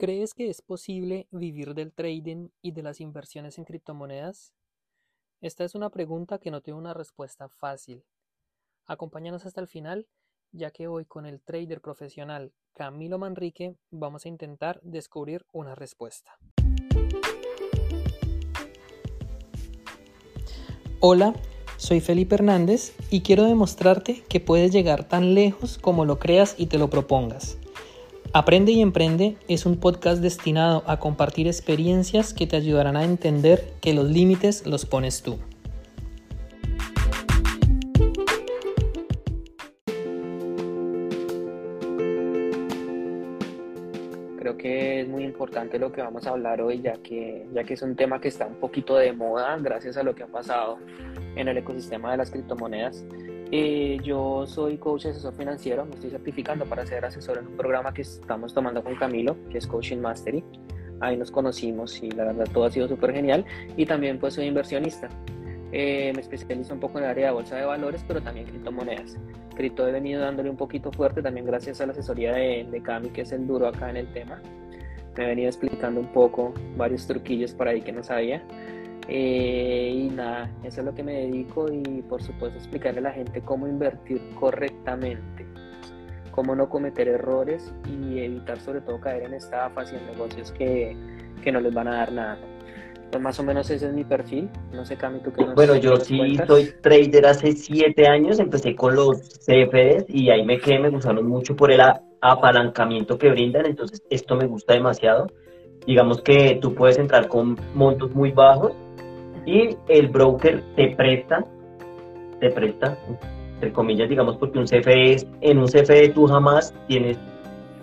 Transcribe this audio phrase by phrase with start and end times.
[0.00, 4.54] ¿Crees que es posible vivir del trading y de las inversiones en criptomonedas?
[5.42, 8.02] Esta es una pregunta que no tiene una respuesta fácil.
[8.86, 10.08] Acompáñanos hasta el final,
[10.52, 16.38] ya que hoy con el trader profesional Camilo Manrique vamos a intentar descubrir una respuesta.
[21.00, 21.34] Hola,
[21.76, 26.68] soy Felipe Hernández y quiero demostrarte que puedes llegar tan lejos como lo creas y
[26.68, 27.59] te lo propongas.
[28.32, 33.72] Aprende y Emprende es un podcast destinado a compartir experiencias que te ayudarán a entender
[33.80, 35.36] que los límites los pones tú.
[44.38, 47.74] Creo que es muy importante lo que vamos a hablar hoy, ya que, ya que
[47.74, 50.78] es un tema que está un poquito de moda gracias a lo que ha pasado
[51.34, 53.04] en el ecosistema de las criptomonedas.
[53.52, 57.92] Eh, yo soy coach asesor financiero, me estoy certificando para ser asesor en un programa
[57.92, 60.44] que estamos tomando con Camilo, que es Coaching Mastery.
[61.00, 63.44] Ahí nos conocimos y la verdad todo ha sido súper genial.
[63.76, 65.08] Y también pues soy inversionista.
[65.72, 69.16] Eh, me especializo un poco en el área de bolsa de valores, pero también criptomonedas.
[69.56, 73.10] Cripto he venido dándole un poquito fuerte también gracias a la asesoría de, de Cami,
[73.10, 74.40] que es el duro acá en el tema.
[75.16, 78.44] Me ha venido explicando un poco varios truquillos por ahí que no sabía.
[79.12, 83.10] Eh, y nada, eso es lo que me dedico y por supuesto explicarle a la
[83.10, 85.44] gente cómo invertir correctamente,
[86.30, 90.96] cómo no cometer errores y evitar sobre todo caer en estafas y en negocios que,
[91.42, 92.38] que no les van a dar nada.
[93.10, 94.48] Pues más o menos ese es mi perfil.
[94.72, 98.76] No sé, Cami, tú qué nos Bueno, yo sí soy trader hace siete años, empecé
[98.76, 101.80] con los CFDs y ahí me quedé, me gustaron mucho por el
[102.20, 105.26] apalancamiento que brindan, entonces esto me gusta demasiado.
[105.84, 108.72] Digamos que tú puedes entrar con montos muy bajos
[109.46, 111.44] y el broker te presta,
[112.40, 112.96] te presta,
[113.54, 117.18] entre comillas, digamos, porque un CFE es, en un CFE tú jamás tienes,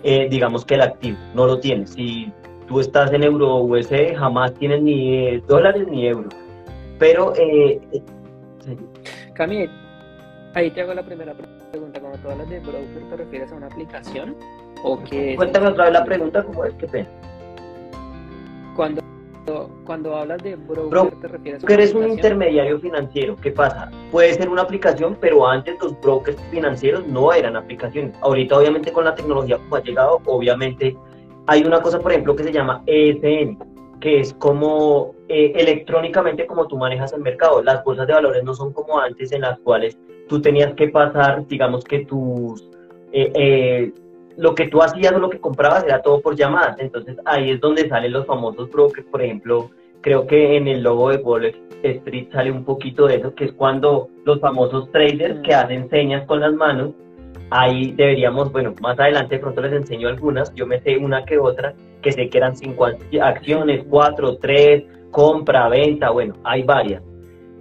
[0.02, 1.90] eh, digamos que el activo, no lo tienes.
[1.90, 2.32] Si
[2.66, 6.34] tú estás en euro o USD, jamás tienes ni dólares ni euros.
[6.98, 7.80] Pero, eh,
[9.34, 9.70] Camille,
[10.54, 11.32] ahí te hago la primera
[11.70, 12.00] pregunta.
[12.00, 14.36] Cuando tú hablas de broker, ¿te refieres a una aplicación?
[14.84, 16.74] ¿O qué Cuéntame otra vez la pregunta, ¿cómo es?
[16.74, 17.08] que pena.
[19.48, 23.34] Cuando cuando hablas de broker, ¿te refieres a broker es un intermediario financiero.
[23.36, 23.90] ¿Qué pasa?
[24.12, 28.14] Puede ser una aplicación, pero antes los brokers financieros no eran aplicaciones.
[28.20, 30.94] Ahorita, obviamente, con la tecnología como ha llegado, obviamente
[31.46, 33.58] hay una cosa, por ejemplo, que se llama ESN,
[34.00, 37.62] que es como eh, electrónicamente como tú manejas el mercado.
[37.62, 39.98] Las bolsas de valores no son como antes en las cuales
[40.28, 42.68] tú tenías que pasar, digamos que tus...
[43.12, 43.92] Eh, eh,
[44.38, 46.78] lo que tú hacías o lo que comprabas era todo por llamadas.
[46.78, 49.06] Entonces ahí es donde salen los famosos brokers.
[49.08, 53.34] Por ejemplo, creo que en el logo de Wall Street sale un poquito de eso,
[53.34, 56.90] que es cuando los famosos traders que hacen señas con las manos,
[57.50, 61.38] ahí deberíamos, bueno, más adelante de pronto les enseño algunas, yo me sé una que
[61.38, 62.86] otra, que sé que eran cinco
[63.20, 67.02] acciones, cuatro, tres, compra, venta, bueno, hay varias.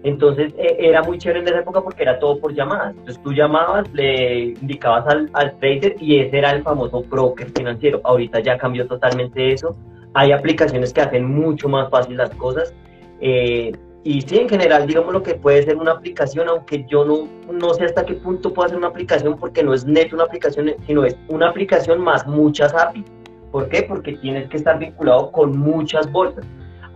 [0.03, 2.91] Entonces eh, era muy chévere en esa época porque era todo por llamadas.
[2.91, 8.01] Entonces tú llamabas, le indicabas al, trader y ese era el famoso broker financiero.
[8.03, 9.75] Ahorita ya cambió totalmente eso.
[10.13, 12.73] Hay aplicaciones que hacen mucho más fácil las cosas.
[13.19, 13.71] Eh,
[14.03, 17.73] y sí, en general, digamos lo que puede ser una aplicación, aunque yo no, no
[17.73, 21.03] sé hasta qué punto puede ser una aplicación porque no es neto una aplicación, sino
[21.03, 23.03] es una aplicación más muchas APIs.
[23.51, 23.83] ¿Por qué?
[23.83, 26.45] Porque tienes que estar vinculado con muchas bolsas.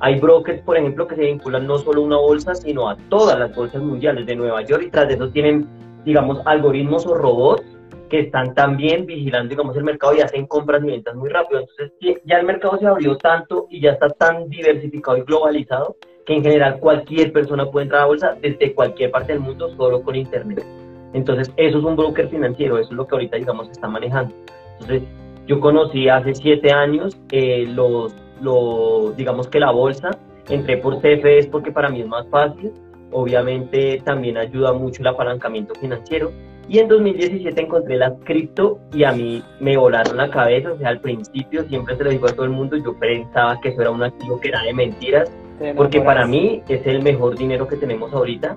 [0.01, 3.38] Hay brokers, por ejemplo, que se vinculan no solo a una bolsa, sino a todas
[3.38, 5.67] las bolsas mundiales de Nueva York y tras de eso tienen,
[6.03, 7.63] digamos, algoritmos o robots
[8.09, 11.62] que están también vigilando, digamos, el mercado y hacen compras y ventas muy rápido.
[11.62, 11.91] Entonces,
[12.25, 15.95] ya el mercado se abrió tanto y ya está tan diversificado y globalizado
[16.25, 20.01] que en general cualquier persona puede entrar a bolsa desde cualquier parte del mundo solo
[20.01, 20.66] con internet.
[21.13, 24.33] Entonces, eso es un broker financiero, eso es lo que ahorita, digamos, se está manejando.
[24.79, 25.03] Entonces,
[25.45, 30.12] yo conocí hace siete años eh, los lo, digamos que la bolsa,
[30.50, 32.72] entré por CFDs porque para mí es más fácil,
[33.12, 36.31] obviamente también ayuda mucho el apalancamiento financiero.
[36.68, 40.90] Y en 2017 encontré las cripto y a mí me volaron la cabeza, o sea,
[40.90, 43.92] al principio siempre se lo digo a todo el mundo, yo pensaba que eso era
[43.92, 45.31] un activo que era de mentiras,
[45.75, 48.56] porque para mí es el mejor dinero que tenemos ahorita,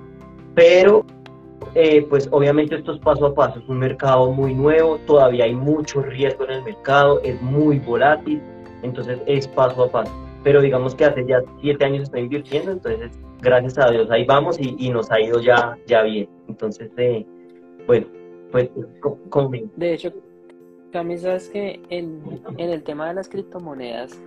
[0.55, 1.05] pero
[1.75, 5.55] eh, pues obviamente esto es paso a paso, es un mercado muy nuevo, todavía hay
[5.55, 8.41] mucho riesgo en el mercado, es muy volátil,
[8.85, 10.13] entonces es paso a paso.
[10.43, 13.11] Pero digamos que hace ya siete años estoy invirtiendo, entonces
[13.41, 16.29] gracias a Dios ahí vamos y, nos ha ido ya, ya bien.
[16.49, 17.25] Entonces, eh,
[17.87, 18.07] bueno,
[18.53, 18.71] pues
[19.31, 19.69] conmigo.
[19.77, 20.13] De hecho,
[20.93, 22.23] también sabes que en,
[22.59, 24.21] en el tema de las criptomonedas,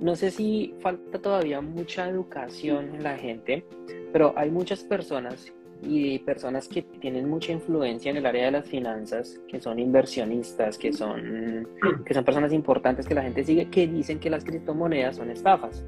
[0.00, 3.64] no sé si falta todavía mucha educación en la gente,
[4.12, 5.52] pero hay muchas personas
[5.82, 10.76] y personas que tienen mucha influencia en el área de las finanzas, que son inversionistas,
[10.76, 11.68] que son,
[12.04, 15.84] que son personas importantes que la gente sigue, que dicen que las criptomonedas son estafas,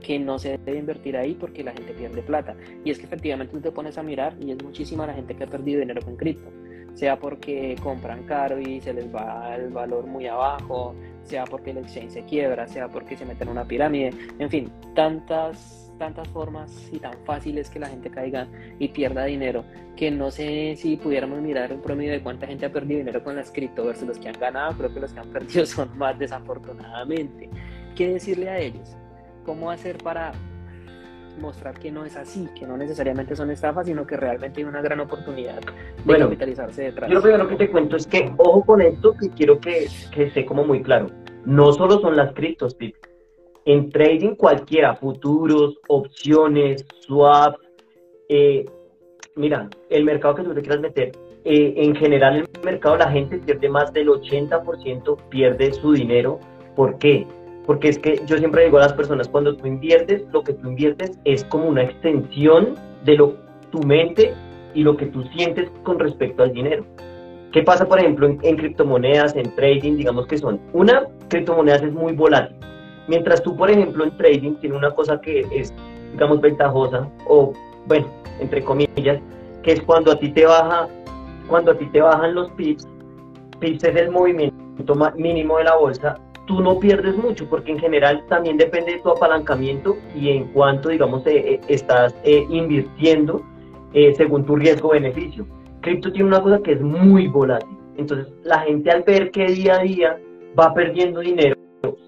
[0.00, 2.56] que no se debe invertir ahí porque la gente pierde plata.
[2.84, 5.44] Y es que efectivamente tú te pones a mirar y es muchísima la gente que
[5.44, 6.50] ha perdido dinero con cripto,
[6.94, 11.78] sea porque compran caro y se les va el valor muy abajo, sea porque el
[11.78, 16.88] exchange se quiebra, sea porque se meten en una pirámide, en fin, tantas tantas formas
[16.90, 18.48] y tan fáciles que la gente caiga
[18.78, 19.64] y pierda dinero,
[19.96, 23.36] que no sé si pudiéramos mirar un promedio de cuánta gente ha perdido dinero con
[23.36, 26.18] las cripto versus los que han ganado, creo que los que han perdido son más
[26.18, 27.50] desafortunadamente.
[27.94, 28.96] ¿Qué decirle a ellos?
[29.44, 30.32] ¿Cómo hacer para
[31.38, 34.82] mostrar que no es así, que no necesariamente son estafas, sino que realmente hay una
[34.82, 35.60] gran oportunidad
[36.04, 37.08] de capitalizarse detrás.
[37.08, 40.24] Yo lo primero que te cuento es que, ojo con esto, que quiero que, que
[40.24, 41.06] esté como muy claro.
[41.46, 42.96] No solo son las criptos, Pip
[43.64, 47.58] en trading cualquiera, futuros, opciones, swaps,
[48.28, 48.64] eh,
[49.36, 51.12] mira, el mercado que tú te quieras meter,
[51.44, 56.38] eh, en general el mercado la gente pierde más del 80%, pierde su dinero.
[56.76, 57.26] ¿Por qué?
[57.66, 60.68] Porque es que yo siempre digo a las personas, cuando tú inviertes, lo que tú
[60.68, 62.74] inviertes es como una extensión
[63.04, 63.34] de lo,
[63.70, 64.34] tu mente
[64.74, 66.84] y lo que tú sientes con respecto al dinero.
[67.52, 69.96] ¿Qué pasa, por ejemplo, en, en criptomonedas, en trading?
[69.96, 72.56] Digamos que son, una, criptomonedas es muy volátil
[73.08, 75.74] Mientras tú, por ejemplo, en trading tiene una cosa que es,
[76.12, 77.52] digamos, ventajosa, o
[77.86, 78.06] bueno,
[78.40, 79.20] entre comillas,
[79.62, 80.88] que es cuando a ti te baja,
[81.48, 82.86] cuando a ti te bajan los pips,
[83.58, 84.54] pips es el movimiento
[85.16, 86.18] mínimo de la bolsa,
[86.50, 90.88] tú no pierdes mucho, porque en general también depende de tu apalancamiento y en cuanto,
[90.88, 93.42] digamos, eh, eh, estás eh, invirtiendo
[94.16, 95.46] según tu riesgo-beneficio.
[95.80, 97.76] Cripto tiene una cosa que es muy volátil.
[97.96, 100.18] Entonces, la gente al ver que día a día
[100.58, 101.56] va perdiendo dinero,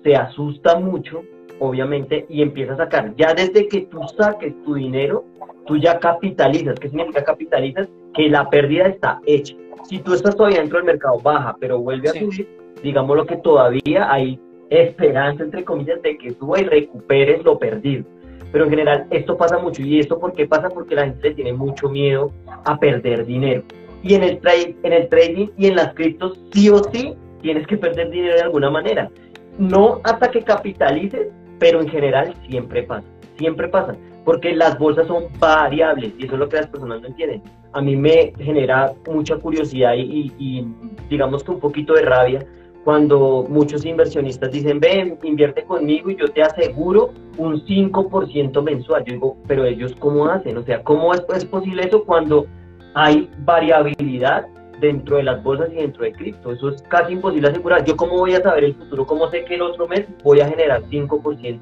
[0.03, 1.23] se asusta mucho,
[1.59, 3.15] obviamente, y empieza a sacar.
[3.17, 5.25] Ya desde que tú saques tu dinero,
[5.67, 6.79] tú ya capitalizas.
[6.79, 7.89] ¿Qué significa capitalizas?
[8.15, 9.55] Que la pérdida está hecha.
[9.85, 12.49] Si tú estás todavía dentro del mercado baja, pero vuelve a subir,
[12.83, 14.41] digamos lo que todavía hay
[14.71, 18.05] esperanza, entre comillas, de que suba y recuperes lo perdido.
[18.53, 19.83] Pero en general esto pasa mucho.
[19.83, 20.69] ¿Y esto por qué pasa?
[20.69, 22.33] Porque la gente tiene mucho miedo
[22.65, 23.63] a perder dinero.
[24.03, 27.67] Y en el, trade, en el trading y en las criptos, sí o sí, tienes
[27.67, 29.11] que perder dinero de alguna manera
[29.59, 31.29] no hasta que capitalices,
[31.59, 33.07] pero en general siempre pasa,
[33.37, 33.95] siempre pasa,
[34.25, 37.43] porque las bolsas son variables y eso es lo que las personas no entienden.
[37.73, 40.67] A mí me genera mucha curiosidad y,
[41.09, 42.47] digamos que un poquito de rabia
[42.85, 49.05] cuando muchos inversionistas dicen, ven, invierte conmigo y yo te aseguro un 5% mensual.
[49.05, 50.57] Yo digo, pero ellos cómo hacen?
[50.57, 52.47] O sea, ¿cómo es, es posible eso cuando
[52.95, 54.49] hay variabilidad
[54.83, 56.53] dentro de las bolsas y dentro de cripto.
[56.53, 57.85] Eso es casi imposible asegurar.
[57.85, 60.49] Yo cómo voy a saber el futuro, cómo sé que el otro mes voy a
[60.49, 61.61] generar 5%.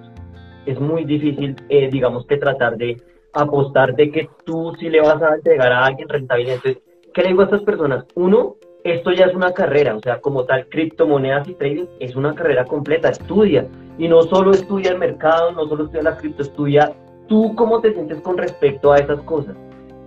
[0.67, 2.97] Es muy difícil, eh, digamos, que tratar de
[3.33, 6.57] apostar de que tú sí le vas a entregar a alguien rentabilidad.
[6.57, 6.83] Entonces,
[7.15, 8.05] ¿qué le digo a estas personas?
[8.15, 12.35] Uno, esto ya es una carrera, o sea, como tal, criptomonedas y trading es una
[12.35, 13.69] carrera completa, estudia.
[13.99, 16.93] Y no solo estudia el mercado, no solo estudia la cripto, estudia
[17.29, 19.55] tú cómo te sientes con respecto a esas cosas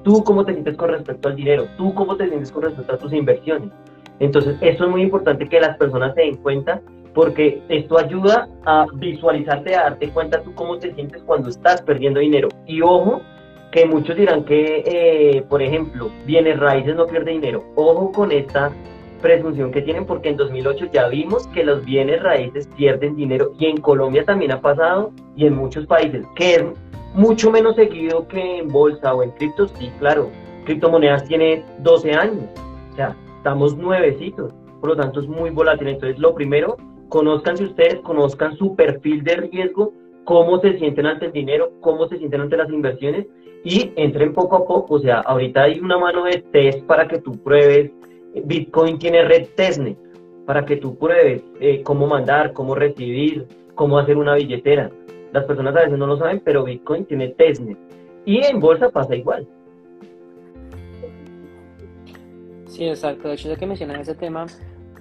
[0.03, 2.97] tú cómo te sientes con respecto al dinero, tú cómo te sientes con respecto a
[2.97, 3.69] tus inversiones.
[4.19, 6.81] Entonces, eso es muy importante que las personas se den cuenta
[7.13, 12.19] porque esto ayuda a visualizarte, a darte cuenta tú cómo te sientes cuando estás perdiendo
[12.19, 12.49] dinero.
[12.65, 13.21] Y ojo,
[13.71, 17.63] que muchos dirán que, eh, por ejemplo, bienes raíces no pierde dinero.
[17.75, 18.71] Ojo con esta
[19.21, 23.67] presunción que tienen porque en 2008 ya vimos que los bienes raíces pierden dinero y
[23.67, 26.63] en Colombia también ha pasado y en muchos países, que es
[27.13, 30.29] mucho menos seguido que en bolsa o en criptos, sí, claro.
[30.65, 32.45] Criptomonedas tiene 12 años,
[32.91, 35.89] o sea, estamos nuevecitos, por lo tanto es muy volátil.
[35.89, 36.77] Entonces, lo primero,
[37.09, 39.93] conozcanse ustedes, conozcan su perfil de riesgo,
[40.23, 43.27] cómo se sienten ante el dinero, cómo se sienten ante las inversiones
[43.63, 44.95] y entren poco a poco.
[44.95, 47.91] O sea, ahorita hay una mano de test para que tú pruebes.
[48.45, 49.97] Bitcoin tiene red testnet
[50.45, 54.89] para que tú pruebes eh, cómo mandar, cómo recibir, cómo hacer una billetera.
[55.33, 57.77] Las personas a veces no lo saben, pero Bitcoin tiene testnet.
[58.25, 59.47] Y en bolsa pasa igual.
[62.67, 63.27] Sí, exacto.
[63.27, 64.45] De hecho, ya que mencionas ese tema,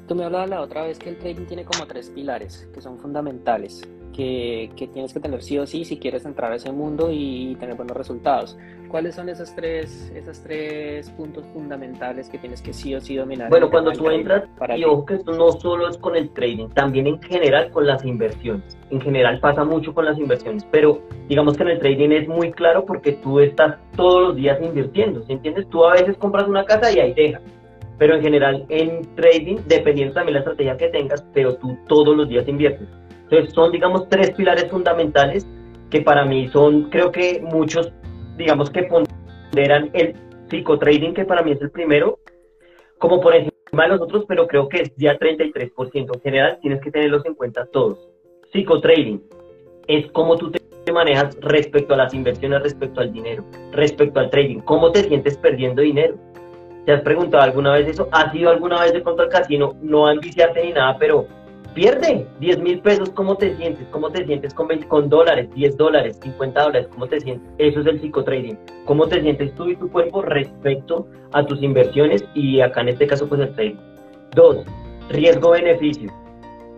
[0.09, 2.99] tú me hablabas la otra vez que el trading tiene como tres pilares que son
[2.99, 3.83] fundamentales
[4.13, 7.75] que, tienes que tener sí o sí si quieres entrar a ese mundo y tener
[7.75, 8.57] buenos resultados.
[8.89, 13.49] ¿Cuáles son esos tres, esos tres puntos fundamentales que tienes que sí o sí dominar?
[13.49, 14.45] Bueno, cuando tú entras,
[14.77, 18.05] y ojo que esto no solo es con el trading, también en general con las
[18.05, 18.77] inversiones.
[18.91, 22.53] En general pasa mucho con las inversiones, pero digamos que en el trading es muy
[22.53, 25.67] claro porque tú estás todos los días invirtiendo, ¿sí entiendes?
[25.69, 27.43] Tú a veces compras una casa y ahí dejas
[28.03, 32.29] pero en general en trading, dependiendo también la estrategia que tengas, pero tú todos los
[32.29, 32.89] días inviertes.
[33.33, 35.47] Entonces son, digamos, tres pilares fundamentales
[35.89, 37.91] que para mí son, creo que muchos,
[38.37, 40.15] digamos, que ponderan el
[40.51, 42.19] psicotrading, que para mí es el primero,
[42.99, 46.15] como por encima de los otros, pero creo que es ya 33%.
[46.15, 48.07] En general, tienes que tenerlos en cuenta todos.
[48.53, 49.23] Psicotrading
[49.89, 54.59] es como tú te manejas respecto a las inversiones, respecto al dinero, respecto al trading.
[54.59, 56.17] ¿Cómo te sientes perdiendo dinero?
[56.85, 58.11] ¿Te has preguntado alguna vez eso?
[58.13, 59.75] ¿Has ido alguna vez de pronto al casino?
[59.81, 61.27] No a enviciarte ni nada, pero
[61.75, 63.87] pierde 10 mil pesos, ¿cómo te sientes?
[63.91, 66.89] ¿Cómo te sientes con, con dólares, 10 dólares, 50 dólares?
[66.93, 67.49] ¿Cómo te sientes?
[67.59, 68.59] Eso es el psicotrading.
[68.85, 73.07] ¿Cómo te sientes tú y tu cuerpo respecto a tus inversiones y acá en este
[73.07, 73.77] caso pues el trading?
[74.35, 74.65] Dos,
[75.11, 76.11] riesgo-beneficio.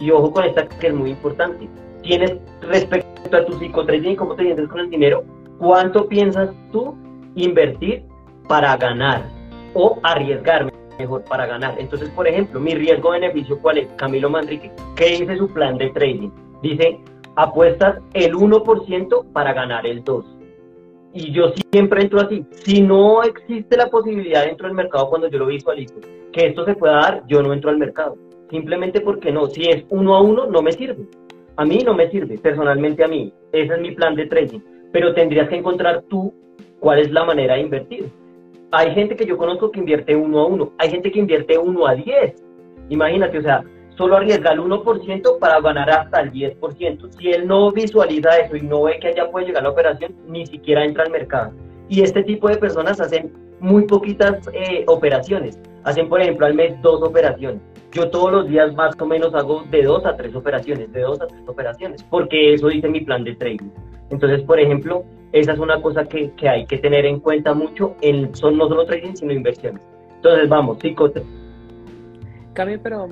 [0.00, 1.68] Y ojo con esta que es muy importante.
[2.02, 5.24] Tienes respecto a tu psicotrading, ¿cómo te sientes con el dinero?
[5.58, 6.94] ¿Cuánto piensas tú
[7.34, 8.04] invertir
[8.48, 9.22] para ganar
[9.74, 10.72] o arriesgarme?
[10.98, 11.74] Mejor para ganar.
[11.78, 13.88] Entonces, por ejemplo, mi riesgo-beneficio, ¿cuál es?
[13.96, 16.30] Camilo Manrique, ¿qué dice su plan de trading?
[16.62, 16.98] Dice,
[17.36, 20.24] apuestas el 1% para ganar el 2%.
[21.16, 22.44] Y yo siempre entro así.
[22.50, 25.94] Si no existe la posibilidad dentro del mercado cuando yo lo visualizo,
[26.32, 28.16] que esto se pueda dar, yo no entro al mercado.
[28.50, 29.46] Simplemente porque no.
[29.46, 31.06] Si es uno a uno, no me sirve.
[31.56, 33.32] A mí no me sirve, personalmente a mí.
[33.52, 34.58] Ese es mi plan de trading.
[34.92, 36.34] Pero tendrías que encontrar tú
[36.80, 38.10] cuál es la manera de invertir.
[38.76, 41.86] Hay gente que yo conozco que invierte uno a uno, hay gente que invierte uno
[41.86, 42.42] a 10.
[42.88, 43.62] Imagínate, o sea,
[43.96, 47.08] solo arriesga el 1% para ganar hasta el 10%.
[47.12, 50.44] Si él no visualiza eso y no ve que allá puede llegar la operación, ni
[50.46, 51.52] siquiera entra al mercado.
[51.88, 55.56] Y este tipo de personas hacen muy poquitas eh, operaciones.
[55.84, 57.60] Hacen, por ejemplo, al mes dos operaciones.
[57.94, 61.20] Yo todos los días más o menos hago de dos a tres operaciones, de dos
[61.20, 63.70] a tres operaciones, porque eso dice mi plan de trading.
[64.10, 67.94] Entonces, por ejemplo, esa es una cosa que, que hay que tener en cuenta mucho,
[68.00, 69.80] en, son no solo trading, sino inversiones.
[70.16, 71.22] Entonces, vamos, psicote.
[72.52, 73.10] Cambio, pero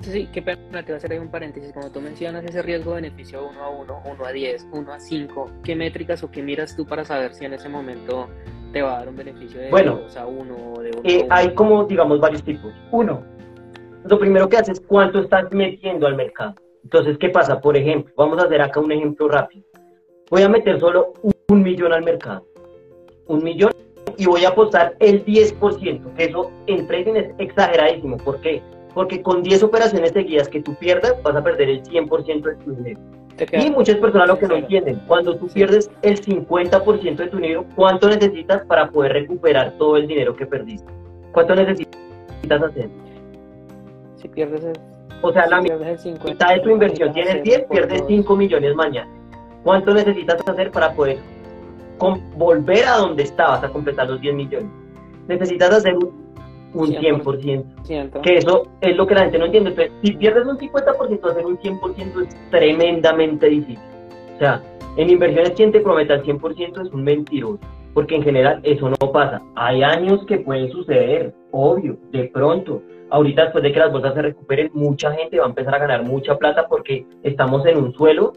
[0.00, 1.72] sí, qué pena, te voy a hacer ahí un paréntesis.
[1.72, 5.74] Cuando tú mencionas ese riesgo-beneficio 1 a 1, 1 a 10, 1 a 5, ¿qué
[5.74, 8.28] métricas o qué miras tú para saber si en ese momento
[8.74, 11.20] te va a dar un beneficio de bueno, 2 a 1 o de 1 eh,
[11.22, 11.26] a 1?
[11.30, 12.74] Hay como, digamos, varios tipos.
[12.90, 13.35] Uno,
[14.08, 16.54] lo primero que haces es cuánto estás metiendo al mercado.
[16.82, 17.60] Entonces, ¿qué pasa?
[17.60, 19.64] Por ejemplo, vamos a hacer acá un ejemplo rápido.
[20.30, 21.12] Voy a meter solo
[21.48, 22.44] un millón al mercado.
[23.26, 23.72] Un millón
[24.16, 28.16] y voy a apostar el 10%, que eso en trading es exageradísimo.
[28.18, 28.62] ¿Por qué?
[28.94, 32.74] Porque con 10 operaciones seguidas que tú pierdas, vas a perder el 100% de tu
[32.74, 33.00] dinero.
[33.52, 37.66] Y muchas personas lo que no entienden, cuando tú pierdes el 50% de tu dinero,
[37.74, 40.90] ¿cuánto necesitas para poder recuperar todo el dinero que perdiste?
[41.32, 42.88] ¿Cuánto necesitas hacer?
[44.26, 44.72] Si pierdes el
[45.22, 49.08] o sea, la mitad de tu inversión tienes 10, pierdes 5 millones mañana.
[49.62, 51.18] ¿Cuánto necesitas hacer para poder
[52.36, 54.68] volver a donde estabas a completar los 10 millones?
[55.28, 56.26] Necesitas hacer un,
[56.74, 58.20] 100%.
[58.20, 59.90] Que eso es lo que la gente no entiende.
[60.02, 63.78] si pierdes un 50%, hacer un 100% es tremendamente difícil.
[64.34, 64.60] O sea,
[64.96, 67.60] en inversiones, quien te prometa el 100% es un mentiroso.
[67.94, 69.40] Porque en general eso no pasa.
[69.54, 74.22] Hay años que pueden suceder, obvio, de pronto ahorita después de que las bolsas se
[74.22, 78.32] recuperen, mucha gente va a empezar a ganar mucha plata porque estamos en un suelo,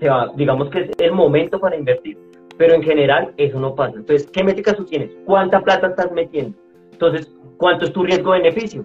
[0.00, 2.18] se va, digamos que es el momento para invertir,
[2.56, 3.96] pero en general eso no pasa.
[3.96, 5.10] Entonces, ¿qué métricas tú tienes?
[5.24, 6.56] ¿Cuánta plata estás metiendo?
[6.92, 8.84] Entonces, ¿cuánto es tu riesgo-beneficio?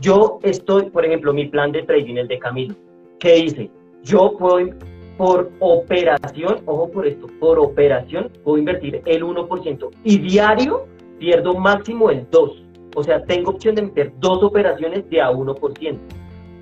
[0.00, 2.74] Yo estoy, por ejemplo, mi plan de trading, el de Camilo,
[3.18, 3.70] ¿qué dice?
[4.02, 4.70] Yo puedo,
[5.18, 10.86] por operación, ojo por esto, por operación puedo invertir el 1% y diario
[11.18, 12.69] pierdo máximo el 2%.
[12.94, 15.98] O sea, tengo opción de meter dos operaciones de a 1%.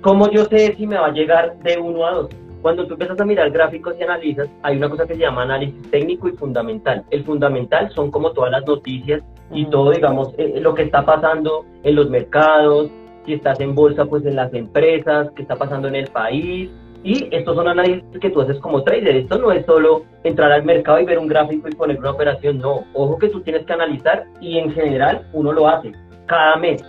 [0.01, 2.29] ¿Cómo yo sé si me va a llegar de 1 a 2?
[2.61, 5.81] Cuando tú empiezas a mirar gráficos y analizas, hay una cosa que se llama análisis
[5.91, 7.05] técnico y fundamental.
[7.09, 9.21] El fundamental son como todas las noticias
[9.51, 12.89] y todo, digamos, eh, lo que está pasando en los mercados,
[13.25, 16.69] si estás en bolsa, pues en las empresas, qué está pasando en el país.
[17.01, 19.15] Y estos son análisis que tú haces como trader.
[19.15, 22.59] Esto no es solo entrar al mercado y ver un gráfico y poner una operación.
[22.59, 25.93] No, ojo que tú tienes que analizar y en general uno lo hace
[26.29, 26.81] cada mes,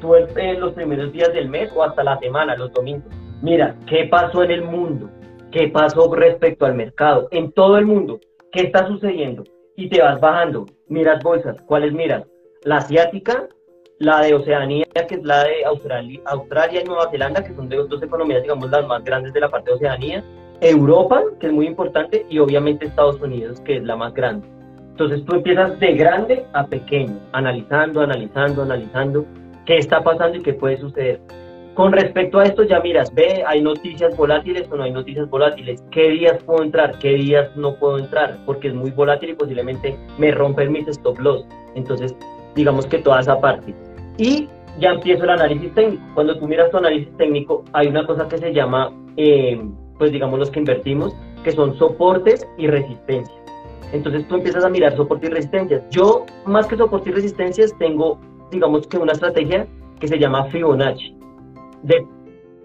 [0.00, 3.12] tú en los primeros días del mes o hasta la semana, los domingos.
[3.42, 5.10] Mira, ¿qué pasó en el mundo?
[5.52, 7.28] ¿Qué pasó respecto al mercado?
[7.30, 8.18] En todo el mundo,
[8.50, 9.44] ¿qué está sucediendo?
[9.76, 12.24] Y te vas bajando, miras bolsas, ¿cuáles miras?
[12.64, 13.46] La asiática,
[13.98, 18.02] la de Oceanía, que es la de Australia, Australia y Nueva Zelanda, que son dos
[18.02, 20.24] economías, digamos, las más grandes de la parte de Oceanía,
[20.60, 24.57] Europa, que es muy importante, y obviamente Estados Unidos, que es la más grande.
[24.98, 29.24] Entonces tú empiezas de grande a pequeño, analizando, analizando, analizando
[29.64, 31.20] qué está pasando y qué puede suceder.
[31.74, 35.84] Con respecto a esto ya miras, ve, hay noticias volátiles o no hay noticias volátiles,
[35.92, 39.96] qué días puedo entrar, qué días no puedo entrar, porque es muy volátil y posiblemente
[40.18, 41.46] me rompen mis stop loss.
[41.76, 42.16] Entonces,
[42.56, 43.72] digamos que toda esa parte.
[44.16, 44.48] Y
[44.80, 46.02] ya empiezo el análisis técnico.
[46.14, 49.62] Cuando tú miras tu análisis técnico, hay una cosa que se llama, eh,
[49.96, 51.14] pues digamos los que invertimos,
[51.44, 53.37] que son soportes y resistencia.
[53.92, 55.82] Entonces tú empiezas a mirar soporte y resistencias.
[55.90, 58.18] Yo, más que soporte y resistencias, tengo,
[58.50, 59.66] digamos que una estrategia
[60.00, 61.16] que se llama Fibonacci.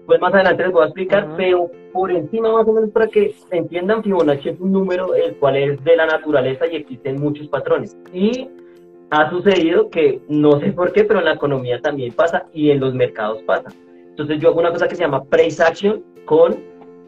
[0.06, 3.34] pues más adelante les voy a explicar, pero por encima más o menos para que
[3.50, 7.96] entiendan, Fibonacci es un número el cual es de la naturaleza y existen muchos patrones.
[8.12, 8.48] Y
[9.10, 12.80] ha sucedido que, no sé por qué, pero en la economía también pasa y en
[12.80, 13.70] los mercados pasa.
[14.10, 16.56] Entonces yo hago una cosa que se llama price action con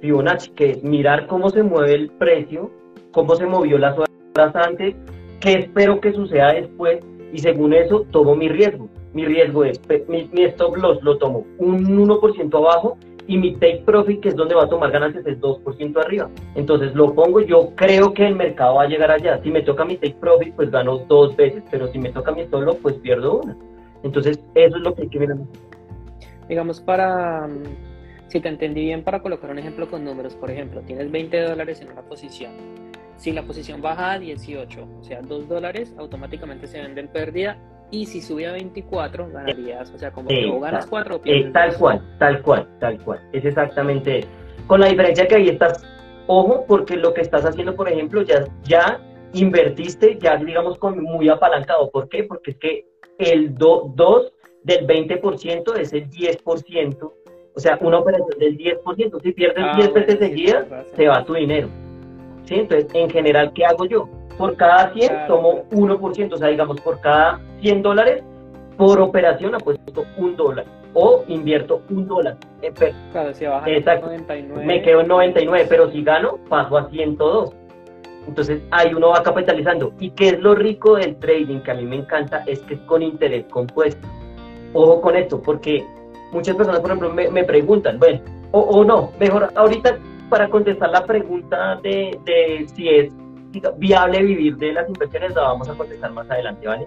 [0.00, 2.70] Fibonacci, que es mirar cómo se mueve el precio,
[3.16, 4.94] cómo se movió las horas antes,
[5.40, 6.98] qué espero que suceda después
[7.32, 8.90] y según eso tomo mi riesgo.
[9.14, 14.20] Mi riesgo es, mi, stop loss lo tomo un 1% abajo y mi take profit,
[14.20, 16.28] que es donde va a tomar ganancias, es 2% arriba.
[16.56, 19.40] Entonces lo pongo, yo creo que el mercado va a llegar allá.
[19.42, 22.46] Si me toca mi take profit, pues gano dos veces, pero si me toca mi
[22.48, 23.56] solo, pues pierdo una.
[24.02, 25.36] Entonces eso es lo que hay que ver.
[26.50, 27.48] Digamos, para,
[28.28, 31.80] si te entendí bien, para colocar un ejemplo con números, por ejemplo, tienes 20 dólares
[31.80, 32.52] en una posición.
[33.16, 37.58] Si la posición baja a 18, o sea, 2 dólares, automáticamente se vende en pérdida
[37.90, 41.52] y si sube a 24 ganarías, o sea, como que o ganas 4 o pierdes.
[41.52, 44.28] tal cual, tal cual, tal cual, es exactamente eso.
[44.66, 45.84] Con la diferencia que ahí estás,
[46.26, 49.00] ojo, porque lo que estás haciendo, por ejemplo, ya, ya
[49.32, 51.90] invertiste, ya digamos con muy apalancado.
[51.90, 52.24] ¿Por qué?
[52.24, 52.86] Porque es que
[53.18, 54.32] el 2
[54.64, 57.12] del 20% es el 10%,
[57.54, 61.34] o sea, una operación del 10%, si pierdes 10 ah, veces seguidas, se va tu
[61.34, 61.68] dinero.
[62.46, 62.54] ¿Sí?
[62.54, 64.08] Entonces, en general, ¿qué hago yo?
[64.36, 68.22] por cada 100 tomo 1%, o sea, digamos, por cada 100 dólares,
[68.76, 72.36] por operación apuesto un dólar o invierto un dólar.
[72.62, 72.72] Eh,
[73.12, 74.64] claro, si baja 99.
[74.64, 77.54] Me quedo en 99, pero si gano, paso a 102.
[78.28, 79.92] Entonces ahí uno va capitalizando.
[80.00, 82.42] ¿Y qué es lo rico del trading que a mí me encanta?
[82.46, 84.06] Es que es con interés compuesto.
[84.72, 85.84] Ojo con esto, porque
[86.32, 88.20] muchas personas, por ejemplo, me, preguntan, bueno,
[88.52, 89.96] o, no, mejor ahorita
[90.28, 93.12] para contestar la pregunta de, si es
[93.78, 96.86] viable vivir de las inversiones, la vamos a contestar más adelante, ¿vale?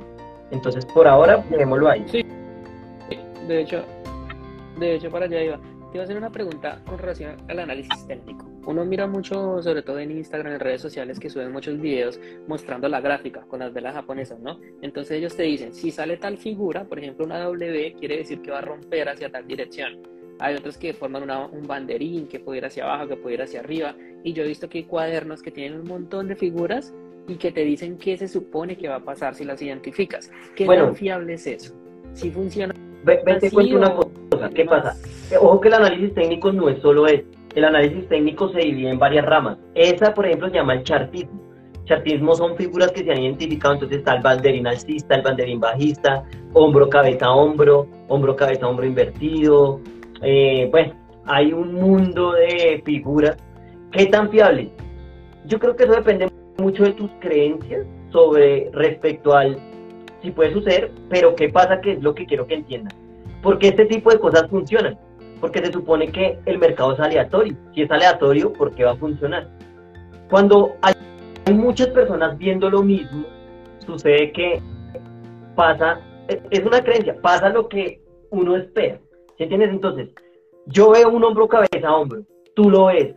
[0.52, 2.04] Entonces, por ahora, dejémoslo ahí.
[2.08, 2.26] Sí,
[3.48, 3.84] de hecho,
[4.80, 5.58] de hecho, para allá iba.
[5.58, 8.46] Te iba a hacer una pregunta con relación al análisis técnico.
[8.68, 12.88] Uno mira mucho, sobre todo en Instagram, en redes sociales, que suben muchos videos mostrando
[12.88, 14.60] la gráfica con las velas japonesas, ¿no?
[14.84, 18.52] Entonces ellos te dicen, si sale tal figura, por ejemplo una W, quiere decir que
[18.52, 22.66] va a romper hacia tal dirección hay otros que forman un banderín que puede ir
[22.66, 23.94] hacia abajo, que puede ir hacia arriba.
[24.24, 26.94] Y yo he visto que hay cuadernos que tienen un montón de figuras
[27.28, 30.32] y que te dicen qué se supone que va a pasar si las identificas.
[30.56, 31.76] ¿Qué tan fiable es eso?
[32.14, 32.74] Si funciona.
[33.04, 34.50] Ve, te cuento una cosa.
[34.54, 34.96] ¿Qué pasa?
[35.40, 37.28] Ojo que el análisis técnico no es solo eso.
[37.56, 39.58] El análisis técnico se divide en varias ramas.
[39.76, 41.42] Esa, por ejemplo, se llama el chartismo.
[41.84, 46.24] Chartismo son figuras que se han identificado, entonces está el banderín alcista, el banderín bajista,
[46.54, 49.82] hombro, cabeza, hombro, hombro, cabeza, hombro invertido,
[50.22, 50.94] eh, bueno,
[51.26, 53.38] hay un mundo de figuras.
[53.92, 54.72] ¿Qué tan fiable?
[55.46, 59.58] Yo creo que eso depende mucho de tus creencias sobre respecto al
[60.22, 62.94] si puede suceder, pero qué pasa que es lo que quiero que entiendan.
[63.42, 64.98] Porque este tipo de cosas funcionan.
[65.40, 67.56] Porque se supone que el mercado es aleatorio.
[67.74, 69.48] Si es aleatorio, ¿por qué va a funcionar?
[70.30, 73.26] Cuando hay muchas personas viendo lo mismo,
[73.86, 74.62] sucede que
[75.56, 79.00] pasa, es una creencia, pasa lo que uno espera.
[79.40, 79.70] ¿Sí entiendes?
[79.70, 80.10] Entonces,
[80.66, 82.24] yo veo un hombro cabeza a hombro,
[82.56, 83.16] tú lo ves.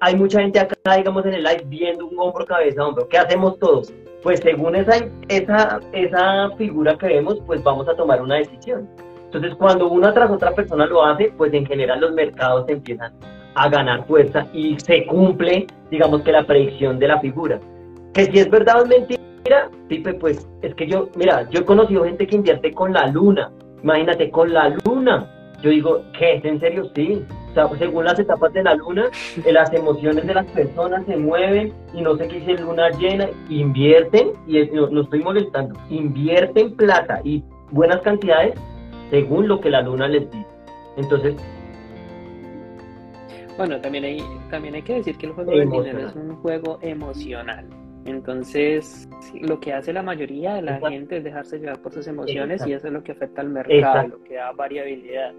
[0.00, 3.06] Hay mucha gente acá, digamos, en el live viendo un hombro cabeza a hombro.
[3.06, 3.92] ¿Qué hacemos todos?
[4.22, 4.94] Pues según esa,
[5.28, 8.88] esa, esa figura que vemos, pues vamos a tomar una decisión.
[9.26, 13.12] Entonces, cuando una tras otra persona lo hace, pues en general los mercados empiezan
[13.54, 17.60] a ganar fuerza y se cumple, digamos que la predicción de la figura.
[18.14, 21.64] Que si es verdad o es mentira, Pipe, pues es que yo, mira, yo he
[21.66, 25.28] conocido gente que invierte con la luna, imagínate, con la luna,
[25.62, 26.40] yo digo, ¿qué?
[26.42, 26.90] ¿En serio?
[26.94, 27.24] Sí.
[27.50, 29.06] O sea, según las etapas de la luna,
[29.44, 33.28] eh, las emociones de las personas se mueven y no sé qué dice luna llena,
[33.48, 38.54] invierten, y no, estoy molestando, invierten plata y buenas cantidades
[39.10, 40.46] según lo que la luna les dice.
[40.96, 41.36] Entonces,
[43.58, 46.78] bueno, también hay, también hay que decir que el juego del dinero es un juego
[46.80, 47.66] emocional.
[48.04, 49.08] Entonces,
[49.40, 52.72] lo que hace la mayoría de la gente es dejarse llevar por sus emociones y
[52.72, 55.32] eso es lo que afecta al mercado, lo que da variabilidad.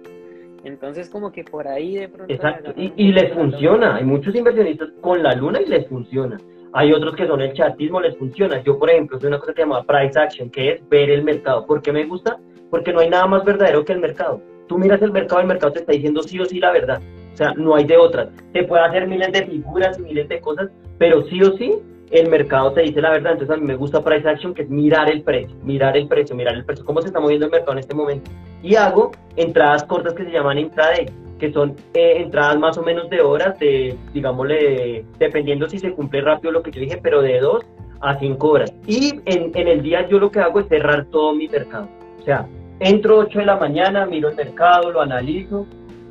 [0.63, 2.33] Entonces, como que por ahí de pronto...
[2.33, 3.97] Exacto, y, y les funciona.
[3.97, 6.37] Hay muchos inversionistas con la luna y les funciona.
[6.71, 8.63] Hay otros que son el chatismo, les funciona.
[8.63, 11.23] Yo, por ejemplo, soy una cosa que se llama price action, que es ver el
[11.23, 11.65] mercado.
[11.65, 12.37] ¿Por qué me gusta?
[12.69, 14.41] Porque no hay nada más verdadero que el mercado.
[14.67, 17.01] Tú miras el mercado, el mercado te está diciendo sí o sí la verdad.
[17.33, 18.29] O sea, no hay de otras.
[18.53, 21.73] Te puede hacer miles de figuras y miles de cosas, pero sí o sí
[22.13, 23.33] el mercado te dice la verdad.
[23.33, 26.35] Entonces a mí me gusta Price Action, que es mirar el precio, mirar el precio,
[26.35, 28.29] mirar el precio, cómo se está moviendo el mercado en este momento.
[28.61, 31.07] Y hago entradas cortas que se llaman intraday,
[31.39, 36.21] que son eh, entradas más o menos de horas, de, digámosle, dependiendo si se cumple
[36.21, 37.65] rápido lo que yo dije, pero de dos
[37.99, 38.73] a 5 horas.
[38.85, 41.87] Y en, en, el día yo lo que hago es cerrar todo mi mercado.
[42.19, 42.45] O sea,
[42.79, 45.65] entro 8 de la mañana, miro el mercado, lo analizo,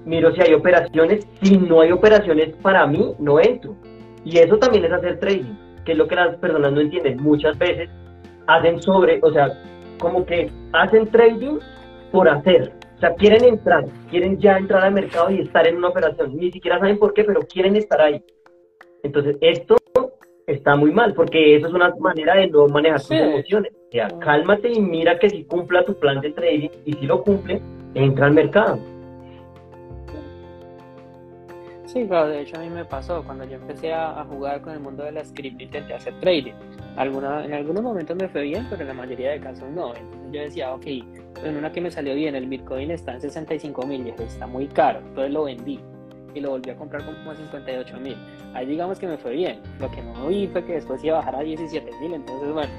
[0.04, 1.26] miro si hay operaciones.
[1.42, 3.76] Si no hay operaciones para mí, no entro.
[4.24, 7.22] Y eso también es hacer trading, que es lo que las personas no entienden.
[7.22, 7.88] Muchas veces
[8.46, 9.52] hacen sobre, o sea,
[9.98, 11.58] como que hacen trading
[12.10, 12.72] por hacer.
[12.96, 16.36] O sea, quieren entrar, quieren ya entrar al mercado y estar en una operación.
[16.36, 18.22] Ni siquiera saben por qué, pero quieren estar ahí.
[19.02, 19.76] Entonces, esto
[20.46, 23.72] está muy mal, porque eso es una manera de no manejar tus emociones.
[23.72, 27.22] O sea, cálmate y mira que si cumpla tu plan de trading y si lo
[27.22, 27.60] cumple,
[27.94, 28.78] entra al mercado.
[31.92, 34.80] Sí, claro, de hecho a mí me pasó cuando yo empecé a, jugar con el
[34.80, 36.54] mundo de la script intenté hacer trading.
[36.96, 39.92] Alguna, en algunos momentos me fue bien, pero en la mayoría de casos no.
[40.32, 44.06] Yo decía, ok, en una que me salió bien, el Bitcoin está en 65 mil
[44.06, 45.80] y está muy caro, entonces lo vendí
[46.34, 48.16] y lo volví a comprar como a 58 mil.
[48.54, 49.60] Ahí digamos que me fue bien.
[49.78, 52.72] Lo que no vi fue que después iba a bajar a 17 mil, entonces bueno,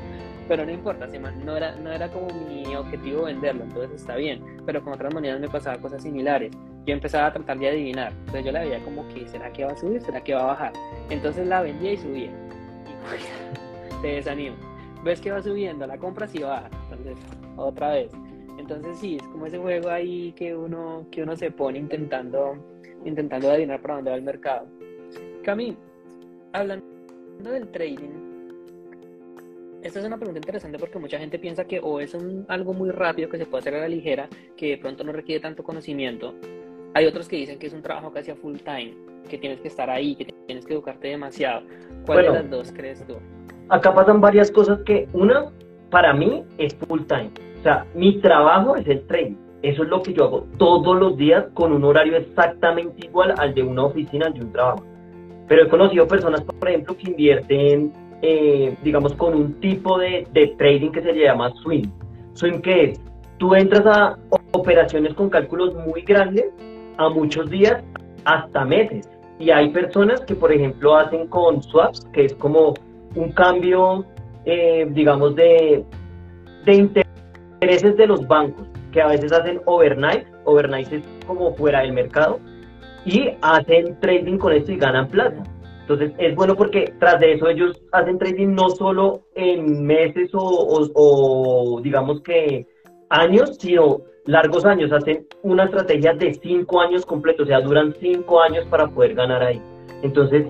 [0.48, 4.44] pero no importa, no era, no era como mi objetivo venderlo, entonces está bien.
[4.66, 6.52] Pero con otras monedas me pasaba cosas similares.
[6.86, 9.72] Yo empezaba a tratar de adivinar, entonces yo la veía como que, ¿será que va
[9.72, 10.02] a subir?
[10.02, 10.74] ¿Será que va a bajar?
[11.10, 12.30] Entonces la vendía y subía.
[12.30, 14.56] Y te desanimo.
[15.04, 16.70] Ves que va subiendo, la compras y baja.
[16.90, 17.18] Entonces,
[17.58, 18.12] otra vez.
[18.58, 22.58] Entonces sí, es como ese juego ahí que uno, que uno se pone intentando
[23.06, 24.68] intentando adivinar para dónde va el mercado.
[25.44, 25.76] Cami,
[26.54, 26.86] hablando
[27.44, 28.33] del trading,
[29.84, 32.90] esta es una pregunta interesante porque mucha gente piensa que o es un, algo muy
[32.90, 36.34] rápido que se puede hacer a la ligera, que de pronto no requiere tanto conocimiento.
[36.94, 38.94] Hay otros que dicen que es un trabajo casi a full time,
[39.30, 41.64] que tienes que estar ahí, que tienes que educarte demasiado.
[42.06, 43.18] ¿Cuál de las dos crees tú?
[43.70, 45.52] Acá pasan varias cosas que, una,
[45.90, 47.32] para mí es full time.
[47.60, 49.36] O sea, mi trabajo es el trading.
[49.64, 53.54] Eso es lo que yo hago todos los días con un horario exactamente igual al
[53.54, 54.86] de una oficina, de un trabajo.
[55.48, 57.94] Pero he conocido personas, por ejemplo, que invierten,
[58.26, 60.26] eh, digamos, con un tipo de,
[60.58, 61.90] trading que se llama swing.
[62.34, 63.02] Swing que es,
[63.38, 64.18] tú entras a
[64.54, 66.46] operaciones con cálculos muy grandes
[66.98, 67.84] a muchos días,
[68.24, 69.10] hasta meses.
[69.40, 72.76] Y hay personas que, por ejemplo, hacen con swaps, que es como
[73.16, 74.06] un cambio,
[74.46, 75.84] eh, digamos, de,
[76.64, 81.92] de intereses de los bancos que a veces hacen overnight, overnight es como fuera del
[81.92, 82.40] mercado,
[83.06, 85.44] y hacen trading con esto y ganan plata.
[85.84, 91.82] Entonces es bueno porque tras de eso ellos hacen trading no solo en meses o,
[91.84, 92.66] digamos que
[93.10, 94.94] años, sino largos años.
[94.94, 99.44] Hacen una estrategia de cinco años completos, o sea, duran cinco años para poder ganar
[99.44, 99.62] ahí.
[100.04, 100.46] Entonces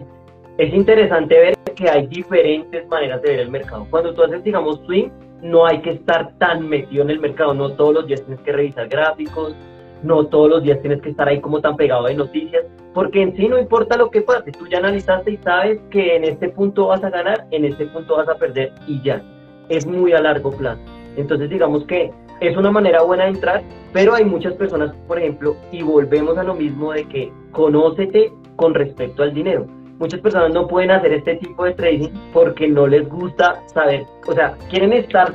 [0.59, 3.87] es interesante ver que hay diferentes maneras de ver el mercado.
[3.89, 5.09] Cuando tú haces, digamos, swing,
[5.41, 8.51] no hay que estar tan metido en el mercado, no todos los días tienes que
[8.51, 9.55] revisar gráficos,
[10.03, 13.35] no todos los días tienes que estar ahí como tan pegado de noticias, porque en
[13.35, 16.87] sí no importa lo que pase, tú ya analizaste y sabes que en este punto
[16.87, 19.21] vas a ganar, en este punto vas a perder y ya,
[19.69, 20.81] es muy a largo plazo.
[21.15, 23.63] Entonces digamos que es una manera buena de entrar,
[23.93, 28.73] pero hay muchas personas, por ejemplo, y volvemos a lo mismo de que conócete con
[28.73, 29.65] respecto al dinero
[29.99, 34.33] muchas personas no pueden hacer este tipo de trading porque no les gusta saber, o
[34.33, 35.33] sea, quieren estar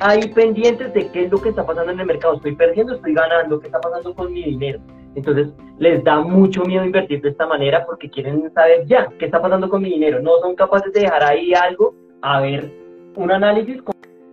[0.00, 2.34] ahí pendientes de qué es lo que está pasando en el mercado.
[2.34, 4.80] Estoy perdiendo, estoy ganando, qué está pasando con mi dinero.
[5.14, 9.40] Entonces, les da mucho miedo invertir de esta manera porque quieren saber ya qué está
[9.40, 10.20] pasando con mi dinero.
[10.20, 12.70] No son capaces de dejar ahí algo, a ver
[13.16, 13.82] un análisis,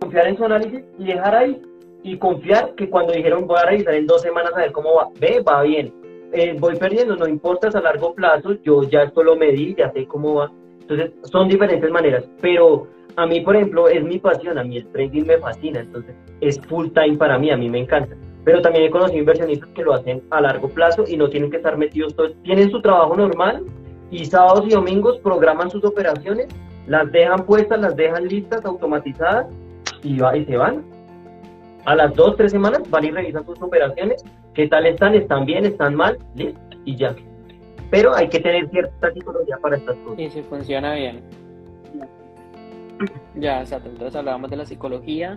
[0.00, 1.62] confiar en su análisis y dejar ahí.
[2.02, 5.08] Y confiar que cuando dijeron voy a revisar en dos semanas a ver cómo va,
[5.18, 5.92] ve, va bien
[6.32, 9.90] eh, voy perdiendo, no importa, es a largo plazo, yo ya esto lo medí, ya
[9.92, 10.52] sé cómo va.
[10.88, 14.86] Entonces, son diferentes maneras, pero a mí, por ejemplo, es mi pasión, a mí el
[14.92, 18.14] trading me fascina, entonces es full time para mí, a mí me encanta.
[18.44, 21.56] Pero también he conocido inversionistas que lo hacen a largo plazo y no tienen que
[21.56, 23.64] estar metidos todos, tienen su trabajo normal
[24.12, 26.46] y sábados y domingos programan sus operaciones,
[26.86, 29.48] las dejan puestas, las dejan listas, automatizadas
[30.04, 30.84] y, se van
[31.84, 35.64] a las dos, tres semanas van y revisan sus operaciones, qué tal están, están bien,
[35.64, 37.16] están mal, listo, y ya.
[37.90, 40.18] Pero hay que tener cierta psicología para estas cosas.
[40.18, 41.22] Y si funciona bien.
[43.34, 43.90] Ya, exacto.
[43.90, 45.36] Entonces hablábamos de la psicología,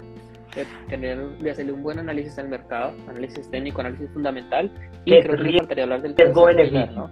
[0.55, 4.71] de, tener, de hacerle un buen análisis al mercado, análisis técnico, análisis fundamental.
[5.05, 7.09] Y creo que faltaría hablar del riesgo-beneficio.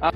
[0.00, 0.12] Ah,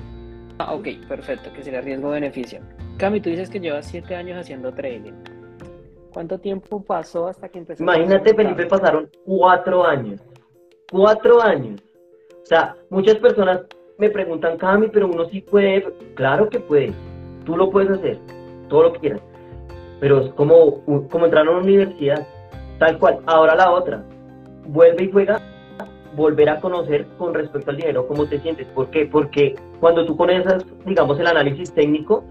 [0.58, 2.60] ah, ok, perfecto, que sería riesgo-beneficio.
[2.98, 5.14] Cami, tú dices que llevas siete años haciendo trading.
[6.12, 7.82] ¿Cuánto tiempo pasó hasta que empezó?
[7.82, 10.20] Imagínate, Felipe, pasaron cuatro años.
[10.90, 11.80] Cuatro años.
[12.42, 13.62] O sea, muchas personas
[13.98, 15.84] me preguntan, Cami, pero uno sí puede.
[16.14, 16.92] Claro que puede.
[17.44, 18.18] Tú lo puedes hacer.
[18.68, 19.20] Todo lo que quieras.
[20.00, 22.26] Pero es como, como entrar a una universidad.
[22.78, 23.20] Tal cual.
[23.26, 24.04] Ahora la otra.
[24.66, 25.40] Vuelve y juega.
[26.16, 28.66] Volver a conocer con respecto al dinero cómo te sientes.
[28.68, 29.06] ¿Por qué?
[29.06, 32.24] Porque cuando tú conoces, digamos, el análisis técnico,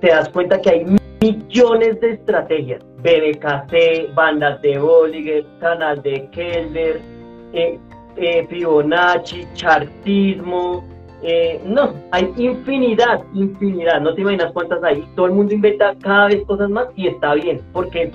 [0.00, 0.86] te das cuenta que hay
[1.20, 2.82] millones de estrategias.
[3.02, 7.00] BBKC, bandas de Bolliger, canal de Keller,
[7.52, 7.78] eh,
[8.16, 10.84] eh, Fibonacci, chartismo.
[11.22, 14.00] Eh, no, hay infinidad, infinidad.
[14.00, 15.04] No te imaginas cuántas hay.
[15.16, 18.10] Todo el mundo inventa cada vez cosas más y está bien, porque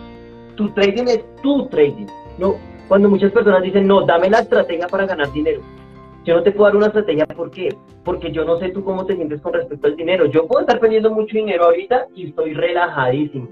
[0.55, 2.07] tu trading es tu trading.
[2.37, 2.55] No,
[2.87, 5.61] cuando muchas personas dicen, no, dame la estrategia para ganar dinero.
[6.25, 7.69] Yo no te puedo dar una estrategia, ¿por qué?
[8.03, 10.25] Porque yo no sé tú cómo te sientes con respecto al dinero.
[10.25, 13.47] Yo puedo estar perdiendo mucho dinero ahorita y estoy relajadísimo.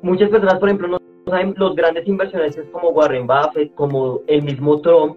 [0.00, 4.80] Muchas personas, por ejemplo, no saben los grandes inversionistas como Warren Buffett, como el mismo
[4.80, 5.16] Trump.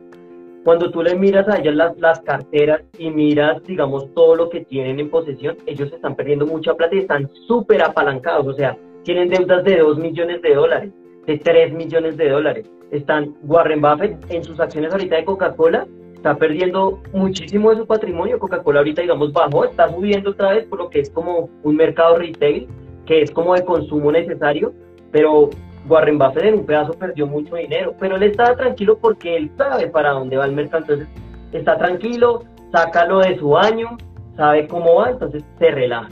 [0.68, 4.66] Cuando tú le miras a ellos las, las carteras y miras, digamos, todo lo que
[4.66, 8.48] tienen en posesión, ellos están perdiendo mucha plata y están súper apalancados.
[8.48, 10.92] O sea, tienen deudas de 2 millones de dólares,
[11.26, 12.70] de 3 millones de dólares.
[12.92, 18.38] Están Warren Buffett en sus acciones ahorita de Coca-Cola, está perdiendo muchísimo de su patrimonio.
[18.38, 22.18] Coca-Cola ahorita, digamos, bajó, está subiendo otra vez por lo que es como un mercado
[22.18, 22.68] retail,
[23.06, 24.74] que es como de consumo necesario,
[25.14, 25.50] pero
[25.88, 29.88] Warren Buffett en un pedazo perdió mucho dinero, pero él estaba tranquilo porque él sabe
[29.88, 31.08] para dónde va el mercado, entonces
[31.52, 33.98] está tranquilo, saca lo de su año,
[34.36, 36.10] sabe cómo va, entonces se relaja.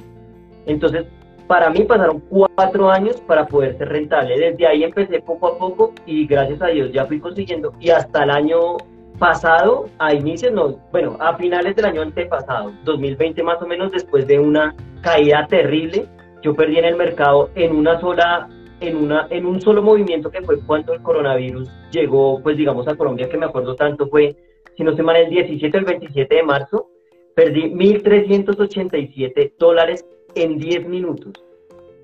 [0.66, 1.06] Entonces,
[1.48, 4.38] para mí pasaron cuatro años para poder ser rentable.
[4.40, 7.74] Desde ahí empecé poco a poco y gracias a Dios ya fui consiguiendo.
[7.80, 8.78] Y hasta el año
[9.20, 14.28] pasado, a inicios, no, bueno, a finales del año antepasado, 2020 más o menos, después
[14.28, 16.08] de una caída terrible,
[16.42, 20.42] yo perdí en el mercado en una sola, en una, en un solo movimiento que
[20.42, 24.36] fue cuando el coronavirus llegó, pues digamos a Colombia, que me acuerdo tanto fue,
[24.76, 26.90] si no se mal, el 17 o el 27 de marzo,
[27.36, 31.34] perdí 1.387 dólares en 10 minutos.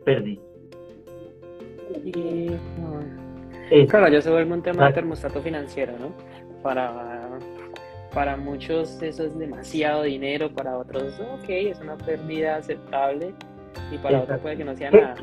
[0.05, 0.39] Perdí.
[2.05, 2.51] Y,
[3.87, 6.13] claro, ya se vuelve un tema de termostato financiero, ¿no?
[6.61, 7.39] para,
[8.13, 13.33] para muchos eso es demasiado dinero, para otros, ok, es una pérdida aceptable
[13.91, 15.15] y para otros puede que no sea nada.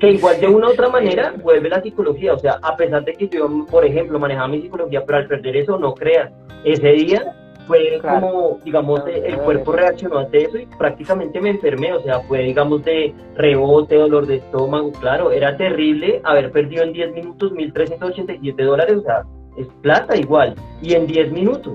[0.00, 3.12] Que igual de una u otra manera vuelve la psicología, o sea, a pesar de
[3.12, 6.32] que yo, por ejemplo, manejaba mi psicología, pero al perder eso, no creas,
[6.64, 7.34] ese día
[7.66, 12.40] fue como, digamos, el cuerpo reaccionó ante eso y prácticamente me enfermé, o sea, fue,
[12.40, 18.64] digamos, de rebote, dolor de estómago, claro, era terrible haber perdido en 10 minutos 1.387
[18.64, 19.22] dólares, o sea,
[19.56, 21.74] es plata igual, y en 10 minutos.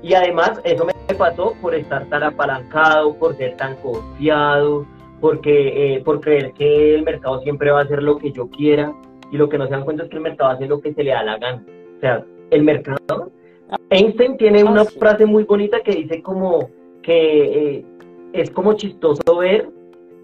[0.00, 4.86] Y además eso me pasó por estar tan apalancado, por ser tan confiado,
[5.24, 8.94] porque, eh, por creer que el mercado siempre va a hacer lo que yo quiera,
[9.32, 11.02] y lo que no se dan cuenta es que el mercado hace lo que se
[11.02, 11.64] le da la gana.
[11.96, 13.32] O sea, el mercado...
[13.88, 16.68] Einstein tiene una ah, frase muy bonita que dice como
[17.00, 17.84] que eh,
[18.34, 19.70] es como chistoso ver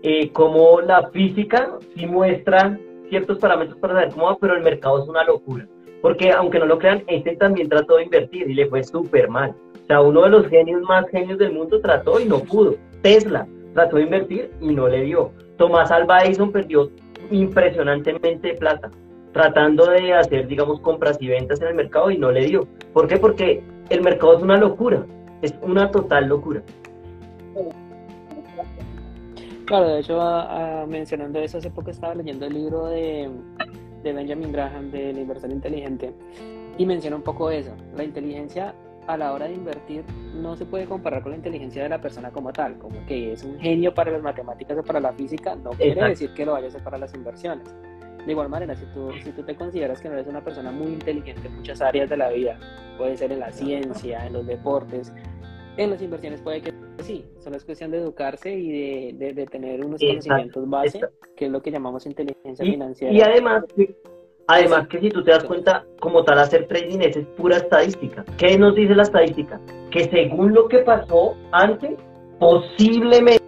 [0.02, 5.02] eh, cómo la física sí muestra ciertos parámetros para saber cómo va, pero el mercado
[5.02, 5.66] es una locura.
[6.02, 9.54] Porque aunque no lo crean, este también trató de invertir y le fue súper mal.
[9.82, 12.74] O sea, uno de los genios más genios del mundo trató y no pudo.
[13.00, 15.32] Tesla trató de invertir y no le dio.
[15.56, 16.90] Tomás Alva Edison perdió
[17.30, 18.90] impresionantemente plata
[19.32, 22.66] tratando de hacer, digamos, compras y ventas en el mercado y no le dio.
[22.92, 23.16] ¿Por qué?
[23.16, 25.06] Porque el mercado es una locura,
[25.42, 26.62] es una total locura.
[29.66, 30.20] Claro, de hecho,
[30.88, 33.30] mencionando eso, hace poco estaba leyendo el libro de
[34.02, 36.14] de Benjamin Graham de la inversión inteligente
[36.78, 37.72] y menciona un poco eso.
[37.96, 38.74] La inteligencia
[39.14, 42.30] a la hora de invertir no se puede comparar con la inteligencia de la persona
[42.30, 45.70] como tal, como que es un genio para las matemáticas o para la física, no
[45.70, 47.74] quiere decir que lo vaya a hacer para las inversiones.
[48.24, 50.92] De igual manera, si tú, si tú te consideras que no eres una persona muy
[50.92, 52.58] inteligente en muchas áreas de la vida,
[52.98, 55.12] puede ser en la ciencia, en los deportes,
[55.76, 59.84] en las inversiones puede que sí, solo es cuestión de educarse y de, de, tener
[59.84, 61.00] unos conocimientos base,
[61.36, 63.14] que es lo que llamamos inteligencia financiera.
[63.14, 63.64] Y además,
[64.52, 68.24] además que si tú te das cuenta, como tal hacer trading es, pura estadística.
[68.36, 69.60] ¿Qué nos dice la estadística?
[69.90, 71.98] Que según lo que pasó antes,
[72.38, 73.40] posiblemente,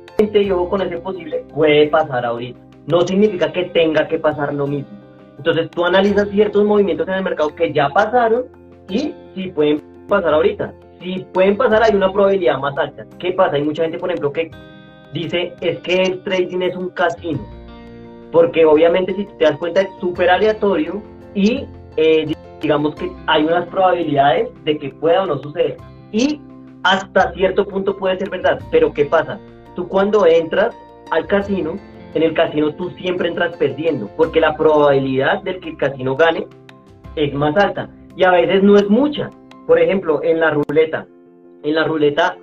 [0.45, 2.61] yo con ese posible, puede pasar ahorita.
[2.87, 4.91] No significa que tenga que pasar lo mismo.
[5.39, 8.47] Entonces tú analizas ciertos movimientos en el mercado que ya pasaron
[8.89, 13.05] y si pueden pasar ahorita si pueden pasar, hay una probabilidad más alta.
[13.19, 13.57] ¿Qué pasa?
[13.57, 14.51] Hay mucha gente, por ejemplo, que
[15.13, 17.41] dice es que el trading es un casino.
[18.33, 21.03] Porque obviamente si te das cuenta es súper aleatorio
[21.35, 21.67] y
[21.97, 25.77] eh, digamos que hay unas probabilidades de que pueda o no suceder.
[26.11, 26.41] Y
[26.83, 28.59] hasta cierto punto puede ser verdad.
[28.71, 29.39] Pero ¿qué pasa?
[29.77, 30.75] Tú cuando entras
[31.11, 31.79] al casino,
[32.15, 36.47] en el casino tú siempre entras perdiendo, porque la probabilidad de que el casino gane
[37.17, 37.89] es más alta.
[38.17, 39.31] Y a veces no es mucha,
[39.67, 41.07] por ejemplo, en la ruleta,
[41.63, 42.37] en la ruleta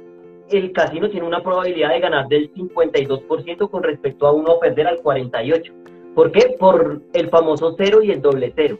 [0.57, 4.97] el casino tiene una probabilidad de ganar del 52% con respecto a uno perder al
[4.97, 5.73] 48%.
[6.15, 6.55] ¿Por qué?
[6.59, 8.77] Por el famoso cero y el doble cero,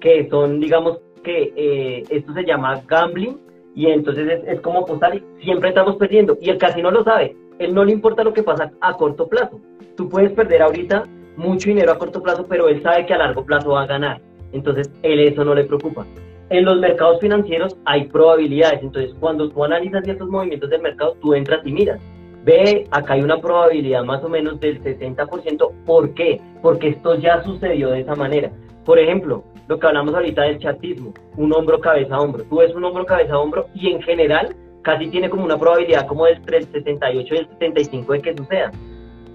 [0.00, 3.38] que son, digamos, que eh, esto se llama gambling
[3.74, 7.36] y entonces es, como apostar y siempre estamos perdiendo y el casino lo sabe.
[7.58, 9.60] él no le importa lo que pasa a corto plazo.
[9.96, 11.04] Tú puedes perder ahorita
[11.36, 14.20] mucho dinero a corto plazo, pero él sabe que a largo plazo va a ganar.
[14.52, 16.06] Entonces, él eso no le preocupa.
[16.50, 18.82] En los mercados financieros hay probabilidades.
[18.82, 22.00] Entonces, cuando tú analizas ciertos movimientos del mercado, tú entras y miras.
[22.44, 25.72] Ve, acá hay una probabilidad más o menos del 60%.
[25.86, 26.40] ¿Por qué?
[26.60, 28.50] Porque esto ya sucedió de esa manera.
[28.84, 32.44] Por ejemplo, lo que hablamos ahorita del chatismo, un hombro cabeza a hombro.
[32.44, 36.06] Tú ves un hombro cabeza a hombro y en general casi tiene como una probabilidad
[36.06, 38.70] como del 78 y el 75 de que suceda.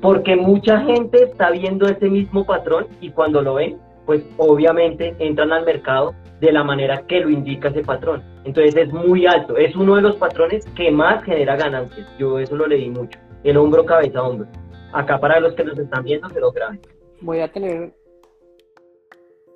[0.01, 5.51] Porque mucha gente está viendo ese mismo patrón y cuando lo ven, pues obviamente entran
[5.51, 8.23] al mercado de la manera que lo indica ese patrón.
[8.45, 12.07] Entonces es muy alto, es uno de los patrones que más genera ganancias.
[12.17, 14.47] Yo eso lo leí mucho, el hombro, cabeza, hombro.
[14.93, 16.79] Acá para los que nos están viendo se lo graben.
[17.21, 17.93] Voy a tener,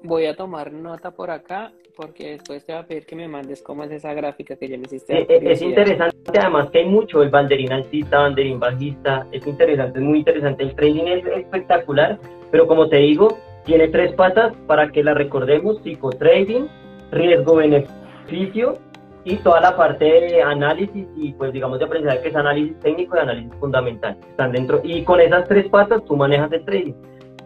[0.04, 3.62] voy a tomar nota por acá porque después te voy a pedir que me mandes
[3.62, 5.14] cómo es esa gráfica que ya me hiciste.
[5.14, 10.00] Eh, eh, es, interesante, además que hay mucho, el banderín alcista, banderín bajista, es interesante,
[10.00, 10.64] es muy interesante.
[10.64, 12.20] El trading es espectacular,
[12.52, 16.68] pero como te digo, tiene tres patas para que la recordemos, psicotrading,
[17.12, 18.78] riesgo-beneficio
[19.26, 23.16] y toda la parte de análisis y pues digamos de aprendizaje que es análisis técnico
[23.16, 24.18] y análisis fundamental.
[24.30, 26.94] Están dentro y con esas tres patas tú manejas el trading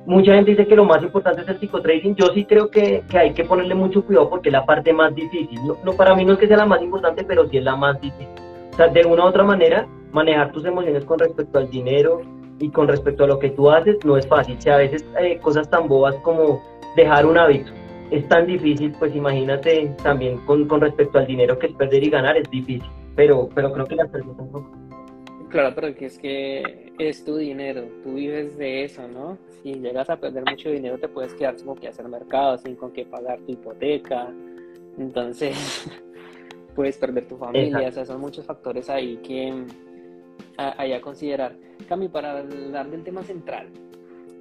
[0.08, 2.16] mucha gente dice que lo más importante es el psicotrading.
[2.16, 5.14] Yo sí creo que, que, hay que ponerle mucho cuidado porque es la parte más
[5.14, 5.60] difícil.
[5.84, 8.00] No, para mí no es que sea la más importante, pero sí es la más
[8.02, 8.28] difícil.
[8.72, 12.22] O sea, de una u otra manera, manejar tus emociones con respecto al dinero
[12.60, 14.60] y con respecto a lo que tú haces no es fácil.
[14.62, 16.62] Sea, a veces eh, cosas tan bobas como
[16.96, 17.72] dejar un hábito
[18.12, 22.10] es tan difícil, pues imagínate también con, con respecto al dinero que es perder y
[22.10, 22.90] ganar es difícil.
[23.16, 24.88] Pero, pero creo que las personas no
[25.50, 29.38] Claro, pero que es que es tu dinero, tú vives de eso, ¿no?
[29.64, 32.92] Si llegas a perder mucho dinero te puedes quedar sin que hacer mercado, sin con
[32.92, 34.28] qué pagar tu hipoteca,
[34.98, 35.90] entonces
[36.76, 39.66] puedes perder tu familia, o sea, son muchos factores ahí que
[40.58, 41.56] hay a considerar.
[41.88, 43.68] Cami, para hablar del tema central,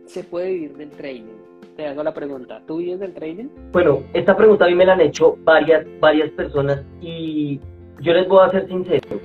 [0.07, 1.37] ¿se puede vivir del trading?
[1.77, 3.49] Te hago la pregunta, ¿tú vives del trading?
[3.73, 7.61] Bueno, esta pregunta a mí me la han hecho varias, varias personas y
[8.01, 9.21] yo les voy a ser sincero,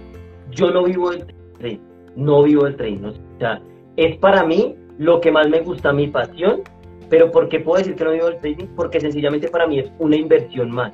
[0.51, 1.25] yo no vivo del
[1.57, 3.05] trading no vivo el trading.
[3.05, 3.61] O sea,
[3.97, 6.61] es para mí lo que más me gusta, mi pasión,
[7.09, 8.67] pero ¿por qué puedo decir que no vivo el trading?
[8.75, 10.93] Porque sencillamente para mí es una inversión más.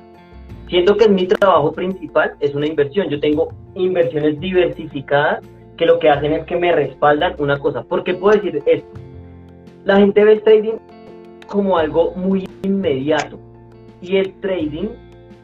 [0.68, 3.08] Siendo que es mi trabajo principal, es una inversión.
[3.08, 5.42] Yo tengo inversiones diversificadas
[5.78, 7.82] que lo que hacen es que me respaldan una cosa.
[7.84, 9.00] ¿Por qué puedo decir esto?
[9.84, 10.74] La gente ve el trading
[11.46, 13.38] como algo muy inmediato
[14.02, 14.88] y el trading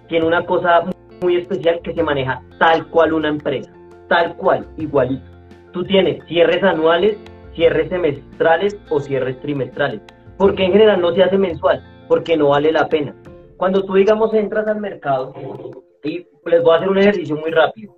[0.09, 0.85] tiene una cosa
[1.23, 3.75] muy especial que se maneja tal cual una empresa
[4.09, 5.25] tal cual, igualito.
[5.73, 7.17] Tú tienes cierres anuales,
[7.55, 10.01] cierres semestrales o cierres trimestrales.
[10.39, 13.15] Porque en general no se hace mensual, porque no vale la pena.
[13.57, 15.33] Cuando tú, digamos, entras al mercado,
[16.03, 17.97] y les voy a hacer un ejercicio muy rápido.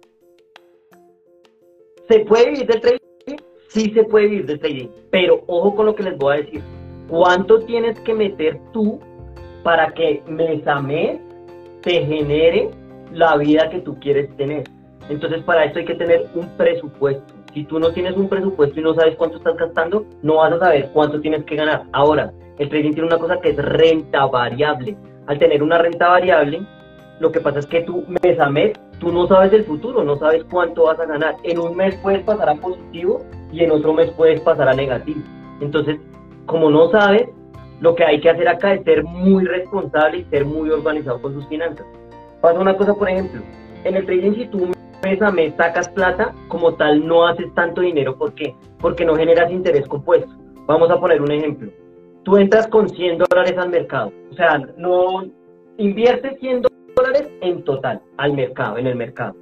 [2.09, 3.37] ¿Se puede vivir del trading?
[3.69, 6.63] Sí se puede vivir del trading, pero ojo con lo que les voy a decir.
[7.09, 9.01] ¿Cuánto tienes que meter tú
[9.65, 11.19] para que mes a mes
[11.83, 12.71] te genere
[13.13, 14.65] la vida que tú quieres tener?
[15.09, 17.35] Entonces para esto hay que tener un presupuesto.
[17.53, 20.59] Si tú no tienes un presupuesto y no sabes cuánto estás gastando, no vas a
[20.61, 21.85] saber cuánto tienes que ganar.
[21.93, 24.97] Ahora, el trading tiene una cosa que es renta variable.
[25.27, 26.61] Al tener una renta variable,
[27.19, 30.17] lo que pasa es que tú mes a mes, tú no sabes el futuro, no
[30.17, 31.37] sabes cuánto vas a ganar.
[31.45, 35.21] En un mes puedes pasar a positivo y en otro mes puedes pasar a negativo.
[35.61, 35.99] Entonces,
[36.45, 37.29] como no sabes,
[37.81, 41.35] lo que hay que hacer acá es ser muy responsable y ser muy organizado con
[41.35, 41.87] sus finanzas.
[42.41, 43.41] Pasa una cosa, por ejemplo,
[43.85, 44.71] en el trading si tú
[45.03, 48.17] mes a mes sacas plata, como tal no haces tanto dinero.
[48.17, 48.55] ¿Por qué?
[48.79, 50.31] Porque no generas interés compuesto.
[50.67, 51.71] Vamos a poner un ejemplo.
[52.25, 54.13] Tú entras con 100 dólares al mercado.
[54.33, 55.25] O sea, no
[55.79, 56.63] inviertes 100
[56.97, 59.37] dólares en total al mercado, en el mercado.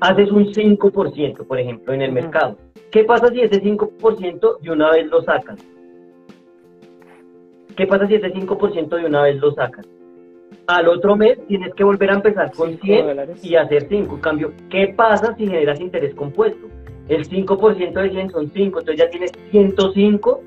[0.00, 2.56] Haces un 5%, por ejemplo, en el mercado.
[2.90, 5.58] ¿Qué pasa si ese 5% de una vez lo sacas?
[7.76, 9.86] ¿Qué pasa si ese 5% de una vez lo sacas?
[10.68, 14.20] al otro mes tienes que volver a empezar con 100 y hacer 5.
[14.20, 16.66] cambio, ¿qué pasa si generas interés compuesto?
[17.08, 20.42] El 5% de 100 son 5, entonces ya tienes 105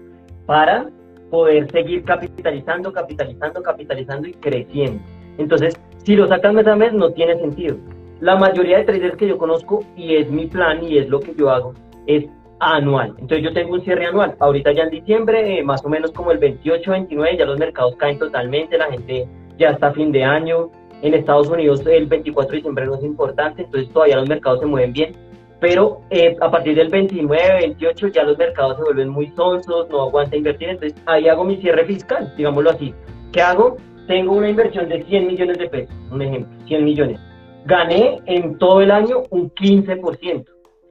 [0.46, 0.90] para
[1.30, 5.02] poder seguir capitalizando, capitalizando, capitalizando y creciendo.
[5.40, 7.78] Entonces, si lo sacas mes a mes, no tiene sentido.
[8.20, 11.34] La mayoría de traders que yo conozco, y es mi plan y es lo que
[11.34, 11.74] yo hago,
[12.06, 12.26] es
[12.60, 13.16] anual.
[13.20, 14.36] Entonces yo tengo un cierre anual.
[14.40, 17.96] Ahorita ya en diciembre, eh, más o menos como el 28, 29, ya los mercados
[17.96, 20.70] caen totalmente, la gente ya hasta fin de año.
[21.02, 24.66] En Estados Unidos el 24 de diciembre no es importante, entonces todavía los mercados se
[24.66, 25.16] mueven bien.
[25.62, 30.02] Pero eh, a partir del 29, 28 ya los mercados se vuelven muy sonsos, no
[30.02, 32.94] aguanta invertir, entonces ahí hago mi cierre fiscal, digámoslo así.
[33.32, 33.78] ¿Qué hago?
[34.10, 37.20] Tengo una inversión de 100 millones de pesos, un ejemplo, 100 millones.
[37.66, 40.46] Gané en todo el año un 15%.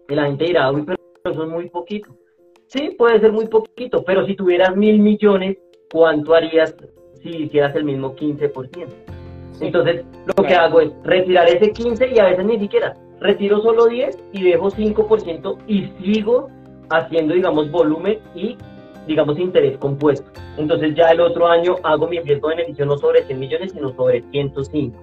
[0.08, 2.16] Y la gente dirá, uy, pero eso es muy poquito.
[2.68, 5.56] Sí, puede ser muy poquito, pero si tuvieras mil millones,
[5.90, 6.76] ¿cuánto harías
[7.20, 8.86] si hicieras el mismo 15%?
[9.62, 12.94] Entonces, lo que hago es retirar ese 15 y a veces ni siquiera.
[13.18, 16.50] Retiro solo 10 y dejo 5% y sigo
[16.90, 18.56] haciendo, digamos, volumen y,
[19.08, 20.30] digamos, interés compuesto.
[20.56, 23.92] Entonces, ya el otro año hago mi riesgo de beneficio no sobre 100 millones, sino
[23.94, 24.96] sobre 105.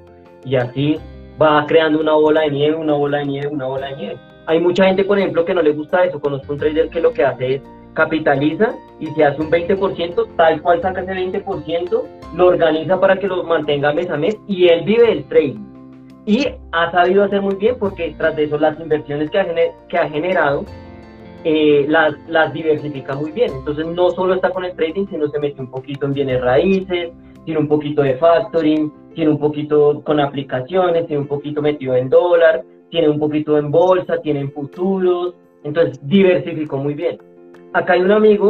[0.45, 0.97] Y así
[1.41, 4.19] va creando una bola de nieve, una bola de nieve, una bola de nieve.
[4.45, 6.19] Hay mucha gente, por ejemplo, que no le gusta eso.
[6.19, 7.61] Conozco un trader que lo que hace es
[7.95, 12.03] capitaliza y se hace un 20%, tal cual saca ese 20%,
[12.35, 15.65] lo organiza para que lo mantenga mes a mes y él vive el trading.
[16.27, 19.45] Y ha sabido hacer muy bien porque tras de eso las inversiones que ha,
[19.87, 20.65] que ha generado
[21.45, 23.51] eh, las, las diversifica muy bien.
[23.53, 27.11] Entonces no solo está con el trading, sino se mete un poquito en bienes raíces,
[27.45, 32.09] tiene un poquito de factoring, tiene un poquito con aplicaciones, tiene un poquito metido en
[32.09, 35.35] dólar, tiene un poquito en bolsa, tiene en futuros.
[35.63, 37.17] Entonces diversificó muy bien
[37.75, 38.49] acá hay un amigo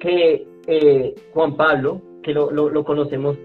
[0.00, 3.36] que, eh, Juan Pablo, que lo, lo, conocemos.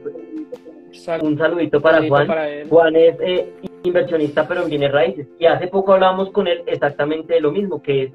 [1.21, 2.27] Un saludito para Juan.
[2.69, 3.53] Juan es eh,
[3.83, 5.27] inversionista, pero en bienes raíces.
[5.39, 8.11] Y hace poco hablábamos con él exactamente de lo mismo, que es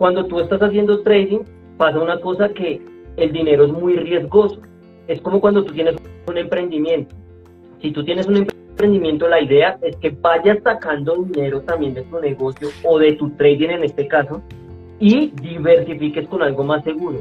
[0.00, 1.40] cuando tú estás haciendo trading,
[1.76, 2.80] pasa una cosa que
[3.18, 4.58] el dinero es muy riesgoso.
[5.06, 5.94] Es como cuando tú tienes
[6.26, 7.14] un emprendimiento.
[7.82, 12.18] Si tú tienes un emprendimiento, la idea es que vayas sacando dinero también de tu
[12.18, 14.40] negocio o de tu trading en este caso,
[15.00, 17.18] y diversifiques con algo más seguro.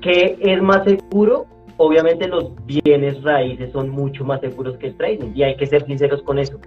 [0.00, 1.44] ¿Qué es más seguro?
[1.76, 5.84] Obviamente los bienes raíces son mucho más seguros que el trading y hay que ser
[5.84, 6.58] sinceros con eso.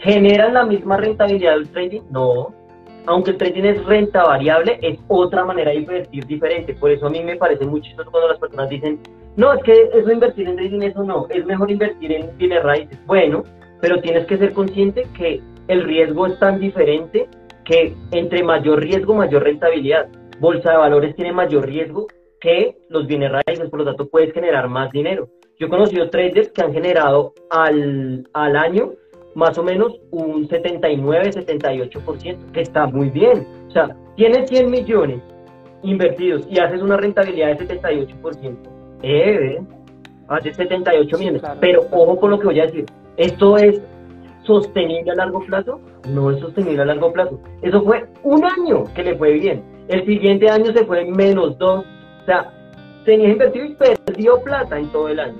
[0.00, 2.00] ¿Generan la misma rentabilidad del trading?
[2.10, 2.63] No.
[3.06, 6.74] Aunque el trading es renta variable, es otra manera de invertir diferente.
[6.74, 8.98] Por eso a mí me parece muy chistoso cuando las personas dicen,
[9.36, 12.98] no, es que eso invertir en trading, eso no, es mejor invertir en bienes raíces.
[13.06, 13.42] Bueno,
[13.80, 17.28] pero tienes que ser consciente que el riesgo es tan diferente
[17.64, 20.08] que entre mayor riesgo, mayor rentabilidad.
[20.38, 22.06] Bolsa de valores tiene mayor riesgo
[22.40, 25.28] que los bienes raíces, por lo tanto puedes generar más dinero.
[25.58, 28.92] Yo he conocido traders que han generado al, al año
[29.34, 33.46] más o menos un 79, 78%, que está muy bien.
[33.68, 35.20] O sea, tienes 100 millones
[35.82, 38.56] invertidos y haces una rentabilidad de 78%.
[39.02, 39.60] Eh,
[40.28, 41.42] haces 78 millones.
[41.60, 42.86] Pero ojo con lo que voy a decir.
[43.16, 43.80] Esto es
[44.44, 45.80] sostenible a largo plazo?
[46.08, 47.40] No es sostenible a largo plazo.
[47.62, 49.62] Eso fue un año que le fue bien.
[49.88, 51.84] El siguiente año se fue menos dos.
[52.22, 52.52] O sea,
[53.04, 55.36] tenía invertido y perdió plata en todo el año.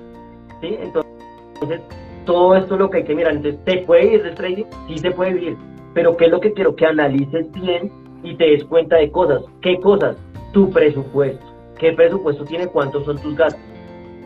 [0.60, 0.78] ¿sí?
[0.80, 1.80] Entonces,
[2.24, 3.34] todo esto es lo que hay que mirar.
[3.34, 4.64] Entonces, ¿te puede ir del trading?
[4.88, 5.56] Sí se puede ir.
[5.94, 6.74] Pero ¿qué es lo que quiero?
[6.74, 7.90] Que analices bien
[8.22, 9.42] y te des cuenta de cosas.
[9.60, 10.16] ¿Qué cosas?
[10.52, 11.44] Tu presupuesto.
[11.78, 12.66] ¿Qué presupuesto tiene?
[12.66, 13.62] ¿Cuántos son tus gastos?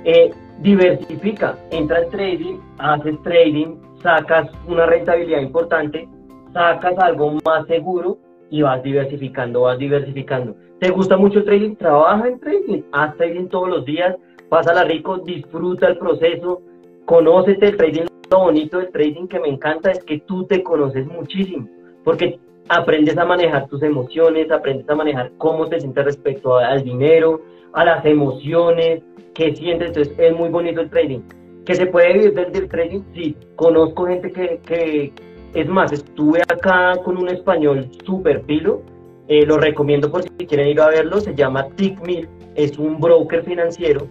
[0.04, 0.30] Eh,
[0.60, 1.58] diversifica.
[1.70, 6.08] Entra en trading, haces trading, sacas una rentabilidad importante,
[6.52, 8.18] sacas algo más seguro
[8.50, 10.54] y vas diversificando, vas diversificando.
[10.80, 11.76] ¿Te gusta mucho el trading?
[11.76, 14.16] Trabaja en trading, haz trading todos los días,
[14.48, 16.62] pásala rico, disfruta el proceso,
[17.08, 18.02] conócete el trading.
[18.30, 21.66] Lo bonito del trading que me encanta es que tú te conoces muchísimo,
[22.04, 22.38] porque
[22.68, 27.40] aprendes a manejar tus emociones, aprendes a manejar cómo te sientes respecto al dinero,
[27.72, 29.00] a las emociones,
[29.32, 29.88] qué sientes.
[29.88, 31.20] Entonces es muy bonito el trading.
[31.64, 33.00] ¿Que se puede vivir del, trading?
[33.14, 35.12] Sí, conozco gente que, que,
[35.54, 38.82] es más, estuve acá con un español súper pilo,
[39.28, 43.44] eh, lo recomiendo por si quieren ir a verlo, se llama TICMIL, es un broker
[43.44, 44.06] financiero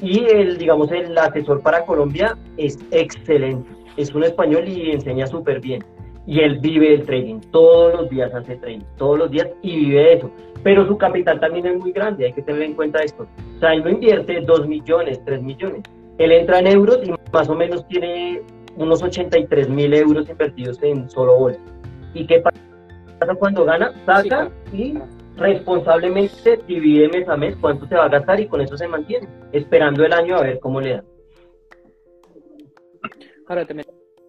[0.00, 5.60] y el, digamos, el asesor para Colombia es excelente, es un español y enseña súper
[5.60, 5.84] bien.
[6.26, 10.14] Y él vive el trading, todos los días hace trading, todos los días y vive
[10.14, 10.30] eso.
[10.64, 13.26] Pero su capital también es muy grande, hay que tener en cuenta esto.
[13.56, 15.82] O sea, él no invierte 2 millones, 3 millones,
[16.18, 18.42] él entra en euros y más o menos tiene
[18.76, 21.60] unos 83 mil euros invertidos en solo bolsa.
[22.14, 23.92] ¿Y qué pasa cuando gana?
[24.04, 24.94] Saca y
[25.36, 29.28] responsablemente divide mes a mes cuánto se va a gastar y con eso se mantiene,
[29.52, 31.04] esperando el año a ver cómo le da.
[33.48, 33.86] Ahora también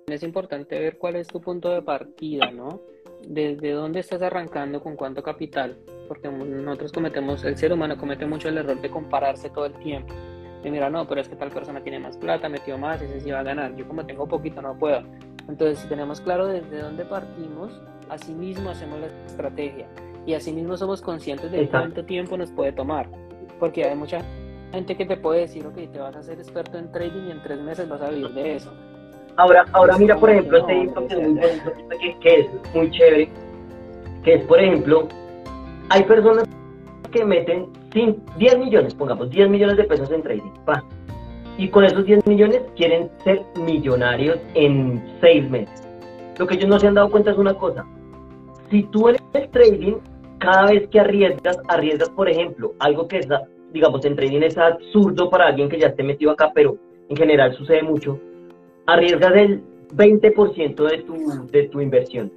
[0.08, 2.82] es importante ver cuál es tu punto de partida, ¿no?
[3.28, 5.78] Desde dónde estás arrancando, con cuánto capital,
[6.08, 10.14] porque nosotros cometemos, el ser humano comete mucho el error de compararse todo el tiempo
[10.68, 13.32] y mira, no, pero es que tal persona tiene más plata, metió más, ese sí
[13.32, 13.76] va a ganar.
[13.76, 15.02] Yo como tengo poquito no puedo.
[15.48, 17.80] Entonces, si tenemos claro desde dónde partimos,
[18.10, 19.88] así mismo hacemos la estrategia
[20.28, 23.10] y así mismo somos conscientes de cuánto tiempo nos puede tomar.
[23.60, 24.20] Porque hay mucha
[24.74, 27.42] gente que te puede decir, ok, te vas a ser experto en trading y en
[27.42, 28.72] tres meses vas a vivir de eso.
[29.38, 33.30] Ahora, ahora mira, por ejemplo, este ejemplo que es muy que, que es muy chévere,
[34.24, 35.08] que es, por ejemplo,
[35.90, 36.44] hay personas
[37.12, 40.52] que meten 10 millones, pongamos 10 millones de pesos en trading,
[41.58, 45.88] y con esos 10 millones quieren ser millonarios en 6 meses.
[46.38, 47.86] Lo que ellos no se han dado cuenta es una cosa,
[48.70, 49.96] si tú en el trading
[50.40, 53.28] cada vez que arriesgas, arriesgas, por ejemplo, algo que es,
[53.72, 56.78] digamos, en trading es absurdo para alguien que ya esté metido acá, pero
[57.10, 58.20] en general sucede mucho,
[58.86, 59.64] arriesgas el
[59.96, 62.32] 20% de tu, de tu inversión.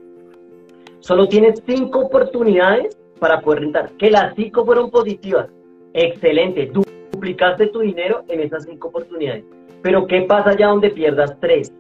[1.01, 5.49] Solo tienes cinco oportunidades para poder rentar, que las cinco fueron positivas.
[5.93, 6.71] Excelente,
[7.13, 9.45] duplicaste tu dinero en esas cinco oportunidades.
[9.83, 11.73] Pero ¿qué pasa ya donde pierdas tres?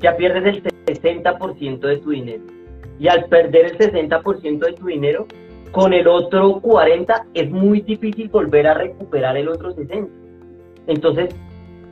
[0.00, 2.42] Ya pierdes el 60% de tu dinero.
[2.98, 5.26] Y al perder el 60% de tu dinero,
[5.72, 10.08] con el otro 40 es muy difícil volver a recuperar el otro 60.
[10.86, 11.34] Entonces,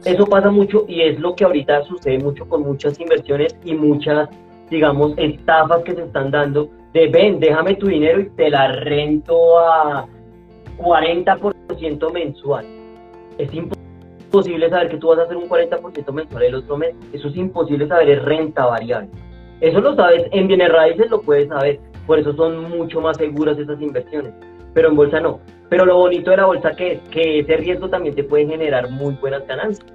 [0.05, 4.29] eso pasa mucho y es lo que ahorita sucede mucho con muchas inversiones y muchas,
[4.71, 9.59] digamos, estafas que se están dando de ven, déjame tu dinero y te la rento
[9.59, 10.07] a
[10.79, 12.67] 40% mensual.
[13.39, 16.95] Es imposible saber que tú vas a hacer un 40% mensual el otro mes.
[17.13, 19.11] Eso es imposible saber, es renta variable.
[19.61, 23.59] Eso lo sabes, en bienes raíces lo puedes saber, por eso son mucho más seguras
[23.59, 24.33] esas inversiones,
[24.73, 25.41] pero en bolsa no.
[25.69, 28.91] Pero lo bonito de la bolsa que es que ese riesgo también te puede generar
[28.91, 29.87] muy buenas ganancias.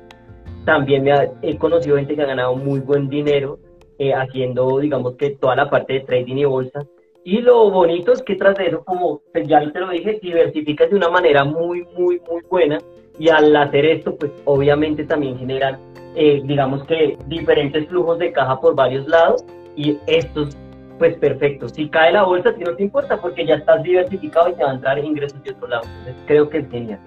[0.65, 3.59] También me he conocido gente que ha ganado muy buen dinero
[3.99, 6.85] eh, haciendo, digamos que toda la parte de trading y bolsa.
[7.23, 10.89] Y lo bonito es que tras de eso, como pues, ya te lo dije, diversificas
[10.89, 12.79] de una manera muy, muy, muy buena.
[13.17, 15.79] Y al hacer esto, pues obviamente también generan,
[16.15, 19.43] eh, digamos que diferentes flujos de caja por varios lados.
[19.75, 20.55] Y estos,
[20.99, 21.67] pues perfecto.
[21.69, 24.71] Si cae la bolsa, si no te importa, porque ya estás diversificado y te va
[24.71, 25.83] a entrar ingresos de otro lado.
[25.99, 26.99] Entonces creo que es genial.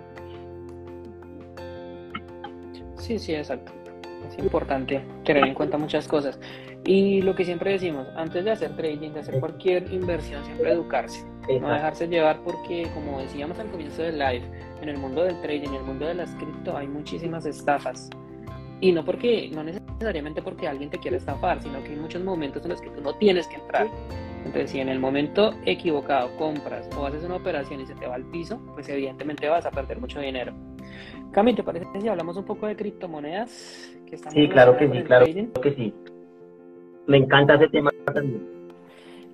[2.97, 3.71] Sí, sí, exacto.
[4.29, 6.41] Es importante tener en cuenta muchas cosas.
[6.85, 11.25] Y lo que siempre decimos, antes de hacer trading, de hacer cualquier inversión, siempre educarse.
[11.61, 14.43] No dejarse llevar porque, como decíamos al comienzo del live,
[14.83, 18.11] en el mundo del trading, en el mundo de las cripto, hay muchísimas estafas.
[18.81, 22.63] Y no porque, no necesariamente porque alguien te quiera estafar, sino que hay muchos momentos
[22.65, 23.89] en los que tú no tienes que entrar.
[24.45, 28.15] Entonces, si en el momento equivocado compras o haces una operación y se te va
[28.15, 30.53] al piso, pues evidentemente vas a perder mucho dinero.
[31.33, 33.93] Cami, ¿te parece si hablamos un poco de criptomonedas?
[34.07, 35.27] Que sí, claro que sí, claro
[35.63, 35.95] que sí.
[37.07, 38.47] Me encanta ese tema también.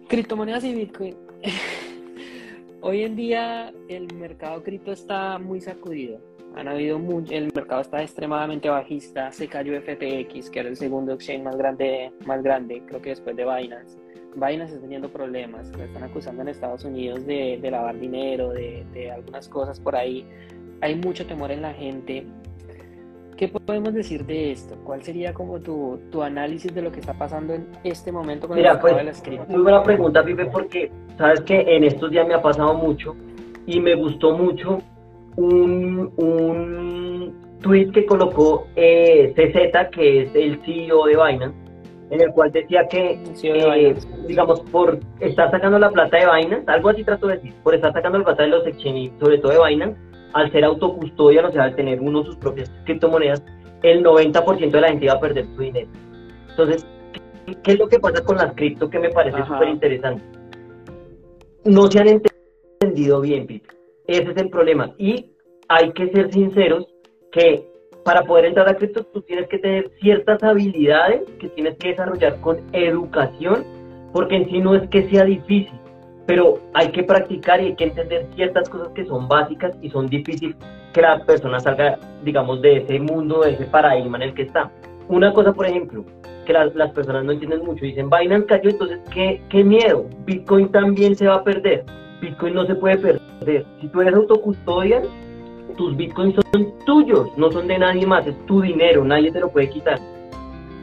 [0.09, 1.16] Criptomonedas y Bitcoin.
[2.80, 6.18] Hoy en día el mercado cripto está muy sacudido.
[6.57, 7.00] Han habido
[7.30, 9.32] el mercado está extremadamente bajista.
[9.32, 13.36] Se cayó FTX, que era el segundo exchange más grande, más grande, creo que después
[13.36, 13.98] de Binance.
[14.34, 15.74] Binance está teniendo problemas.
[15.76, 20.26] Le están acusando en Estados Unidos de, lavar dinero, de, de algunas cosas por ahí
[20.82, 22.26] hay mucho temor en la gente.
[23.36, 24.76] ¿Qué podemos decir de esto?
[24.84, 28.57] ¿Cuál sería como tu, tu análisis de lo que está pasando en este momento con
[28.57, 32.26] Mira, el pues, de la Muy buena pregunta, Pipe, porque sabes que en estos días
[32.26, 33.16] me ha pasado mucho
[33.66, 34.82] y me gustó mucho
[35.37, 41.57] un, un tweet que colocó eh, CZ, que es el CEO de Binance,
[42.11, 46.91] en el cual decía que, eh, digamos, por estar sacando la plata de Binance, algo
[46.91, 49.68] así trato de decir, por estar sacando la plata de los exchanges, sobre todo de
[49.68, 49.99] Binance,
[50.35, 53.43] al ser autocustodia, o sea, al tener uno sus propias criptomonedas,
[53.83, 55.89] el 90% de la gente iba a perder su dinero.
[56.51, 56.87] Entonces,
[57.62, 60.22] ¿qué es lo que pasa con las cripto que me parece súper interesante?
[61.64, 63.82] No se han entendido bien, Pete.
[64.07, 64.94] Ese es el problema.
[64.98, 65.32] Y
[65.68, 66.86] hay que ser sinceros
[67.32, 67.66] que
[68.05, 72.40] para poder entrar a cripto tú tienes que tener ciertas habilidades que tienes que desarrollar
[72.40, 73.64] con educación,
[74.12, 75.82] porque en sí no es que sea difícil
[76.26, 80.07] pero hay que practicar y hay que entender ciertas cosas que son básicas y son
[80.07, 80.57] difíciles
[80.92, 84.70] que la persona salga, digamos, de ese mundo, de ese paradigma en el que está.
[85.09, 86.05] Una cosa, por ejemplo,
[86.46, 90.07] que las personas no entienden mucho, dicen, Binance cayó, entonces, ¿qué, ¿qué miedo?
[90.24, 91.84] Bitcoin también se va a perder.
[92.20, 93.22] Bitcoin no se puede perder.
[93.45, 95.03] Si tú eres autocustodial,
[95.76, 99.51] tus bitcoins son tuyos, no son de nadie más, es tu dinero, nadie te lo
[99.51, 99.99] puede quitar.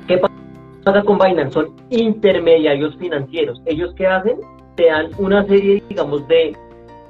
[0.08, 1.54] ¿Qué pasa con Binance?
[1.54, 3.62] Son intermediarios financieros.
[3.66, 4.40] ¿Ellos qué hacen?
[4.80, 6.56] te dan una serie, digamos, de,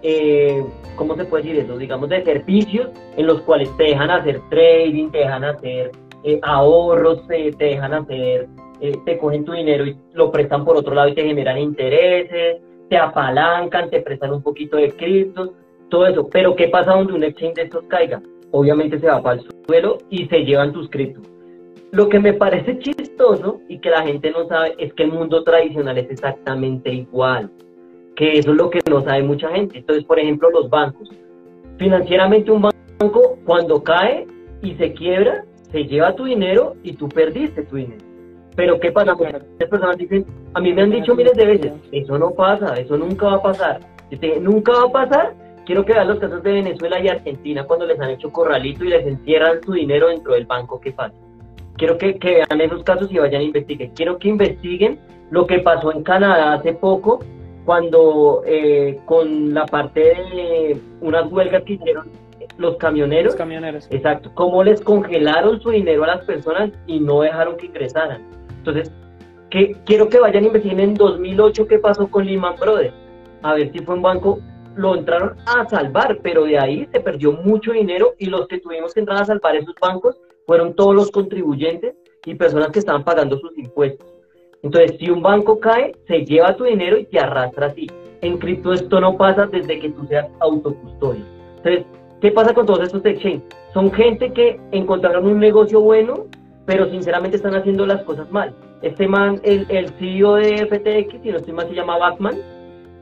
[0.01, 1.77] eh, ¿cómo se puede decir eso?
[1.77, 5.91] Digamos, de servicios en los cuales te dejan hacer trading, te dejan hacer
[6.23, 8.47] eh, ahorros, te, dejan hacer,
[8.81, 12.59] eh, te cogen tu dinero y lo prestan por otro lado y te generan intereses,
[12.89, 15.51] te apalancan, te prestan un poquito de criptos,
[15.89, 16.27] todo eso.
[16.29, 18.21] Pero ¿qué pasa donde un exchange de estos caiga?
[18.51, 21.23] Obviamente se va para el suelo y se llevan tus criptos.
[21.91, 25.43] Lo que me parece chistoso y que la gente no sabe es que el mundo
[25.43, 27.49] tradicional es exactamente igual,
[28.15, 29.79] que eso es lo que no sabe mucha gente.
[29.79, 31.09] Entonces, por ejemplo, los bancos.
[31.77, 34.27] Financieramente un banco cuando cae
[34.61, 38.08] y se quiebra, se lleva tu dinero y tú perdiste tu dinero.
[38.55, 39.15] Pero ¿qué pasa?
[39.15, 42.97] Muchas personas dicen, a mí me han dicho miles de veces, eso no pasa, eso
[42.97, 43.79] nunca va a pasar.
[44.41, 45.33] nunca va a pasar.
[45.65, 48.89] Quiero que vean los casos de Venezuela y Argentina cuando les han hecho corralito y
[48.89, 50.79] les encierran su dinero dentro del banco.
[50.79, 51.13] ¿Qué pasa?
[51.77, 53.89] Quiero que, vean esos casos y vayan a investigar.
[53.93, 57.19] Quiero que investiguen lo que pasó en Canadá hace poco,
[57.65, 62.09] cuando eh, con la parte de unas huelgas que hicieron
[62.57, 63.33] los camioneros.
[63.33, 63.87] Los camioneros.
[63.89, 64.31] Exacto.
[64.33, 68.38] Cómo les congelaron su dinero a las personas y no dejaron que ingresaran.
[68.69, 68.93] Entonces,
[69.49, 72.93] que, quiero que vayan a investigar en 2008 qué pasó con Lehman Brothers.
[73.41, 74.39] A ver si fue un banco,
[74.75, 78.93] lo entraron a salvar, pero de ahí se perdió mucho dinero y los que tuvimos
[78.93, 81.95] que entrar a salvar esos bancos fueron todos los contribuyentes
[82.25, 84.07] y personas que estaban pagando sus impuestos.
[84.61, 87.87] Entonces, si un banco cae, se lleva tu dinero y te arrastra a ti.
[88.21, 91.23] En cripto esto no pasa desde que tú seas autocustodio.
[91.57, 91.85] Entonces,
[92.19, 93.43] ¿qué pasa con todos estos exchanges?
[93.73, 96.25] Son gente que encontraron un negocio bueno,
[96.69, 98.53] pero sinceramente están haciendo las cosas mal.
[98.83, 102.35] Este man, el, el CEO de FTX, si no estoy mal, se llama Batman,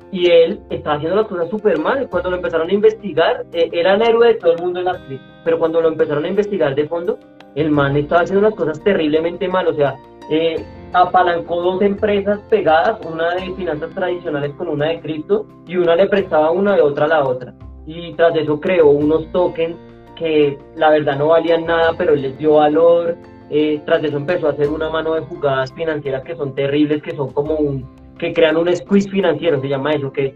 [0.10, 2.08] y él estaba haciendo las cosas súper mal.
[2.08, 5.06] Cuando lo empezaron a investigar, eh, era el héroe de todo el mundo en la
[5.06, 7.20] cripto, pero cuando lo empezaron a investigar de fondo,
[7.56, 9.68] el man estaba haciendo las cosas terriblemente mal.
[9.68, 9.96] O sea,
[10.32, 10.64] eh,
[10.94, 16.08] apalancó dos empresas pegadas, una de finanzas tradicionales con una de cripto, y una le
[16.08, 17.54] prestaba una de otra a la otra.
[17.86, 19.76] Y tras eso creó unos tokens
[20.16, 23.18] que la verdad no valían nada, pero él les dio valor.
[23.50, 27.16] Eh, tras eso empezó a hacer una mano de jugadas financieras que son terribles, que
[27.16, 27.86] son como un,
[28.18, 30.36] que crean un squeeze financiero, se llama eso, que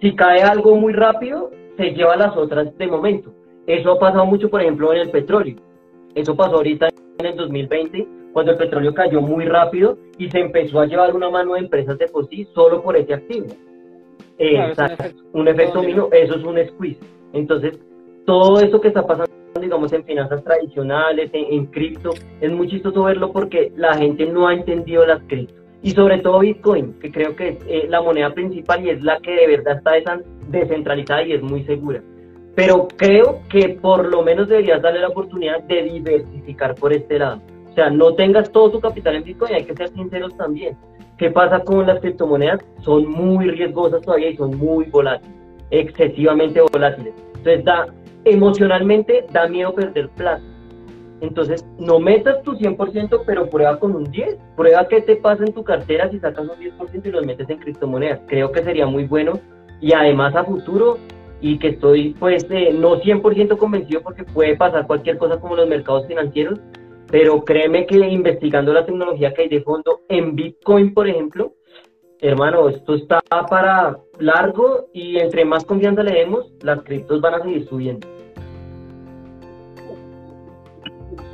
[0.00, 3.32] si cae algo muy rápido, se lleva las otras de momento.
[3.66, 5.56] Eso ha pasado mucho, por ejemplo, en el petróleo.
[6.14, 6.88] Eso pasó ahorita
[7.18, 11.30] en el 2020, cuando el petróleo cayó muy rápido y se empezó a llevar una
[11.30, 13.46] mano de empresas de por sí solo por ese activo.
[14.38, 17.00] Exacto, un efecto, un eso es un squeeze.
[17.32, 17.78] Entonces,
[18.26, 22.10] todo eso que está pasando, digamos, en finanzas tradicionales, en, cripto,
[22.40, 25.54] es muy chistoso verlo porque la gente no ha entendido las cripto.
[25.82, 29.18] Y sobre todo Bitcoin, que creo que es eh, la moneda principal y es la
[29.18, 32.00] que de verdad está descentralizada y es muy segura.
[32.54, 37.40] Pero creo que por lo menos deberías darle la oportunidad de diversificar por este lado.
[37.70, 40.76] O sea, no tengas todo tu capital en Bitcoin, hay que ser sinceros también.
[41.16, 42.60] ¿Qué pasa con las criptomonedas?
[42.82, 45.34] Son muy riesgosas todavía y son muy volátiles,
[45.70, 47.14] excesivamente volátiles.
[47.36, 47.86] Entonces, da,
[48.24, 50.42] emocionalmente da miedo perder plata.
[51.20, 54.38] Entonces, no metas tu 100%, pero prueba con un 10.
[54.56, 57.58] Prueba qué te pasa en tu cartera si sacas un 10% y los metes en
[57.58, 58.20] criptomonedas.
[58.26, 59.38] Creo que sería muy bueno.
[59.80, 60.98] Y además a futuro,
[61.42, 65.68] y que estoy pues eh, no 100% convencido porque puede pasar cualquier cosa como los
[65.68, 66.58] mercados financieros,
[67.10, 71.52] pero créeme que investigando la tecnología que hay de fondo en Bitcoin, por ejemplo,
[72.20, 73.20] hermano, esto está
[73.50, 78.08] para largo y entre más confianza le demos, las criptos van a seguir subiendo.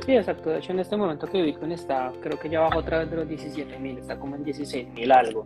[0.05, 0.49] Sí, exacto.
[0.49, 3.17] De hecho, en este momento que Bitcoin está, creo que ya bajó otra vez de
[3.17, 5.45] los 17 mil, está como en 16 mil algo.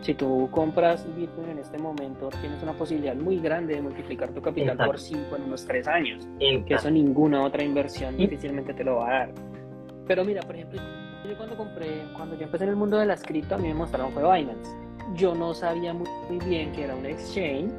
[0.00, 4.40] Si tú compras Bitcoin en este momento, tienes una posibilidad muy grande de multiplicar tu
[4.40, 6.26] capital por 5 en unos 3 años.
[6.38, 9.34] Que eso ninguna otra inversión difícilmente te lo va a dar.
[10.06, 10.80] Pero mira, por ejemplo,
[11.28, 13.74] yo cuando compré, cuando yo empecé en el mundo de las cripto, a mí me
[13.74, 14.70] mostraron fue Binance.
[15.14, 16.08] Yo no sabía muy,
[16.46, 17.70] bien que era un exchange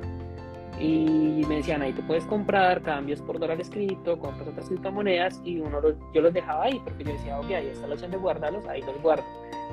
[0.82, 5.60] y me decían ahí tú puedes comprar cambios por dólares cripto, compras otras criptomonedas y
[5.60, 5.80] uno
[6.14, 8.82] yo los dejaba ahí porque yo decía, ok, ahí está la opción de guardarlos, ahí
[8.82, 9.24] los guardo,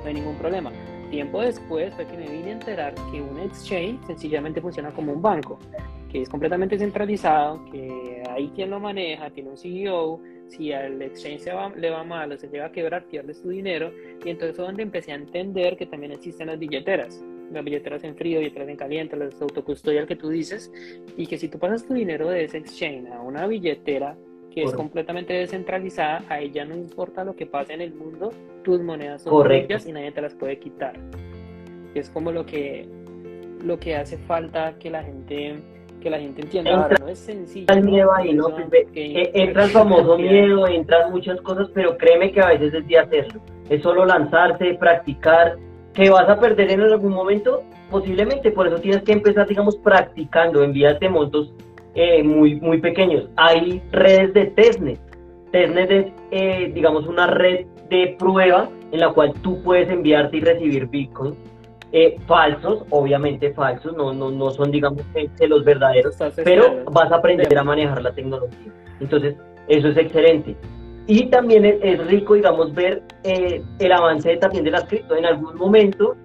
[0.01, 0.71] no hay ningún problema.
[1.09, 5.21] Tiempo después fue que me vine a enterar que un exchange sencillamente funciona como un
[5.21, 5.57] banco,
[6.11, 11.45] que es completamente centralizado, que ahí quien lo maneja, tiene un CEO, si al exchange
[11.75, 13.91] le va mal o se llega a quebrar, pierdes tu dinero.
[14.23, 17.23] Y entonces fue donde empecé a entender que también existen las billeteras.
[17.51, 20.71] Las billeteras en frío, billeteras en caliente, las autocustodial que tú dices.
[21.17, 24.15] Y que si tú pasas tu dinero de ese exchange a una billetera
[24.51, 28.31] que es completamente descentralizada, a ella no importa lo que pase en el mundo,
[28.63, 30.99] tus monedas son tuyas y nadie te las puede quitar.
[31.93, 32.87] Es como lo que,
[33.63, 35.61] lo que hace falta que la gente
[35.99, 36.71] que la gente entienda.
[36.71, 37.65] Entra, no es sencillo.
[37.69, 38.47] El miedo ahí, ¿no?
[38.49, 42.97] E, entra el famoso miedo, entran muchas cosas, pero créeme que a veces es de
[42.97, 43.41] hacerlo.
[43.69, 45.57] Es solo lanzarse, practicar.
[45.93, 47.63] ¿Que vas a perder en algún momento?
[47.89, 51.53] Posiblemente, por eso tienes que empezar, digamos, practicando, envíate montos
[51.95, 53.27] eh, muy, muy pequeños.
[53.35, 54.99] Hay redes de testnet.
[55.51, 60.41] Testnet es, eh, digamos, una red de prueba en la cual tú puedes enviarte y
[60.41, 61.35] recibir Bitcoin
[61.91, 65.01] eh, falsos, obviamente falsos, no, no, no son, digamos,
[65.39, 68.71] los verdaderos, pero vas a aprender a manejar la tecnología.
[68.99, 69.35] Entonces,
[69.67, 70.55] eso es excelente.
[71.09, 75.15] Y también es, rico, digamos, ver eh, el avance también de las cripto.
[75.15, 76.15] En algún momento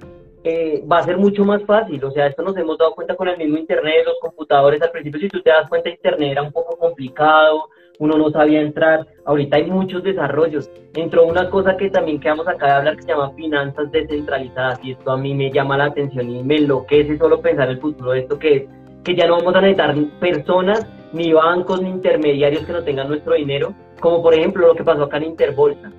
[0.45, 2.05] eh, va a ser mucho más fácil.
[2.05, 4.83] O sea, esto nos hemos dado cuenta con el mismo Internet, los computadores.
[4.83, 8.61] Al principio, si tú te das cuenta, Internet era un poco complicado, uno no sabía
[8.61, 9.07] entrar.
[9.25, 10.71] Ahorita hay muchos desarrollos.
[10.95, 14.91] Entró una cosa que también quedamos acá de hablar que se llama finanzas descentralizadas y
[14.91, 18.21] esto a mí me llama la atención y me enloquece solo pensar el futuro de
[18.21, 18.65] esto que es
[19.05, 23.35] que ya no vamos a necesitar personas, ni bancos, ni intermediarios que no tengan nuestro
[23.35, 25.93] dinero, como por ejemplo lo que pasó acá en Interbolsa.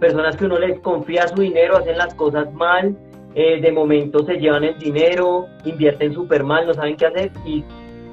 [0.00, 2.96] Personas que uno les confía su dinero, hacen las cosas mal,
[3.34, 7.62] eh, de momento se llevan el dinero, invierten súper mal, no saben qué hacer y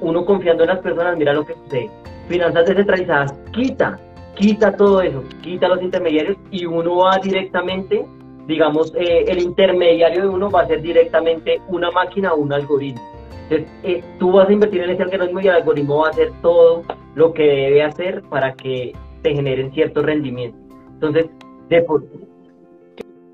[0.00, 1.90] uno confiando en las personas, mira lo que sucede.
[2.28, 3.98] Finanzas descentralizadas, quita,
[4.34, 8.04] quita todo eso, quita los intermediarios y uno va directamente,
[8.46, 13.13] digamos, eh, el intermediario de uno va a ser directamente una máquina o un algoritmo.
[13.48, 16.32] Entonces, eh, tú vas a invertir en ese algoritmo y el algoritmo va a hacer
[16.42, 16.82] todo
[17.14, 18.92] lo que debe hacer para que
[19.22, 20.56] te generen cierto rendimiento.
[20.94, 21.26] Entonces,
[21.68, 22.02] de por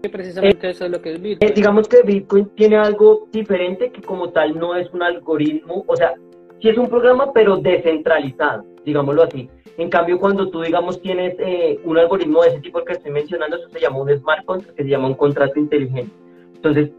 [0.03, 1.51] que precisamente eso es lo que es Bitcoin.
[1.51, 5.95] Eh, digamos que Bitcoin tiene algo diferente que como tal no es un algoritmo, o
[5.95, 6.15] sea,
[6.61, 9.51] sí es un programa pero descentralizado, digámoslo así.
[9.77, 13.57] En cambio, cuando tú, digamos, tienes eh, un algoritmo de ese tipo que estoy mencionando,
[13.57, 16.13] eso se llama un smart contract, que se llama un contrato inteligente.
[16.55, 16.91] Entonces,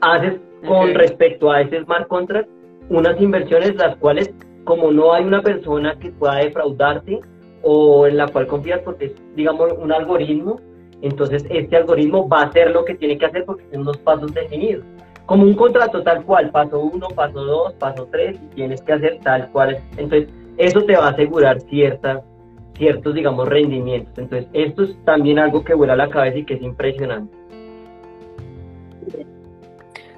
[0.00, 2.48] haces con respecto a ese smart contract
[2.88, 4.32] unas inversiones las cuales,
[4.64, 7.20] como no hay una persona que pueda defraudarte
[7.62, 10.60] o en la cual confías porque es, digamos, un algoritmo,
[11.00, 14.32] entonces este algoritmo va a hacer lo que tiene que hacer porque tiene unos pasos
[14.32, 14.84] definidos.
[15.26, 19.18] Como un contrato tal cual, paso uno, paso dos, paso tres, y tienes que hacer
[19.22, 19.78] tal cual.
[19.96, 22.22] Entonces, eso te va a asegurar ciertas,
[22.74, 24.18] ciertos, digamos, rendimientos.
[24.18, 27.34] Entonces, esto es también algo que vuela a la cabeza y que es impresionante.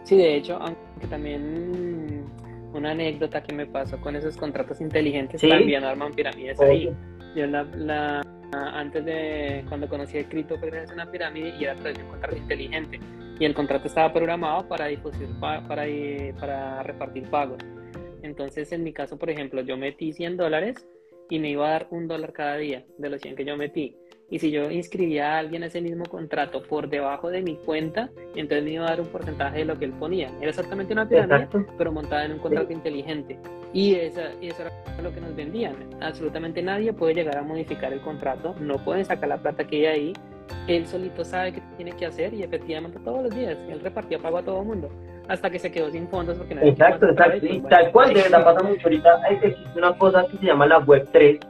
[0.06, 2.24] Sí, de hecho, aunque también
[2.72, 6.94] una anécdota que me pasó con esos contratos inteligentes también arman pirámides ahí.
[7.34, 11.76] Yo la, antes de cuando conocí el cripto fue gracias una pirámide y era a
[11.76, 13.00] través de un contrato inteligente
[13.40, 17.58] y el contrato estaba programado para difusión para, eh, para repartir pagos.
[18.22, 20.86] Entonces, en mi caso, por ejemplo, yo metí 100 dólares
[21.28, 23.96] y me iba a dar un dólar cada día de los 100 que yo metí.
[24.28, 28.10] Y si yo inscribía a alguien a ese mismo contrato por debajo de mi cuenta,
[28.34, 30.30] entonces me iba a dar un porcentaje de lo que él ponía.
[30.40, 31.48] Era exactamente una pirámide,
[31.78, 33.38] pero montada en un contrato inteligente.
[33.72, 35.76] Y, esa, eso era lo que nos vendían.
[36.00, 39.86] Absolutamente nadie puede llegar a modificar el contrato, no pueden sacar la plata que hay
[39.86, 40.12] ahí.
[40.66, 44.38] Él solito sabe qué tiene que hacer y efectivamente todos los días él repartía pago
[44.38, 44.90] a todo el mundo
[45.28, 47.46] hasta que se quedó sin fondos porque nadie Exacto, exacto.
[47.46, 48.86] Y tal cual, de verdad pasa mucho.
[48.86, 51.40] Ahorita existe una cosa que se llama la Web 3,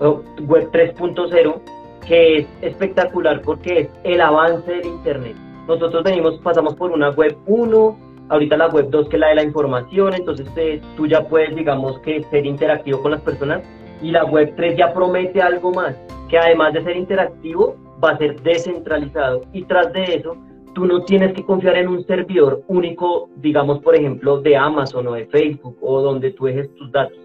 [0.00, 1.60] Web 3.0,
[2.06, 5.36] que es espectacular porque es el avance del Internet.
[5.68, 7.98] Nosotros venimos, pasamos por una Web 1,
[8.30, 11.54] ahorita la Web 2 que es la de la información, entonces eh, tú ya puedes,
[11.54, 13.62] digamos, que ser interactivo con las personas
[14.02, 15.94] y la Web 3 ya promete algo más,
[16.28, 20.36] que además de ser interactivo, va a ser descentralizado y tras de eso,
[20.74, 25.12] tú no tienes que confiar en un servidor único, digamos, por ejemplo, de Amazon o
[25.12, 27.18] de Facebook o donde tú dejes tus datos.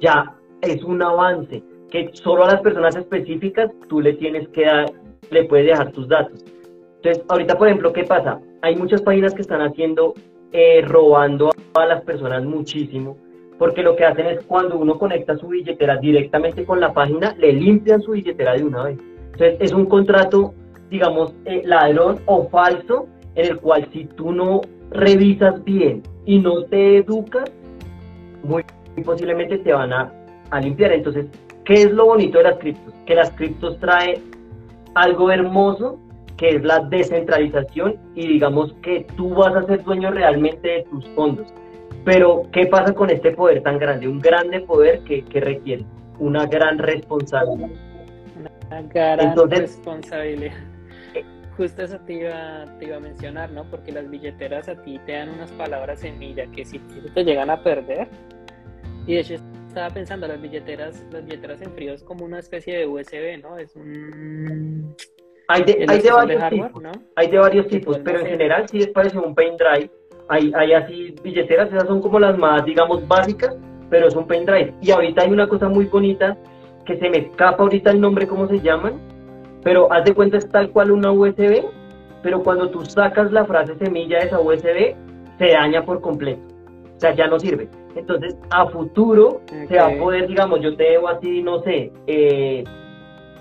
[0.00, 4.92] Ya es un avance que solo a las personas específicas tú le tienes que dar,
[5.30, 6.44] le puedes dejar tus datos.
[6.96, 8.40] Entonces, ahorita, por ejemplo, ¿qué pasa?
[8.62, 10.14] Hay muchas páginas que están haciendo,
[10.52, 13.16] eh, robando a las personas muchísimo,
[13.58, 17.52] porque lo que hacen es cuando uno conecta su billetera directamente con la página, le
[17.52, 18.98] limpian su billetera de una vez.
[19.32, 20.54] Entonces, es un contrato,
[20.90, 26.64] digamos, eh, ladrón o falso, en el cual si tú no revisas bien y no
[26.64, 27.50] te educas,
[28.42, 28.64] muy
[29.04, 30.12] posiblemente te van a,
[30.50, 30.92] a limpiar.
[30.92, 31.26] Entonces,
[31.66, 32.94] ¿Qué es lo bonito de las criptos?
[33.06, 34.22] Que las criptos trae
[34.94, 35.98] algo hermoso
[36.36, 41.08] que es la descentralización y digamos que tú vas a ser dueño realmente de tus
[41.10, 41.52] fondos.
[42.04, 44.06] Pero, ¿qué pasa con este poder tan grande?
[44.06, 45.84] Un grande poder que, requiere
[46.20, 47.70] una gran responsabilidad.
[48.68, 50.52] Una gran responsabilidad.
[51.56, 53.64] Justo eso te iba, te iba a mencionar, ¿no?
[53.64, 57.62] Porque las billeteras a ti te dan unas palabras semilla que si te llegan a
[57.62, 58.08] perder,
[59.06, 59.34] y de hecho
[59.76, 63.58] estaba pensando, las billeteras, las billeteras en frío es como una especie de USB, ¿no?
[63.58, 64.96] Es un...
[65.48, 66.92] Hay de, hay de varios tipos, ¿no?
[67.14, 69.90] hay de varios tipos, pero en general sí es parecido un pendrive.
[70.28, 73.54] Hay, hay así billeteras, esas son como las más, digamos, básicas,
[73.90, 74.72] pero es un pendrive.
[74.80, 76.38] Y ahorita hay una cosa muy bonita
[76.86, 78.98] que se me escapa ahorita el nombre, cómo se llaman,
[79.62, 81.66] pero haz de cuenta es tal cual una USB,
[82.22, 84.96] pero cuando tú sacas la frase semilla de esa USB,
[85.38, 86.40] se daña por completo.
[86.96, 87.68] O sea, ya no sirve.
[87.96, 92.62] Entonces, a futuro se va a poder, digamos, yo te debo así, no sé, eh,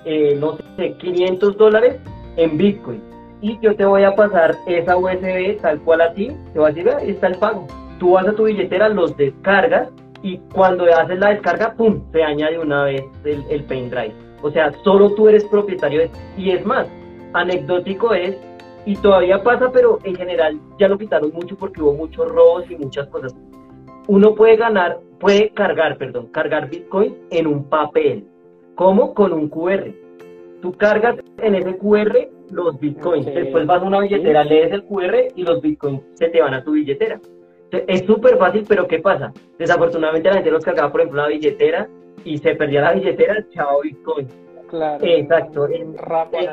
[0.05, 1.99] eh, no sé, 500 dólares
[2.37, 3.01] en Bitcoin.
[3.41, 6.71] Y yo te voy a pasar esa USB tal cual a ti, te va a
[6.71, 7.67] decir, ahí está el pago.
[7.99, 9.89] Tú vas a tu billetera, los descargas
[10.23, 14.13] y cuando haces la descarga, ¡pum!, se añade una vez el, el pendrive.
[14.41, 16.87] O sea, solo tú eres propietario de Y es más,
[17.33, 18.37] anecdótico es,
[18.85, 22.75] y todavía pasa, pero en general ya lo quitaron mucho porque hubo muchos robos y
[22.75, 23.35] muchas cosas
[24.07, 28.25] uno puede ganar, puede cargar, perdón, cargar Bitcoin en un papel.
[28.75, 29.13] ¿Cómo?
[29.13, 29.91] Con un QR.
[30.61, 33.25] Tú cargas en ese QR los Bitcoins.
[33.25, 36.63] Después vas a una billetera, lees el QR y los Bitcoins se te van a
[36.63, 37.19] tu billetera.
[37.71, 39.33] Es súper fácil, pero ¿qué pasa?
[39.57, 41.87] Desafortunadamente la gente los cargaba, por ejemplo, una billetera
[42.23, 44.27] y se perdía la billetera, chao Bitcoin.
[44.69, 45.05] Claro.
[45.05, 45.67] Exacto.
[45.97, 46.51] Rápido.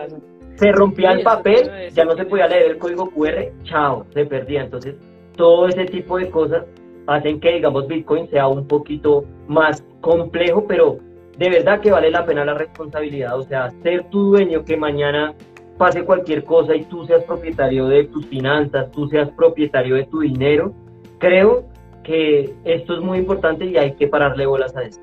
[0.57, 4.63] se rompía el papel, ya no se podía leer el código QR, chao, se perdía.
[4.63, 4.97] Entonces,
[5.37, 6.65] todo ese tipo de cosas
[7.07, 10.99] hacen que, digamos, Bitcoin sea un poquito más complejo, pero
[11.39, 13.39] de verdad que vale la pena la responsabilidad.
[13.39, 15.35] O sea, ser tu dueño que mañana
[15.79, 20.21] pase cualquier cosa y tú seas propietario de tus finanzas, tú seas propietario de tu
[20.21, 20.73] dinero,
[21.19, 21.65] creo
[22.05, 25.03] que esto es muy importante y hay que pararle bolas a esto.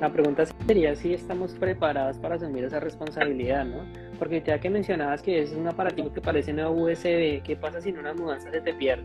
[0.00, 3.84] La pregunta sería si estamos preparados para asumir esa responsabilidad, ¿no?
[4.22, 7.88] Porque ya que mencionabas que es un aparativo que parece una USB, ¿qué pasa si
[7.88, 9.02] en una mudanza se te pierde?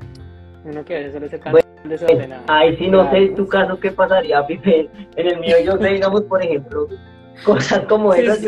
[0.64, 1.56] Uno que a veces suele ser tan
[1.86, 2.44] desordenado.
[2.48, 4.88] Ahí sí no sé en tu caso qué pasaría, Pipe.
[5.16, 6.88] En el mío yo sé, digamos, por ejemplo,
[7.44, 8.46] cosas como esas.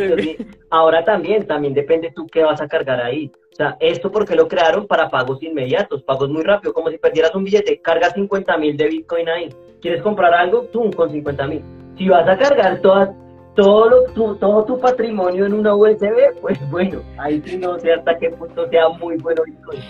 [0.70, 3.32] Ahora también, también depende tú qué vas a cargar ahí.
[3.52, 7.34] O sea, esto porque lo crearon para pagos inmediatos, pagos muy rápido, como si perdieras
[7.34, 9.50] un billete, cargas 50 mil de Bitcoin ahí.
[9.82, 10.66] ¿Quieres comprar algo?
[10.72, 11.64] Tú con 50 mil
[12.00, 13.10] si vas a cargar todas,
[13.56, 18.18] todo, tu, todo tu patrimonio en una USB, pues bueno, ahí sí no sé hasta
[18.18, 19.82] qué punto sea muy bueno Bitcoin.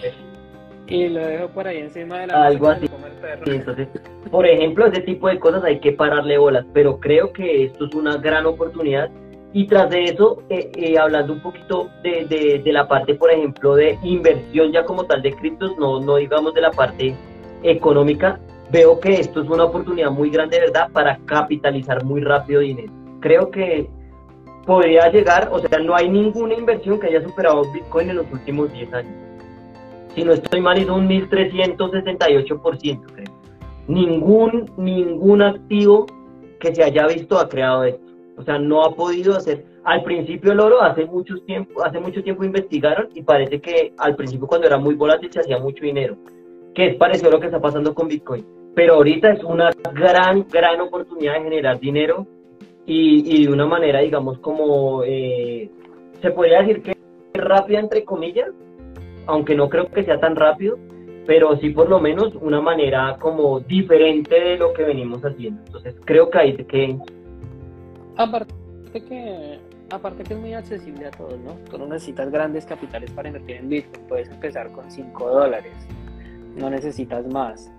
[0.87, 2.89] Y lo dejo por ahí encima de la Algo así.
[3.45, 3.87] entonces,
[4.31, 7.93] por ejemplo, ese tipo de cosas hay que pararle bolas, pero creo que esto es
[7.93, 9.09] una gran oportunidad.
[9.53, 13.31] Y tras de eso, eh, eh, hablando un poquito de, de, de, la parte, por
[13.31, 17.15] ejemplo, de inversión ya como tal de criptos, no, no digamos de la parte
[17.63, 18.39] económica,
[18.71, 22.93] veo que esto es una oportunidad muy grande, ¿verdad?, para capitalizar muy rápido dinero.
[23.19, 23.89] Creo que
[24.65, 28.71] podría llegar, o sea, no hay ninguna inversión que haya superado Bitcoin en los últimos
[28.71, 29.13] 10 años.
[30.15, 33.25] Si no estoy mal, es un 1368%, creo.
[33.87, 36.05] Ningún, ningún activo
[36.59, 38.05] que se haya visto ha creado esto.
[38.37, 39.65] O sea, no ha podido hacer.
[39.83, 44.15] Al principio el oro hace mucho tiempo, hace mucho tiempo investigaron y parece que al
[44.15, 46.17] principio cuando era muy volátil se hacía mucho dinero,
[46.75, 48.45] que es parecido a lo que está pasando con Bitcoin
[48.79, 52.25] pero ahorita es una gran, gran oportunidad de generar dinero
[52.91, 55.69] y, de una manera, digamos, como eh,
[56.21, 56.97] se podría decir que
[57.35, 58.49] rápida, entre comillas,
[59.27, 60.77] aunque no creo que sea tan rápido,
[61.27, 65.61] pero sí por lo menos una manera como diferente de lo que venimos haciendo.
[65.67, 66.97] Entonces creo que hay que...
[68.17, 68.53] Aparte
[68.91, 69.59] que,
[69.91, 71.53] aparte que es muy accesible a todos, ¿no?
[71.69, 75.73] Tú no necesitas grandes capitales para invertir en Bitcoin, puedes empezar con 5 dólares,
[76.57, 77.71] no necesitas más.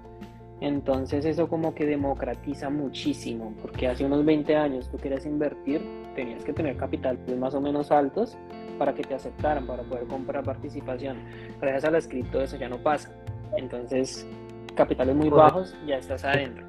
[0.60, 5.80] Entonces eso como que democratiza muchísimo, porque hace unos 20 años tú querías invertir,
[6.14, 8.36] tenías que tener capital más o menos altos
[8.78, 11.18] para que te aceptaran, para poder comprar participación.
[11.60, 13.10] Gracias a la cripto eso ya no pasa.
[13.56, 14.26] Entonces,
[14.74, 16.66] capitales muy bajos, ya estás adentro.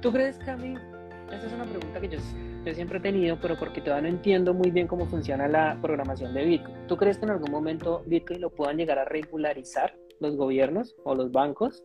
[0.00, 0.74] ¿Tú crees, Cami?
[1.32, 2.18] Esa es una pregunta que yo,
[2.64, 6.34] yo siempre he tenido, pero porque todavía no entiendo muy bien cómo funciona la programación
[6.34, 6.86] de Bitcoin.
[6.88, 11.14] ¿Tú crees que en algún momento Bitcoin lo puedan llegar a regularizar los gobiernos o
[11.14, 11.82] los bancos?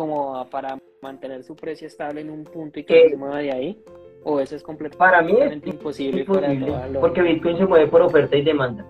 [0.00, 3.84] Como para mantener su precio estable en un punto y que se mueva de ahí?
[4.24, 6.24] ¿O eso es completamente para mí es imposible,
[6.98, 8.82] porque Bitcoin se mueve por oferta y demanda.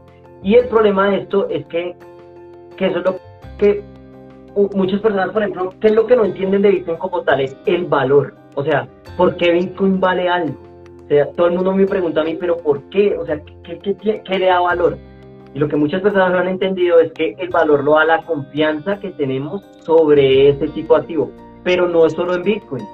[0.44, 1.96] Y el problema de esto es que,
[2.76, 3.16] que eso es lo
[3.58, 3.82] que
[4.76, 7.40] muchas personas, por ejemplo, ¿qué es lo que no entienden de Bitcoin como tal?
[7.40, 8.36] Es el valor.
[8.54, 8.86] O sea,
[9.16, 10.56] ¿por qué Bitcoin vale algo?
[11.06, 13.16] O sea, todo el mundo me pregunta a mí, ¿pero por qué?
[13.18, 14.96] O sea, ¿qué, qué, qué le da valor?
[15.55, 18.22] Y lo que muchas personas no han entendido es que el valor lo da la
[18.22, 21.30] confianza que tenemos sobre ese tipo de activo.
[21.64, 22.84] Pero no es solo en Bitcoin,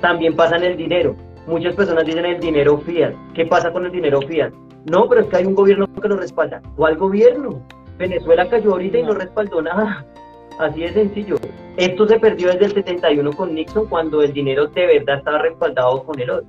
[0.00, 1.16] también pasa en el dinero.
[1.46, 3.14] Muchas personas dicen el dinero fiat.
[3.34, 4.52] ¿Qué pasa con el dinero fiat?
[4.90, 6.60] No, pero es que hay un gobierno que lo respalda.
[6.76, 7.62] ¿Cuál gobierno?
[7.98, 10.04] Venezuela cayó ahorita y no respaldó nada.
[10.58, 11.36] Así de sencillo.
[11.76, 16.02] Esto se perdió desde el 71 con Nixon cuando el dinero de verdad estaba respaldado
[16.04, 16.46] con el oro.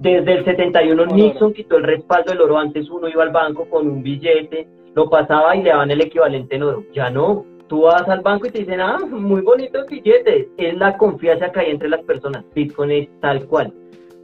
[0.00, 2.58] Desde el 71 Nixon quitó el respaldo del oro.
[2.58, 6.56] Antes uno iba al banco con un billete, lo pasaba y le daban el equivalente
[6.56, 6.84] en oro.
[6.94, 7.44] Ya no.
[7.68, 10.48] Tú vas al banco y te dicen, ah, muy bonito el billete.
[10.56, 12.44] Es la confianza que hay entre las personas.
[12.54, 13.74] Bitcoin es tal cual.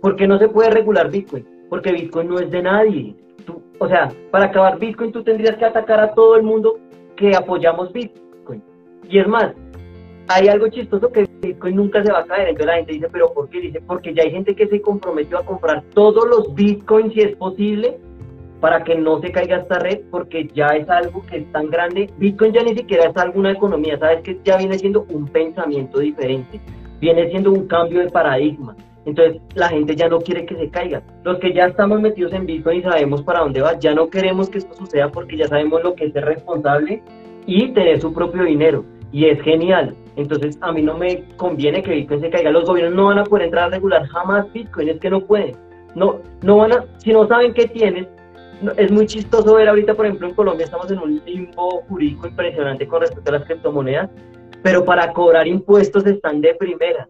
[0.01, 1.47] ¿Por qué no se puede regular Bitcoin?
[1.69, 3.15] Porque Bitcoin no es de nadie.
[3.79, 6.79] o sea, para acabar Bitcoin tú tendrías que atacar a todo el mundo
[7.17, 8.63] que apoyamos Bitcoin.
[9.11, 9.55] Y es más,
[10.29, 12.49] hay algo chistoso que Bitcoin nunca se va a caer.
[12.49, 13.61] Entonces la gente dice, ¿pero por qué?
[13.61, 17.37] Dice, porque ya hay gente que se comprometió a comprar todos los Bitcoins si es
[17.37, 17.99] posible
[18.61, 22.11] para que no se caiga esta red, porque ya es algo que es tan grande.
[22.19, 26.61] Bitcoin ya ni siquiera es alguna economía, sabes que ya viene siendo un pensamiento diferente,
[27.01, 28.75] viene siendo un cambio de paradigma.
[29.05, 31.01] Entonces la gente ya no quiere que se caiga.
[31.23, 34.51] Los que ya estamos metidos en Bitcoin y sabemos para dónde va, ya no queremos
[34.51, 37.03] que esto suceda porque ya sabemos lo que es ser responsable
[37.47, 38.85] y tener su propio dinero.
[39.13, 39.95] Y es genial.
[40.17, 42.51] Entonces, a mí no me conviene que Bitcoin se caiga.
[42.51, 45.57] Los gobiernos no van a poder entrar a regular jamás Bitcoin, es que no pueden.
[45.95, 48.09] No, no van a, si no saben qué tienen,
[48.77, 52.87] es muy chistoso ver ahorita, por ejemplo, en Colombia estamos en un limbo jurídico impresionante
[52.87, 54.11] con respecto a las criptomonedas,
[54.63, 57.09] pero para cobrar impuestos están de primera.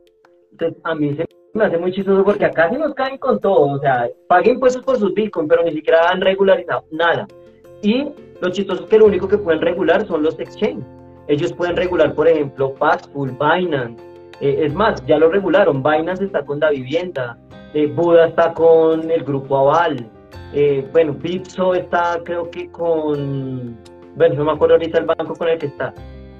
[0.50, 3.72] Entonces, a mí se me hace muy chistoso porque acá sí nos caen con todo,
[3.72, 7.26] o sea, paguen impuestos por sus bitcoins, pero ni siquiera han regularizado nada.
[7.82, 8.08] Y
[8.40, 10.95] lo chistoso es que lo único que pueden regular son los exchanges.
[11.28, 14.02] Ellos pueden regular, por ejemplo, Paxful, Binance.
[14.40, 15.82] Eh, es más, ya lo regularon.
[15.82, 17.36] Binance está con la vivienda.
[17.74, 20.08] Eh, Buda está con el grupo Aval.
[20.52, 23.76] Eh, bueno, Bitso está, creo que con.
[24.14, 25.92] Bueno, no me acuerdo ahorita el banco con el que está.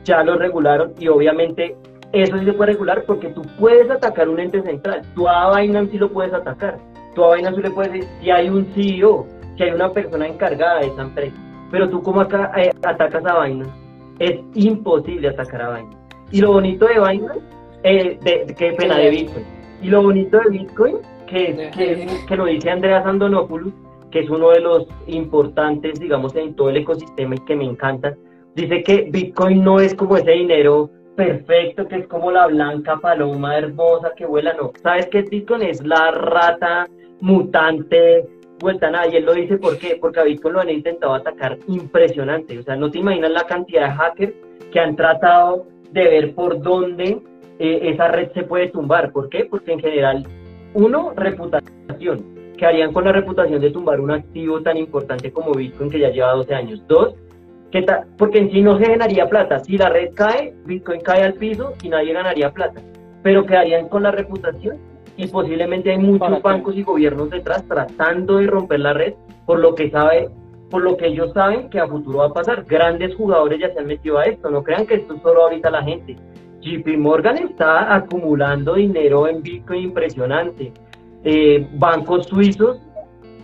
[0.04, 1.76] Ya lo regularon y obviamente
[2.12, 5.02] eso sí se puede regular porque tú puedes atacar un ente central.
[5.14, 6.78] Tú a Binance sí lo puedes atacar.
[7.14, 9.26] Tú a Binance sí le puedes decir si hay un CEO,
[9.56, 11.36] si hay una persona encargada de esa empresa.
[11.72, 12.52] Pero tú como acá
[12.84, 13.85] atacas a Binance
[14.18, 15.98] es imposible atacar a Binance.
[16.32, 17.40] Y lo bonito de Binance,
[17.82, 19.44] eh, de, qué pena, de Bitcoin.
[19.82, 20.96] Y lo bonito de Bitcoin,
[21.26, 21.70] que,
[22.26, 23.72] que, lo dice Andreas Andonopoulos,
[24.10, 28.16] que es uno de los importantes, digamos, en todo el ecosistema y que me encanta,
[28.54, 33.56] dice que Bitcoin no es como ese dinero perfecto, que es como la blanca paloma
[33.56, 34.72] hermosa que vuela, no.
[34.82, 35.62] ¿Sabes qué Bitcoin?
[35.62, 36.86] Es la rata
[37.20, 38.26] mutante
[38.58, 39.08] vuelta nada.
[39.08, 39.98] Y él lo dice ¿por qué?
[40.00, 42.58] porque a Bitcoin lo han intentado atacar impresionante.
[42.58, 44.34] O sea, no te imaginas la cantidad de hackers
[44.72, 47.20] que han tratado de ver por dónde
[47.58, 49.12] eh, esa red se puede tumbar.
[49.12, 49.44] ¿Por qué?
[49.44, 50.26] Porque en general,
[50.74, 52.36] uno, reputación.
[52.56, 56.10] ¿Qué harían con la reputación de tumbar un activo tan importante como Bitcoin que ya
[56.10, 56.82] lleva 12 años?
[56.86, 57.14] Dos,
[57.70, 57.84] ¿qué
[58.16, 59.58] porque en sí no se ganaría plata.
[59.60, 62.80] Si la red cae, Bitcoin cae al piso y nadie ganaría plata.
[63.22, 64.78] Pero quedarían con la reputación
[65.16, 69.14] y posiblemente hay muchos bancos y gobiernos detrás tratando de romper la red
[69.46, 70.28] por lo que sabe
[70.70, 72.64] por lo que ellos saben que a futuro va a pasar.
[72.64, 75.70] Grandes jugadores ya se han metido a esto, no crean que esto es solo ahorita
[75.70, 76.16] la gente.
[76.60, 80.72] JP Morgan está acumulando dinero en Bitcoin impresionante.
[81.22, 82.80] Eh, bancos suizos,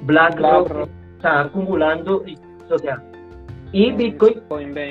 [0.03, 2.25] BlackRock está acumulando,
[2.69, 3.01] o sea,
[3.73, 4.43] y Bitcoin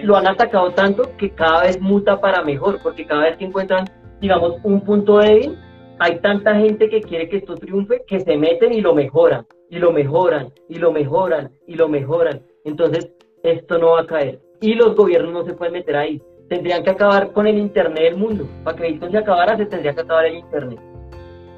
[0.04, 3.90] lo han atacado tanto que cada vez muta para mejor, porque cada vez que encuentran,
[4.20, 5.58] digamos, un punto débil,
[6.02, 9.78] hay tanta gente que quiere que esto triunfe que se meten y lo mejoran, y
[9.78, 12.42] lo mejoran, y lo mejoran, y lo mejoran.
[12.66, 13.12] Entonces,
[13.44, 14.42] esto no va a caer.
[14.62, 16.20] Y los gobiernos no se pueden meter ahí.
[16.50, 18.48] Tendrían que acabar con el Internet del mundo.
[18.64, 20.80] Para que esto se acabara, se tendría que acabar el Internet.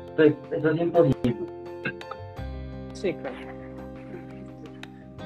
[0.09, 1.37] Entonces, eso es imposible.
[2.91, 3.37] Sí, claro.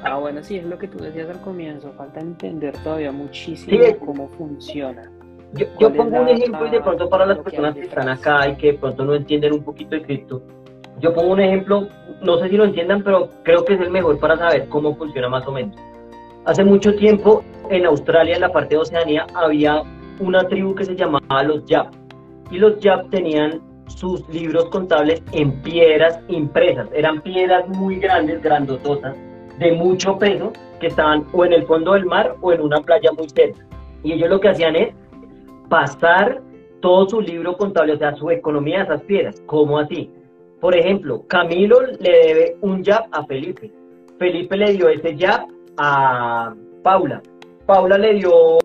[0.04, 1.92] Ah, bueno, sí, es lo que tú decías al comienzo.
[1.94, 5.12] Falta entender todavía muchísimo cómo funciona.
[5.58, 8.74] Yo, pongo un ejemplo y de pronto para las personas que están acá y que
[8.74, 10.42] de pronto no entienden un poquito de cripto,
[11.00, 11.88] yo pongo un ejemplo,
[12.22, 15.30] no sé si lo entiendan, pero creo que es el mejor para saber cómo funciona
[15.30, 15.76] más o menos.
[16.46, 19.84] Hace mucho tiempo en Australia, en la parte de Oceanía, había
[20.20, 21.94] una tribu que se llamaba los Yap.
[22.50, 26.88] Y los Yap tenían sus libros contables en piedras impresas.
[26.94, 29.16] Eran piedras muy grandes, grandototas,
[29.60, 33.12] de mucho peso, que estaban o en el fondo del mar o en una playa
[33.12, 33.66] muy cerca.
[34.04, 34.94] Y ellos lo que hacían es
[35.70, 36.42] pasar
[36.82, 39.42] todo su libro contable, o sea, su economía a esas piedras.
[39.46, 40.10] ¿Cómo así?
[40.60, 43.72] Por ejemplo, Camilo le debe un jab a Felipe.
[44.18, 45.48] Felipe le dio ese jab
[45.78, 46.54] a
[46.84, 47.22] Paula.
[47.66, 48.58] Paula le dio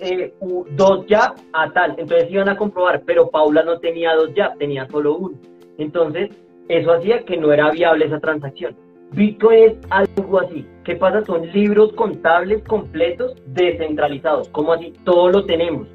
[0.00, 0.32] eh,
[0.70, 1.94] dos jab a tal.
[1.98, 5.36] Entonces iban a comprobar, pero Paula no tenía dos jab, tenía solo uno.
[5.78, 6.30] Entonces,
[6.68, 8.76] eso hacía que no era viable esa transacción.
[9.12, 10.66] Bitcoin es algo así.
[10.84, 11.24] ¿Qué pasa?
[11.24, 14.48] Son libros contables completos descentralizados.
[14.50, 14.92] ¿Cómo así?
[15.04, 15.88] Todo lo tenemos.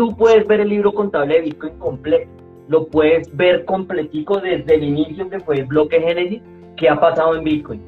[0.00, 2.30] Tú puedes ver el libro contable de Bitcoin completo,
[2.68, 6.40] lo puedes ver completico desde el inicio que fue el bloque Génesis,
[6.78, 7.82] qué ha pasado en Bitcoin.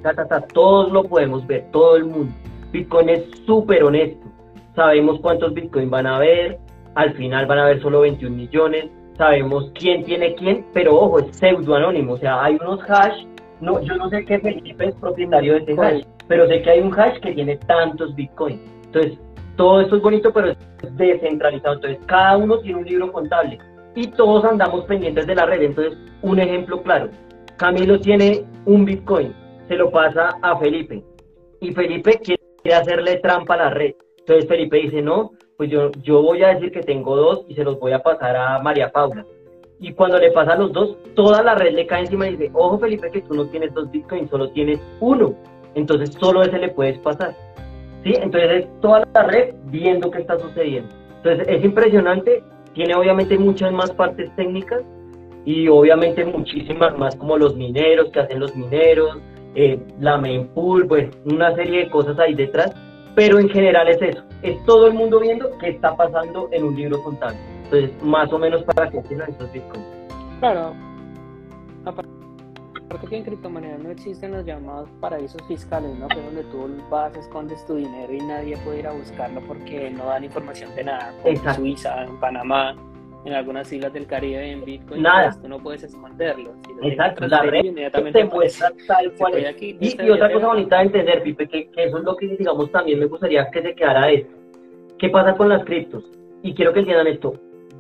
[0.53, 2.31] todos lo podemos ver, todo el mundo.
[2.71, 4.27] Bitcoin es súper honesto.
[4.77, 6.59] Sabemos cuántos Bitcoin van a haber,
[6.97, 11.35] al final van a haber solo 21 millones, sabemos quién tiene quién, pero ojo, es
[11.35, 13.25] pseudo anónimo, o sea, hay unos hash,
[13.63, 16.81] no, yo no sé qué Felipe es propietario de ese hash, pero sé que hay
[16.81, 18.61] un hash que tiene tantos Bitcoin.
[18.85, 19.19] Entonces,
[19.57, 20.59] todo esto es bonito, pero es
[20.97, 21.75] descentralizado.
[21.75, 23.59] Entonces, cada uno tiene un libro contable
[23.95, 25.63] y todos andamos pendientes de la red.
[25.63, 27.09] Entonces, un ejemplo claro.
[27.57, 29.35] Camilo tiene un Bitcoin,
[29.69, 31.03] se lo pasa a Felipe
[31.63, 33.95] y Felipe quiere hacerle trampa a la red.
[34.19, 37.65] Entonces Felipe dice, no, pues yo, yo voy a decir que tengo dos y se
[37.65, 39.25] los voy a pasar a María Paula.
[39.79, 42.51] Y cuando le pasa a los dos, toda la red le cae encima y dice,
[42.53, 45.35] ojo Felipe, que tú no tienes dos bitcoins, solo tienes uno.
[45.75, 47.35] Entonces solo ese le puedes pasar.
[48.05, 48.15] ¿Sí?
[48.21, 50.89] Entonces es toda la red viendo qué está sucediendo.
[51.17, 52.43] Entonces es impresionante,
[52.75, 54.83] tiene obviamente muchas más partes técnicas
[55.45, 59.19] y obviamente muchísimas más como los mineros, que hacen los mineros,
[59.55, 62.73] eh, la mempool, pues una serie de cosas ahí detrás,
[63.15, 66.75] pero en general es eso, es todo el mundo viendo qué está pasando en un
[66.75, 67.39] libro contable.
[67.65, 69.87] Entonces, más o menos para qué tienen estos bitcoins.
[70.41, 70.75] Claro,
[73.01, 76.09] que en criptomonedas no existen los llamados paraísos fiscales, ¿no?
[76.09, 79.91] Que es donde tú vas, escondes tu dinero y nadie puede ir a buscarlo porque
[79.91, 82.77] no dan información de nada, como en Suiza, en Panamá.
[83.25, 85.31] en algunas islas del Caribe en Bitcoin, Nada.
[85.31, 86.55] pues, tú no puedes esconderlo.
[86.67, 89.47] Si Exacto, la red inmediatamente te muestra tal cual es.
[89.55, 92.71] aquí, Y, otra cosa bonita de entender, Pipe, que, que eso es lo que, digamos,
[92.73, 94.37] también me gustaría que se quedara esto.
[94.99, 96.05] ¿Qué pasa con las criptos?
[96.43, 97.35] Y quiero que entiendan esto.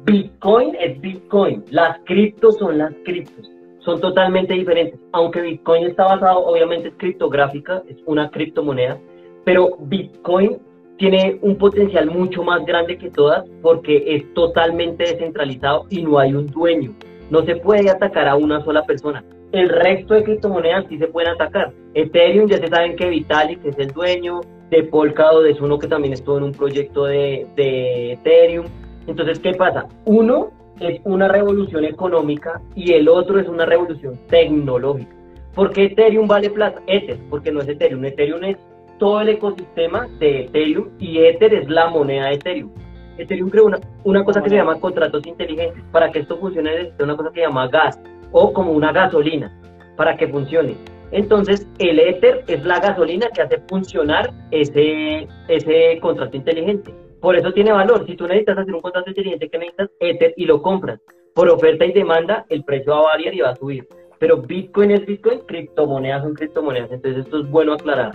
[0.05, 1.65] Bitcoin es Bitcoin.
[1.71, 3.51] Las criptos son las criptos.
[3.85, 4.99] Son totalmente diferentes.
[5.13, 8.99] Aunque Bitcoin está basado, obviamente, es criptográfica, es una criptomoneda,
[9.45, 10.59] pero Bitcoin
[10.99, 16.33] tiene un potencial mucho más grande que todas porque es totalmente descentralizado y no hay
[16.35, 16.95] un dueño.
[17.31, 19.25] No se puede atacar a una sola persona.
[19.51, 21.73] El resto de criptomonedas sí se pueden atacar.
[21.95, 26.15] Ethereum ya se saben que Vitalik es el dueño, de Polkadot es uno que también
[26.15, 28.67] estuvo en un proyecto de, de Ethereum.
[29.07, 29.87] Entonces, ¿qué pasa?
[30.05, 30.53] Uno
[30.87, 35.15] es una revolución económica y el otro es una revolución tecnológica.
[35.55, 36.81] ¿Por qué Ethereum vale plata?
[36.87, 38.05] Ether, porque no es Ethereum.
[38.05, 38.57] Ethereum es
[38.99, 42.71] todo el ecosistema de Ethereum y Ether es la moneda de Ethereum.
[43.19, 45.83] Ethereum creó una, una cosa que se llama contratos inteligentes.
[45.93, 48.01] Para que esto funcione necesita una cosa que se llama gas
[48.33, 49.53] o como una gasolina
[49.97, 50.75] para que funcione.
[51.11, 56.95] Entonces, el Ether es la gasolina que hace funcionar ese, ese contrato inteligente.
[57.23, 58.05] Por eso tiene valor.
[58.05, 61.01] Si tú necesitas hacer un contrato inteligente, que necesitas Ether y lo compras.
[61.35, 63.87] Por oferta y demanda, el precio va a variar y va a subir.
[64.19, 66.91] Pero Bitcoin es Bitcoin, criptomonedas son criptomonedas.
[66.91, 68.13] Entonces, esto es bueno aclarar.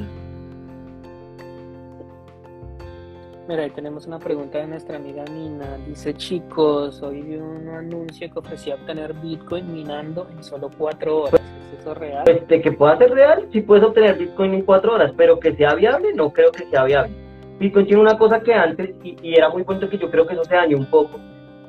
[3.47, 5.78] Mira, ahí tenemos una pregunta de nuestra amiga Nina.
[5.88, 11.41] Dice, chicos, hoy vi un anuncio que ofrecía obtener Bitcoin minando en solo cuatro horas.
[11.72, 12.24] ¿Es eso real?
[12.26, 15.55] Pues de que pueda ser real, sí puedes obtener Bitcoin en cuatro horas, pero que
[15.55, 17.26] sea viable, no creo que sea viable.
[17.60, 20.43] Bitcoin tiene una cosa que antes, y, era muy bueno que yo creo que eso
[20.43, 21.20] se dañó un poco.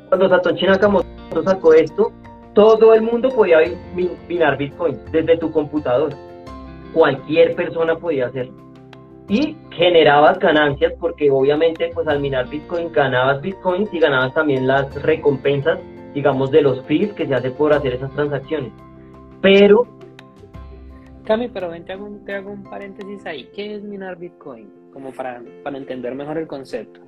[0.08, 2.12] Cuando Satoshi Nakamoto sacó esto,
[2.54, 3.58] todo el mundo podía
[3.94, 6.10] min- minar Bitcoin desde tu computador.
[6.92, 8.54] Cualquier persona podía hacerlo.
[9.28, 15.02] Y generabas ganancias porque obviamente pues al minar Bitcoin ganabas Bitcoins y ganabas también las
[15.02, 15.78] recompensas,
[16.14, 18.72] digamos, de los fees que se hace por hacer esas transacciones.
[19.42, 19.86] Pero
[21.24, 23.50] Cami, pero ven, te hago, un, te hago un paréntesis ahí.
[23.54, 24.72] ¿Qué es minar Bitcoin?
[24.98, 26.98] Como para, para entender mejor el concepto.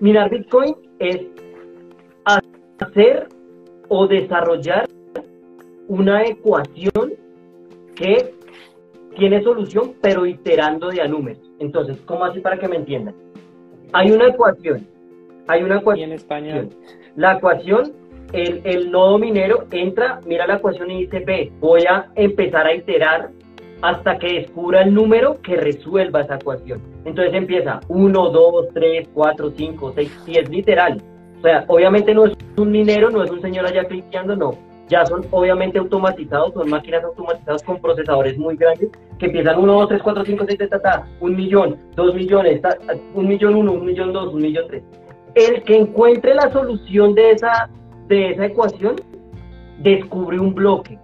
[0.00, 1.20] Minar Bitcoin es
[2.80, 3.28] hacer
[3.86, 4.86] o desarrollar
[5.86, 7.12] una ecuación
[7.94, 8.34] que
[9.16, 11.48] tiene solución, pero iterando de a números.
[11.60, 13.14] Entonces, ¿cómo así para que me entiendan?
[13.92, 14.84] Hay una ecuación,
[15.46, 16.10] hay una Y ecuación.
[16.10, 16.68] en español.
[17.14, 17.92] La ecuación,
[18.32, 22.74] el, el nodo minero entra, mira la ecuación y dice, ve, voy a empezar a
[22.74, 23.30] iterar
[23.82, 26.80] hasta que descubra el número que resuelva esa ecuación.
[27.04, 31.00] Entonces empieza 1, 2, 3, 4, 5, 6, y es literal.
[31.38, 34.54] O sea, obviamente no es un minero, no es un señor allá cliqueando, no.
[34.88, 39.88] Ya son obviamente automatizados, son máquinas automatizadas con procesadores muy grandes que empiezan 1, 2,
[39.88, 43.54] 3, 4, 5, 6, ta, ta, ta, un millón, dos millones, ta, ta, un millón
[43.54, 44.82] uno, un millón dos, un millón tres.
[45.34, 47.68] El que encuentre la solución de esa,
[48.08, 48.96] de esa ecuación
[49.78, 50.98] descubre un bloque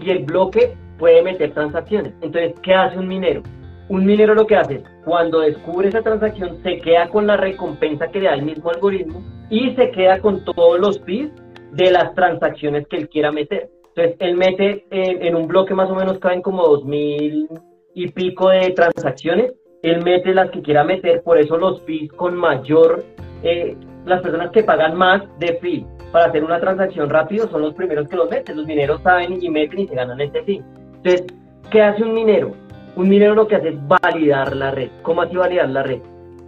[0.00, 2.12] y el bloque puede meter transacciones.
[2.20, 3.42] Entonces, ¿qué hace un minero?
[3.88, 8.08] Un minero lo que hace es, cuando descubre esa transacción, se queda con la recompensa
[8.08, 11.30] que le da el mismo algoritmo y se queda con todos los fees
[11.72, 13.70] de las transacciones que él quiera meter.
[13.94, 17.48] Entonces, él mete en, un bloque más o menos caben como dos mil
[17.94, 19.52] y pico de transacciones.
[19.82, 23.04] Él mete las que quiera meter, por eso los fees con mayor,
[23.42, 27.74] eh, las personas que pagan más de fee para hacer una transacción rápido son los
[27.74, 28.56] primeros que los meten.
[28.56, 30.62] Los mineros saben y meten y se ganan este fee.
[30.96, 31.24] Entonces,
[31.70, 32.52] ¿qué hace un minero?
[32.96, 34.90] Un minero lo que hace es validar la red.
[35.02, 36.00] ¿Cómo así validar la red?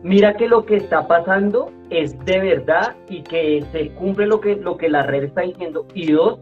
[0.02, 4.56] Mira que lo que está pasando es de verdad y que se cumple lo que,
[4.56, 5.86] lo que la red está diciendo.
[5.94, 6.38] Y dos,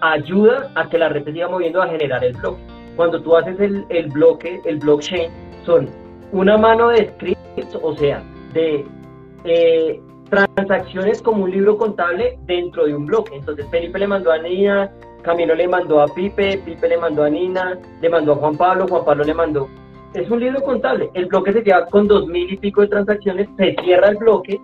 [0.00, 2.60] ayuda a que la red se siga moviendo a generar el bloque.
[2.96, 5.30] Cuando tú haces el, el bloque, el blockchain,
[5.64, 5.88] son
[6.32, 8.22] una mano de scripts, o sea,
[8.52, 8.84] de
[9.44, 13.36] eh, transacciones como un libro contable dentro de un bloque.
[13.36, 14.90] Entonces Felipe le mandó a Nina,
[15.22, 18.86] Camilo le mandó a Pipe, Pipe le mandó a Nina, le mandó a Juan Pablo,
[18.88, 19.68] Juan Pablo le mandó.
[20.14, 21.10] Es un libro contable.
[21.14, 24.58] El bloque se queda con dos mil y pico de transacciones, se cierra el bloque,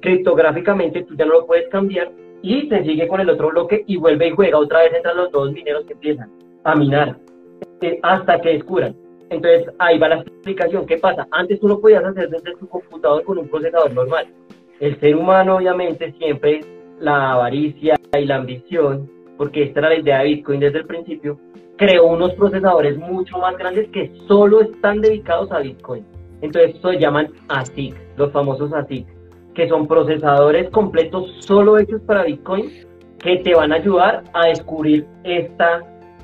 [0.00, 2.12] criptográficamente tú ya no lo puedes cambiar
[2.42, 5.32] y se sigue con el otro bloque y vuelve y juega otra vez entre los
[5.32, 6.30] dos mineros que empiezan
[6.64, 7.16] a minar
[7.80, 8.94] eh, hasta que descubran.
[9.30, 10.84] Entonces ahí va la explicación.
[10.86, 11.26] ¿Qué pasa?
[11.30, 14.26] Antes tú lo podías hacer desde tu computador con un procesador normal.
[14.80, 16.60] El ser humano obviamente siempre
[16.98, 21.38] la avaricia y la ambición, porque esta era la idea de Bitcoin desde el principio,
[21.76, 26.04] creó unos procesadores mucho más grandes que solo están dedicados a Bitcoin.
[26.40, 29.06] Entonces se llaman ASIC, los famosos ASIC,
[29.54, 32.70] que son procesadores completos solo hechos para Bitcoin
[33.18, 35.82] que te van a ayudar a descubrir esta,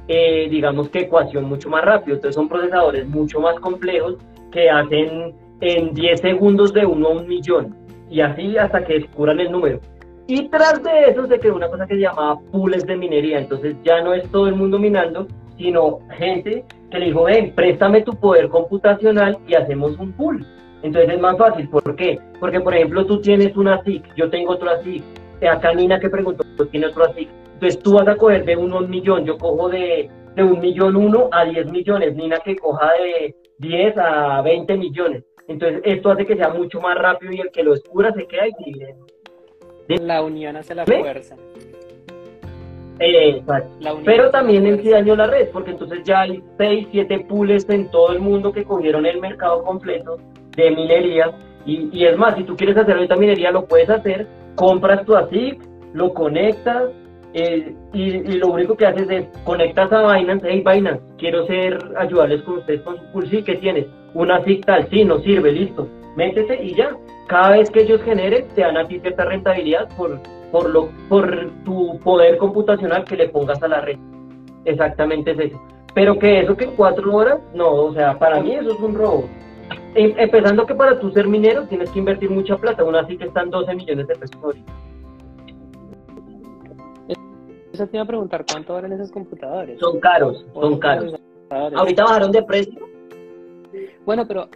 [0.09, 2.16] eh, digamos que ecuación mucho más rápido.
[2.16, 4.16] Entonces son procesadores mucho más complejos
[4.51, 7.80] que hacen en 10 segundos de uno a un millón
[8.11, 9.81] y así hasta que descubran el número.
[10.27, 13.39] Y tras de eso se creó una cosa que se llamaba pools de minería.
[13.39, 15.27] Entonces ya no es todo el mundo minando,
[15.57, 20.47] sino gente que le dijo, ven, préstame tu poder computacional y hacemos un pool.
[20.82, 21.69] Entonces es más fácil.
[21.69, 22.19] ¿Por qué?
[22.39, 25.03] Porque, por ejemplo, tú tienes una SIC, yo tengo otra SIC.
[25.51, 27.28] Acá Nina que preguntó, tiene otra SIC.
[27.55, 28.87] Entonces tú vas a coger de uno.
[28.91, 32.15] Yo cojo de, de un millón uno a diez millones.
[32.15, 35.24] Nina que coja de 10 a 20 millones.
[35.51, 38.47] Entonces esto hace que sea mucho más rápido y el que lo escura se queda
[38.47, 41.35] y La unión hace la fuerza.
[43.01, 43.98] exacto.
[44.05, 47.90] Pero también en sí dañó la red, porque entonces ya hay 6, 7 pools en
[47.90, 50.18] todo el mundo que cogieron el mercado completo
[50.55, 51.32] de minería.
[51.66, 55.16] Y, y es más, si tú quieres hacer ahorita minería, lo puedes hacer, compras tu
[55.16, 55.60] ASIC,
[55.94, 56.90] lo conectas,
[57.32, 62.43] eh, y, lo único que haces es conectas a Binance, hey Binance, quiero ser ayudarles
[62.43, 63.86] con ustedes con su sí, ¿qué tienes?
[64.15, 65.86] Una SIG tal, sí, no sirve, listo,
[66.16, 66.97] métete y ya.
[67.28, 70.20] Cada vez que ellos generen, te dan a ti cierta rentabilidad por,
[70.51, 73.98] por, lo, por tu poder computacional que le pongas a la red.
[74.65, 75.61] Exactamente es eso.
[75.94, 78.94] Pero que eso que en cuatro horas, no, o sea, para mí eso es un
[78.94, 79.28] robo.
[79.94, 83.43] Em, empezando que para tú ser minero tienes que invertir mucha plata, una SIG está
[83.43, 84.57] en 12 millones de pesos.
[87.72, 89.78] Eso te iba a preguntar, ¿cuánto valen esos computadores?
[89.78, 91.14] Son caros, son caros.
[91.51, 92.80] ¿Ahorita bajaron de precio?
[94.05, 94.48] Bueno, pero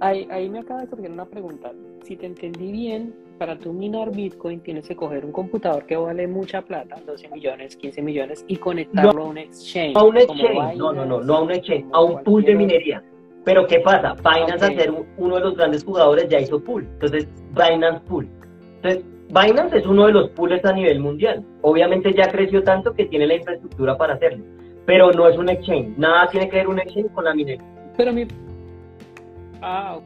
[0.00, 1.72] ahí, ahí me acaba de surgir una pregunta.
[2.02, 6.26] Si te entendí bien, para tu minar Bitcoin tienes que coger un computador que vale
[6.26, 9.96] mucha plata, 12 millones, 15 millones, y conectarlo a un exchange.
[9.96, 13.02] A un exchange, no, no, no, no a un exchange, a un pool de minería.
[13.44, 14.14] Pero ¿qué pasa?
[14.14, 16.82] Binance, al ser uno de los grandes jugadores, ya hizo pool.
[16.94, 18.28] Entonces, Binance Pool.
[18.76, 21.44] Entonces, Binance es uno de los pools a nivel mundial.
[21.62, 24.44] Obviamente ya creció tanto que tiene la infraestructura para hacerlo,
[24.86, 25.96] pero no es un exchange.
[25.98, 27.64] Nada tiene que ver un exchange con la minería.
[27.96, 28.26] Pero mi...
[29.60, 30.04] Ah, ok.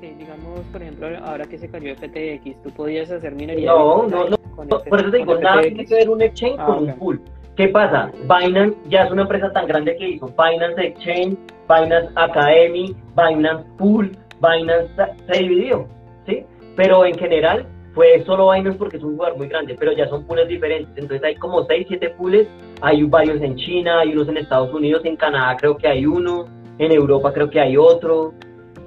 [0.00, 3.70] Digamos, por ejemplo, ahora que se cayó FTX, ¿tú podías hacer minería?
[3.70, 4.38] No, no, no.
[4.66, 7.20] por eso te digo, nada tiene que ver un exchange ah, con un pool.
[7.56, 8.10] ¿Qué pasa?
[8.22, 11.36] Binance ya es una empresa tan grande que hizo Binance Exchange,
[11.68, 14.90] Binance Academy, Binance Pool, Binance
[15.30, 15.86] se dividió,
[16.26, 16.44] ¿sí?
[16.76, 20.26] Pero en general fue solo Binance porque es un lugar muy grande, pero ya son
[20.26, 20.92] pools diferentes.
[20.96, 22.46] Entonces hay como 6, 7 pools,
[22.80, 26.46] hay varios en China, hay unos en Estados Unidos, en Canadá creo que hay uno,
[26.78, 28.32] en Europa creo que hay otro.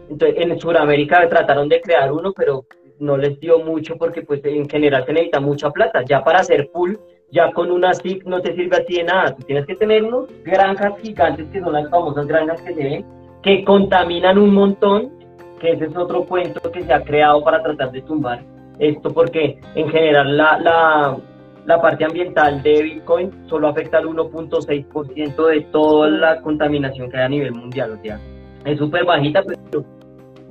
[0.09, 2.65] Entonces en Sudamérica trataron de crear uno, pero
[2.99, 6.03] no les dio mucho porque pues en general se necesita mucha plata.
[6.07, 6.97] Ya para hacer pool,
[7.29, 9.35] ya con una SIC no te sirve a ti de nada.
[9.35, 13.05] Tú tienes que tener unos granjas gigantes que son las famosas granjas que se ven,
[13.41, 15.11] que contaminan un montón,
[15.59, 18.52] que ese es otro cuento que se ha creado para tratar de tumbar
[18.83, 21.17] esto porque en general la, la,
[21.65, 27.23] la parte ambiental de Bitcoin solo afecta al 1.6% de toda la contaminación que hay
[27.23, 27.91] a nivel mundial.
[27.91, 28.19] O sea,
[28.65, 29.85] es súper bajita, pero...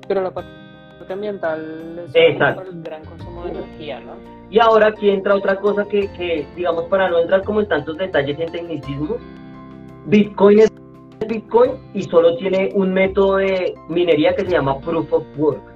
[0.09, 0.51] Pero la parte
[1.11, 2.35] ambiental es
[2.73, 4.15] un gran consumo de energía, ¿no?
[4.51, 7.97] Y ahora aquí entra otra cosa que, que, digamos, para no entrar como en tantos
[7.97, 9.17] detalles en tecnicismo,
[10.07, 10.73] Bitcoin es
[11.27, 15.72] Bitcoin y solo tiene un método de minería que se llama Proof of Work.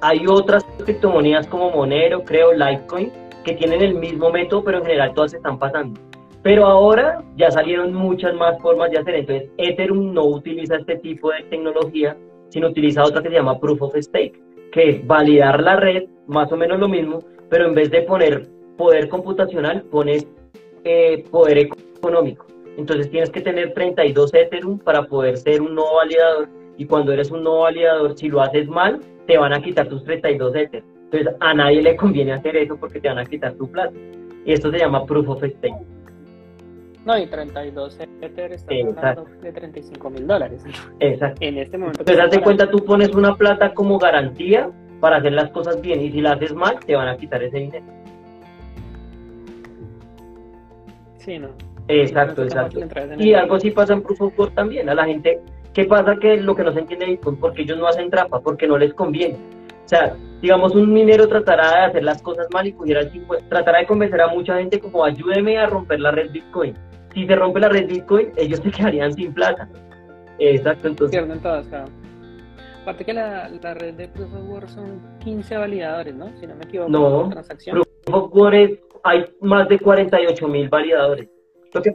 [0.00, 3.10] Hay otras criptomonedas como Monero, creo, Litecoin,
[3.44, 6.00] que tienen el mismo método, pero en general todas se están pasando.
[6.42, 9.14] Pero ahora ya salieron muchas más formas de hacer.
[9.14, 12.16] Entonces, Ethereum no utiliza este tipo de tecnología,
[12.48, 14.40] sino utiliza otra que se llama Proof of Stake,
[14.72, 17.18] que es validar la red, más o menos lo mismo,
[17.48, 20.26] pero en vez de poner poder computacional, pones
[20.84, 22.46] eh, poder económico.
[22.78, 26.48] Entonces tienes que tener 32 Ethereum para poder ser un nodo validador.
[26.78, 29.00] Y cuando eres un nodo validador, si lo haces mal,
[29.30, 30.82] te van a quitar tus 32 Ether.
[31.04, 33.92] Entonces a nadie le conviene hacer eso porque te van a quitar tu plata.
[34.44, 35.86] Y esto se llama Proof of Stake.
[37.06, 40.64] No, y 32 Ether está hablando de 35 mil dólares.
[40.98, 41.38] Exacto.
[41.44, 42.00] En este momento.
[42.00, 46.00] Entonces, haz de cuenta, tú pones una plata como garantía para hacer las cosas bien
[46.00, 47.86] y si la haces mal, te van a quitar ese dinero.
[51.18, 51.50] Sí, no.
[51.86, 52.80] Exacto, exacto.
[53.16, 54.88] Y algo así pasa en Proof of Work también.
[54.88, 55.40] A la gente
[55.74, 56.16] ¿Qué pasa?
[56.16, 58.92] Que lo que no se entiende Bitcoin, porque ellos no hacen trampa, porque no les
[58.94, 59.36] conviene.
[59.84, 63.10] O sea, digamos, un minero tratará de hacer las cosas mal y cogiera el
[63.48, 66.74] tratará de convencer a mucha gente como ayúdeme a romper la red Bitcoin.
[67.12, 69.68] Si se rompe la red Bitcoin, ellos se quedarían sin plata.
[70.38, 71.16] Exacto, entonces.
[71.16, 71.90] Pierden todas, claro.
[72.82, 76.28] Aparte que la, la, red de Proof of Work son 15 validadores, ¿no?
[76.38, 76.90] Si no me equivoco.
[76.90, 77.82] No, transacción.
[78.04, 81.28] Proof of Work hay más de 48 mil validadores.
[81.72, 81.92] Lo que,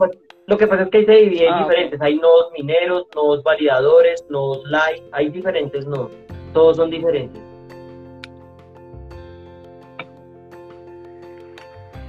[0.48, 2.02] lo que pasa es que ahí se divide en ah, diferentes.
[2.02, 6.12] Hay nodos mineros, nodos validadores, nodos light, hay diferentes nodos.
[6.54, 7.42] Todos son diferentes.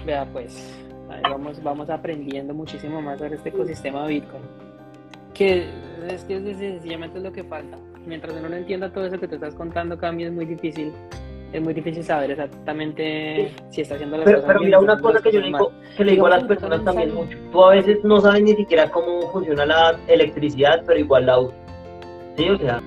[0.05, 0.79] Vea, pues,
[1.23, 4.43] vamos, vamos aprendiendo muchísimo más sobre este ecosistema Bitcoin.
[5.33, 5.69] Que
[6.09, 7.79] es que sencillamente es lo que falta.
[8.05, 10.93] Mientras uno no entienda todo eso que te estás contando, cambio es muy difícil
[11.52, 14.98] es muy difícil saber exactamente si está haciendo las pero, cosas Pero bien mira, una
[14.98, 17.39] cosa que yo le digo, que le digo a las personas también mucho.
[17.52, 21.59] Tú a veces no sabes ni siquiera cómo funciona la electricidad, pero igual la usas.
[22.36, 22.51] ¿Sí?
[22.51, 22.82] O sea,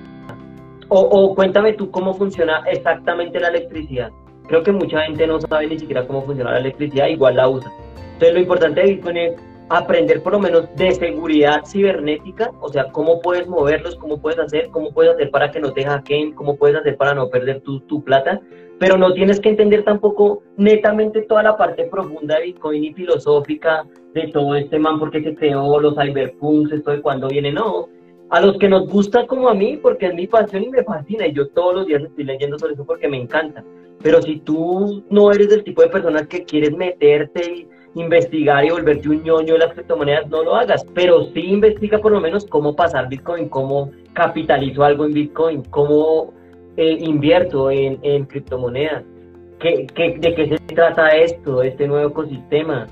[0.88, 4.10] o, o cuéntame tú cómo funciona exactamente la electricidad.
[4.46, 7.70] Creo que mucha gente no sabe ni siquiera cómo funciona la electricidad, igual la usa.
[8.14, 9.32] Entonces lo importante de Bitcoin es
[9.70, 14.68] aprender por lo menos de seguridad cibernética, o sea, cómo puedes moverlos, cómo puedes hacer,
[14.70, 17.78] cómo puedes hacer para que no te hackeen, cómo puedes hacer para no perder tu,
[17.80, 18.40] tu plata,
[18.80, 23.86] pero no tienes que entender tampoco netamente toda la parte profunda de Bitcoin y filosófica
[24.12, 27.88] de todo este man, porque se creó los cyberpunks, esto de cuándo viene, no.
[28.30, 31.28] A los que nos gusta como a mí, porque es mi pasión y me fascina,
[31.28, 33.62] y yo todos los días estoy leyendo sobre eso porque me encanta.
[34.02, 38.70] Pero si tú no eres del tipo de personas que quieres meterte y investigar y
[38.70, 40.84] volverte un ñoño de las criptomonedas, no lo hagas.
[40.94, 46.32] Pero sí investiga por lo menos cómo pasar Bitcoin, cómo capitalizo algo en Bitcoin, cómo
[46.76, 49.04] eh, invierto en, criptomonedas.
[49.58, 52.86] ¿Qué, qué, de qué se trata esto, este nuevo ecosistema?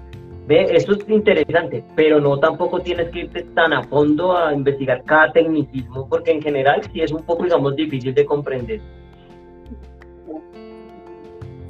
[0.46, 5.02] Ve, eso es interesante, pero no tampoco tienes que irte tan a fondo a investigar
[5.04, 8.80] cada tecnicismo, porque en general sí es un poco, digamos, difícil de comprender.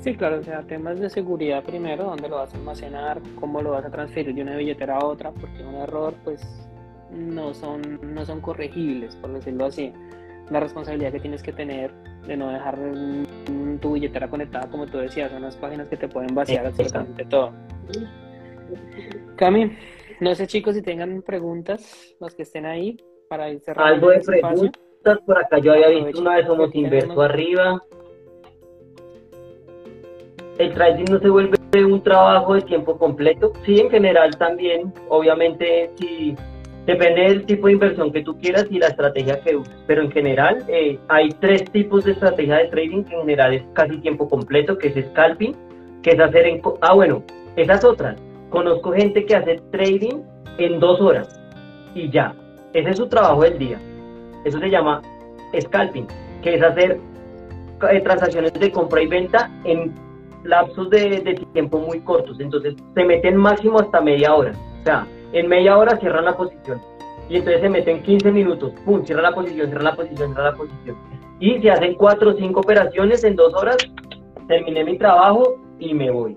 [0.00, 3.72] Sí, claro, o sea, temas de seguridad primero, dónde lo vas a almacenar, cómo lo
[3.72, 6.40] vas a transferir de una billetera a otra, porque un error, pues,
[7.10, 9.92] no son, no son corregibles, por decirlo así.
[10.50, 11.92] La responsabilidad que tienes que tener
[12.26, 12.78] de no dejar
[13.80, 17.52] tu billetera conectada, como tú decías, son las páginas que te pueden vaciar absolutamente todo.
[19.36, 19.72] Cami,
[20.20, 22.96] no sé chicos si tengan preguntas, los que estén ahí,
[23.28, 24.70] para ir cerrando Algo de este espacio.
[24.70, 27.82] preguntas, por acá yo había visto una de Somos que Inverso arriba.
[30.58, 33.52] ¿El trading no se vuelve un trabajo de tiempo completo?
[33.64, 34.92] Sí, en general también.
[35.08, 36.34] Obviamente, sí,
[36.84, 39.74] depende del tipo de inversión que tú quieras y la estrategia que uses.
[39.86, 43.62] Pero en general, eh, hay tres tipos de estrategia de trading que en general es
[43.74, 45.54] casi tiempo completo, que es scalping,
[46.02, 46.60] que es hacer en...
[46.80, 47.22] Ah, bueno,
[47.54, 48.16] esa es otra.
[48.50, 50.22] Conozco gente que hace trading
[50.58, 51.40] en dos horas
[51.94, 52.34] y ya.
[52.72, 53.78] Ese es su trabajo del día.
[54.44, 55.02] Eso se llama
[55.60, 56.08] scalping,
[56.42, 56.98] que es hacer
[57.92, 60.07] eh, transacciones de compra y venta en
[60.44, 62.38] lapsos de, de tiempo muy cortos.
[62.40, 64.52] Entonces se meten máximo hasta media hora.
[64.80, 66.80] O sea, en media hora cierran la posición.
[67.28, 68.72] Y entonces se meten 15 minutos.
[68.84, 70.96] Pum, cierra la posición, cierra la posición, cierra la posición.
[71.40, 73.76] Y se hacen cuatro o cinco operaciones en dos horas.
[74.48, 76.36] Terminé mi trabajo y me voy.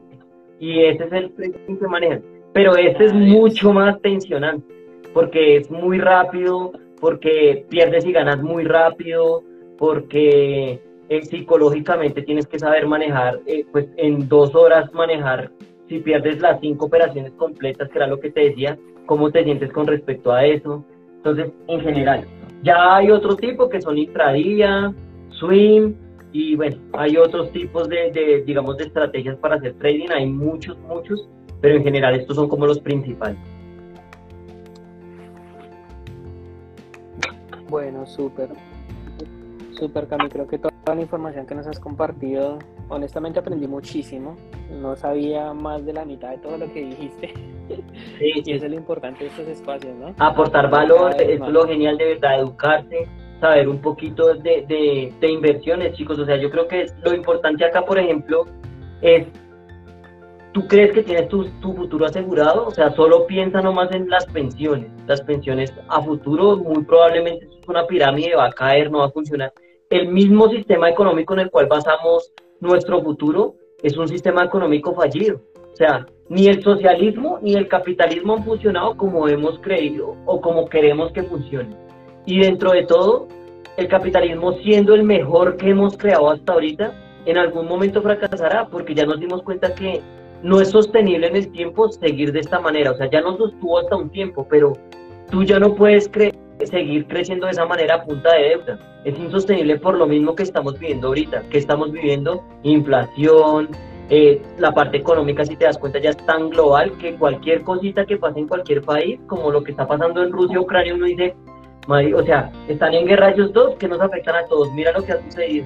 [0.60, 2.23] Y ese es el trading que manejan.
[2.53, 4.68] Pero este es mucho más tensionante.
[5.14, 9.44] Porque es muy rápido, porque pierdes y ganas muy rápido,
[9.78, 10.80] porque
[11.11, 15.51] eh, psicológicamente tienes que saber manejar, eh, pues en dos horas manejar,
[15.89, 19.73] si pierdes las cinco operaciones completas, que era lo que te decía, cómo te sientes
[19.73, 20.85] con respecto a eso.
[21.17, 22.25] Entonces, en general,
[22.63, 24.93] ya hay otro tipo que son intradía,
[25.31, 25.95] swing,
[26.31, 30.77] y bueno, hay otros tipos de, de, digamos, de estrategias para hacer trading, hay muchos,
[30.79, 31.27] muchos,
[31.59, 33.38] pero en general estos son como los principales.
[37.67, 38.47] Bueno, súper.
[39.81, 40.29] Súper, Cami.
[40.29, 44.37] Creo que toda la información que nos has compartido, honestamente aprendí muchísimo.
[44.79, 47.33] No sabía más de la mitad de todo lo que dijiste.
[48.19, 48.51] Sí, Y sí.
[48.51, 50.13] eso es lo importante de estos espacios, ¿no?
[50.19, 53.07] aportar valor, es lo genial de verdad, educarse,
[53.39, 56.19] saber un poquito de, de, de inversiones, chicos.
[56.19, 58.45] O sea, yo creo que lo importante acá, por ejemplo,
[59.01, 59.25] es,
[60.51, 62.67] ¿tú crees que tienes tu, tu futuro asegurado?
[62.67, 64.91] O sea, solo piensa nomás en las pensiones.
[65.07, 69.11] Las pensiones a futuro muy probablemente es una pirámide, va a caer, no va a
[69.11, 69.51] funcionar.
[69.91, 72.31] El mismo sistema económico en el cual basamos
[72.61, 75.41] nuestro futuro es un sistema económico fallido.
[75.73, 80.69] O sea, ni el socialismo ni el capitalismo han funcionado como hemos creído o como
[80.69, 81.76] queremos que funcionen.
[82.26, 83.27] Y dentro de todo,
[83.76, 86.93] el capitalismo siendo el mejor que hemos creado hasta ahorita,
[87.26, 90.01] en algún momento fracasará porque ya nos dimos cuenta que
[90.41, 92.91] no es sostenible en el tiempo seguir de esta manera.
[92.91, 94.72] O sea, ya nos sostuvo hasta un tiempo, pero
[95.30, 96.07] tú ya no puedes
[96.67, 98.79] seguir creciendo de esa manera a punta de deuda.
[99.03, 103.69] Es insostenible por lo mismo que estamos viviendo ahorita, que estamos viviendo inflación,
[104.09, 108.05] eh, la parte económica, si te das cuenta, ya es tan global que cualquier cosita
[108.05, 111.33] que pase en cualquier país, como lo que está pasando en Rusia, Ucrania, uno dice,
[111.88, 114.71] "Madre, o sea, están en guerra ellos dos que nos afectan a todos.
[114.73, 115.65] Mira lo que ha sucedido.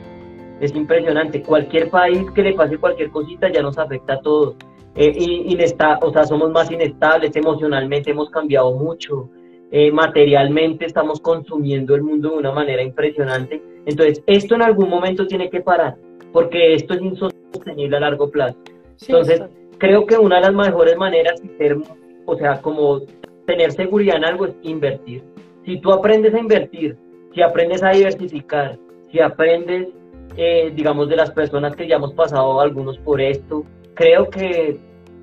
[0.62, 1.42] Es impresionante.
[1.42, 4.56] Cualquier país que le pase cualquier cosita ya nos afecta a todos.
[4.96, 5.12] Eh,
[5.48, 9.30] inesta- o sea, somos más inestables emocionalmente, hemos cambiado mucho.
[9.72, 13.62] Eh, materialmente estamos consumiendo el mundo de una manera impresionante.
[13.86, 15.96] Entonces, esto en algún momento tiene que parar,
[16.32, 18.58] porque esto es insostenible a largo plazo.
[18.96, 19.44] Sí, Entonces,
[19.78, 21.78] creo que una de las mejores maneras de ser,
[22.26, 23.02] o sea, como
[23.46, 25.24] tener seguridad en algo es invertir.
[25.66, 26.96] Si tú aprendes a invertir,
[27.34, 28.78] si aprendes a diversificar,
[29.12, 29.90] si aprendes
[30.38, 33.64] eh, digamos, de las personas que ya hemos pasado algunos por esto,
[33.94, 34.78] creo que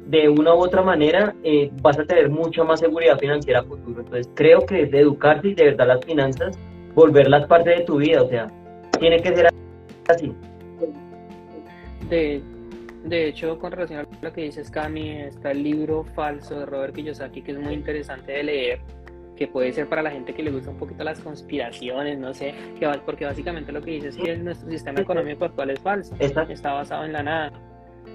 [0.07, 4.01] de una u otra manera eh, vas a tener mucha más seguridad financiera a futuro.
[4.01, 6.59] Entonces creo que es de educarse y de verdad las finanzas,
[6.95, 8.49] volverlas parte de tu vida, o sea,
[8.99, 9.49] tiene que ser
[10.09, 10.35] así.
[12.09, 12.43] De,
[13.05, 16.95] de hecho, con relación a lo que dices, Cami, está el libro falso de Robert
[16.95, 18.81] Kiyosaki, que es muy interesante de leer,
[19.37, 22.55] que puede ser para la gente que le gusta un poquito las conspiraciones, no sé,
[22.79, 26.73] que, porque básicamente lo que dice es que nuestro sistema económico actual es falso, está
[26.73, 27.72] basado en la nada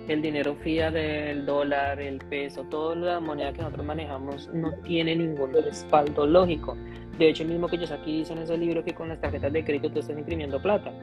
[0.08, 5.16] el dinero fía del dólar, el peso, toda la moneda que nosotros manejamos no tiene
[5.16, 6.78] ningún respaldo lógico.
[7.18, 9.52] De hecho, el mismo que ellos aquí dicen en ese libro que con las tarjetas
[9.52, 10.94] de crédito tú estás imprimiendo plata.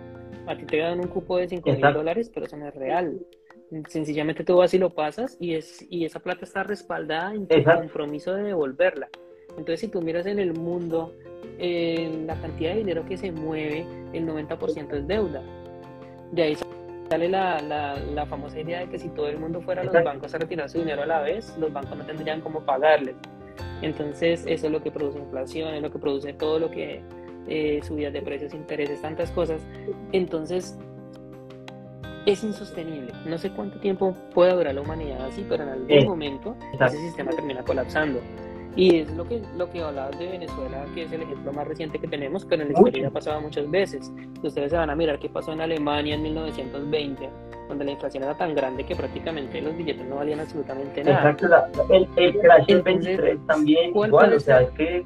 [0.47, 3.19] A ti te dan un cupo de 5 mil dólares, pero eso no es real.
[3.89, 7.63] Sencillamente tú vas y lo pasas y, es, y esa plata está respaldada en tu
[7.65, 9.09] compromiso de devolverla.
[9.51, 11.13] Entonces, si tú miras en el mundo,
[11.59, 15.43] eh, la cantidad de dinero que se mueve, el 90% es deuda.
[16.33, 16.57] De ahí
[17.09, 20.35] sale la, la, famosa idea de que si todo el mundo fuera a los bancos
[20.35, 23.17] a retirar su dinero a la vez, los bancos no tendrían cómo pagarles.
[23.83, 27.03] Entonces, eso es lo que produce inflación, es lo que produce todo lo que
[27.47, 29.61] eh, subidas de precios, intereses, tantas cosas.
[30.13, 30.79] Entonces,
[32.27, 33.13] es insostenible.
[33.27, 37.31] No sé cuánto tiempo puede durar la humanidad así, pero en algún momento ese sistema
[37.33, 38.21] termina colapsando.
[38.77, 41.99] Y es lo que, lo que hablabas de Venezuela, que es el ejemplo más reciente
[41.99, 44.13] que tenemos, pero en la historia ha pasado muchas veces.
[44.43, 47.31] Ustedes se van a mirar qué pasó en Alemania en 1920,
[47.69, 51.31] donde la inflación era tan grande que prácticamente los billetes no valían absolutamente nada.
[51.31, 55.05] Exacto, el, el crash del 23 también igual, o sea, es que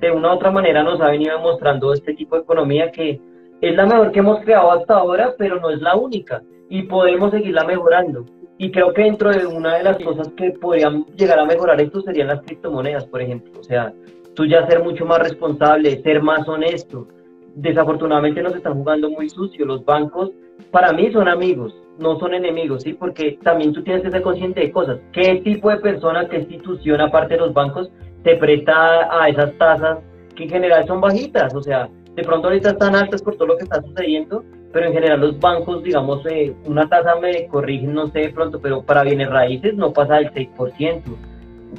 [0.00, 3.20] de una u otra manera nos ha venido mostrando este tipo de economía que
[3.60, 7.30] es la mejor que hemos creado hasta ahora, pero no es la única y podemos
[7.30, 8.24] seguirla mejorando.
[8.58, 12.00] Y creo que dentro de una de las cosas que podrían llegar a mejorar esto
[12.00, 13.52] serían las criptomonedas, por ejemplo.
[13.60, 13.92] O sea,
[14.34, 17.06] tú ya ser mucho más responsable, ser más honesto.
[17.54, 19.66] Desafortunadamente nos están jugando muy sucio.
[19.66, 20.30] Los bancos,
[20.70, 22.94] para mí, son amigos, no son enemigos, ¿sí?
[22.94, 25.00] Porque también tú tienes que ser consciente de cosas.
[25.12, 27.90] ¿Qué tipo de persona, qué institución, aparte de los bancos,
[28.22, 29.98] te presta a esas tasas
[30.34, 31.54] que en general son bajitas?
[31.54, 34.42] O sea, de pronto ahorita están altas por todo lo que está sucediendo,
[34.72, 38.60] pero en general los bancos, digamos, eh, una tasa me corrigen, no sé de pronto,
[38.60, 41.02] pero para bienes raíces no pasa del 6%.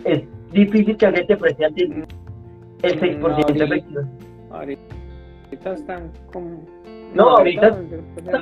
[0.03, 2.07] Es difícil que alguien te preste el
[2.81, 4.01] 6% de efectivo.
[4.51, 6.65] Ahorita están como...
[7.13, 7.67] No, ahorita
[8.17, 8.41] están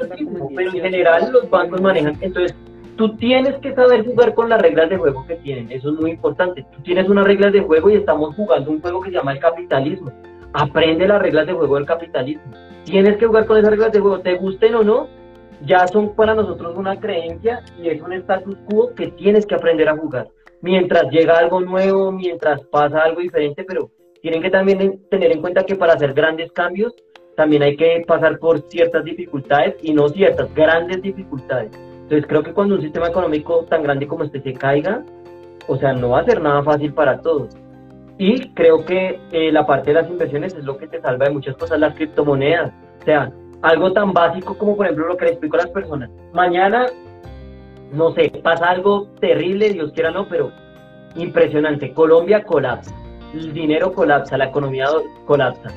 [0.56, 2.56] pero en general los bancos manejan, entonces
[2.96, 6.12] tú tienes que saber jugar con las reglas de juego que tienen, eso es muy
[6.12, 6.66] importante.
[6.76, 9.40] Tú tienes unas reglas de juego y estamos jugando un juego que se llama el
[9.40, 10.12] capitalismo.
[10.54, 14.20] Aprende las reglas de juego del capitalismo tienes que jugar con esas reglas de juego,
[14.20, 15.08] te gusten o no,
[15.66, 19.90] ya son para nosotros una creencia y es un status quo que tienes que aprender
[19.90, 20.28] a jugar.
[20.62, 23.90] Mientras llega algo nuevo, mientras pasa algo diferente, pero
[24.22, 26.94] tienen que también tener en cuenta que para hacer grandes cambios
[27.36, 31.72] también hay que pasar por ciertas dificultades y no ciertas, grandes dificultades.
[32.04, 35.04] Entonces creo que cuando un sistema económico tan grande como este se caiga,
[35.68, 37.50] o sea, no va a ser nada fácil para todos.
[38.18, 41.32] Y creo que eh, la parte de las inversiones es lo que te salva de
[41.32, 42.72] muchas cosas, las criptomonedas.
[43.02, 43.32] O sea,
[43.62, 46.10] algo tan básico como por ejemplo lo que le explico a las personas.
[46.34, 46.86] Mañana,
[47.92, 50.52] no sé, pasa algo terrible, Dios quiera no, pero
[51.16, 51.94] impresionante.
[51.94, 52.96] Colombia colapsa,
[53.34, 54.88] el dinero colapsa, la economía
[55.26, 55.70] colapsa.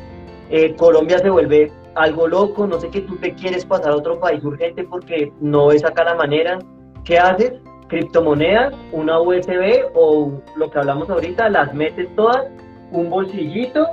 [0.50, 4.20] Eh, Colombia se vuelve algo loco, no sé qué, tú te quieres pasar a otro
[4.20, 6.58] país urgente porque no ves acá la manera.
[7.04, 7.54] ¿Qué haces?
[7.88, 12.46] Criptomonedas, una USB o lo que hablamos ahorita, las metes todas,
[12.92, 13.86] un bolsillito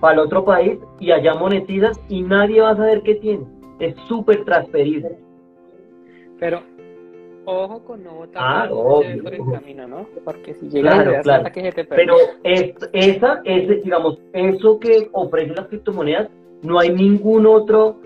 [0.00, 3.44] para el otro país y allá monetizas y nadie va a saber qué tiene.
[3.78, 5.18] Es súper transferible.
[6.38, 6.62] Pero
[7.46, 10.06] ojo con no botar ah, por el camino, ¿no?
[10.24, 11.44] Porque si claro, claro.
[11.52, 16.28] que se te Pero esa es, digamos, eso que ofrecen las criptomonedas,
[16.62, 17.96] no hay ningún otro,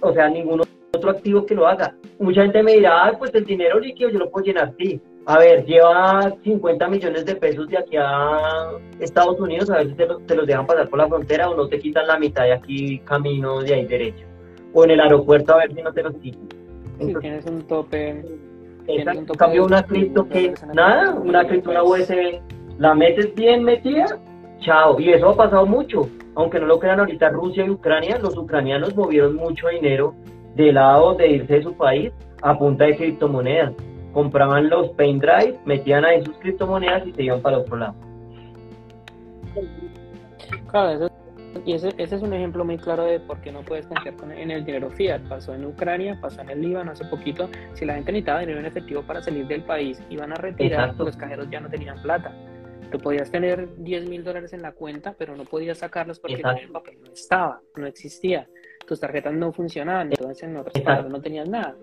[0.00, 0.72] o sea, ningún otro
[1.08, 4.46] activo que lo haga mucha gente me dirá, pues el dinero líquido yo lo puedo
[4.46, 5.00] llenar, sí.
[5.26, 9.94] A ver, lleva 50 millones de pesos de aquí a Estados Unidos, a ver si
[9.94, 12.98] te, los dejan pasar por la frontera o no te quitan la mitad de aquí
[13.00, 14.26] camino de ahí derecho.
[14.72, 16.48] O en el aeropuerto a ver si no te los quitan.
[16.98, 18.24] Si tienes un tope.
[18.88, 22.40] En cambio, una cripto que, nada, una cripto, una USB,
[22.78, 24.06] la metes bien metida,
[24.58, 24.98] chao.
[24.98, 26.08] Y eso ha pasado mucho.
[26.34, 30.14] Aunque no lo crean ahorita Rusia y Ucrania, los ucranianos movieron mucho dinero
[30.54, 32.12] de lado de irse de su país
[32.42, 33.72] a punta de criptomonedas.
[34.12, 37.94] Compraban los pendrive, metían ahí sus criptomonedas y se iban para el otro lado.
[40.70, 41.08] Claro,
[41.64, 44.50] y ese, ese, es un ejemplo muy claro de por qué no puedes confiar en
[44.50, 45.20] el dinero fiat.
[45.28, 47.48] Pasó en Ucrania, pasó en el Líbano hace poquito.
[47.74, 51.16] Si la gente necesitaba dinero en efectivo para salir del país, iban a retirar, los
[51.16, 52.34] cajeros ya no tenían plata.
[52.90, 56.70] Tú podías tener 10 mil dólares en la cuenta, pero no podías sacarlos porque el
[56.70, 58.48] papel no estaba, no existía
[58.92, 61.74] tus tarjetas no funcionaban, entonces en otras palabras no tenías nada.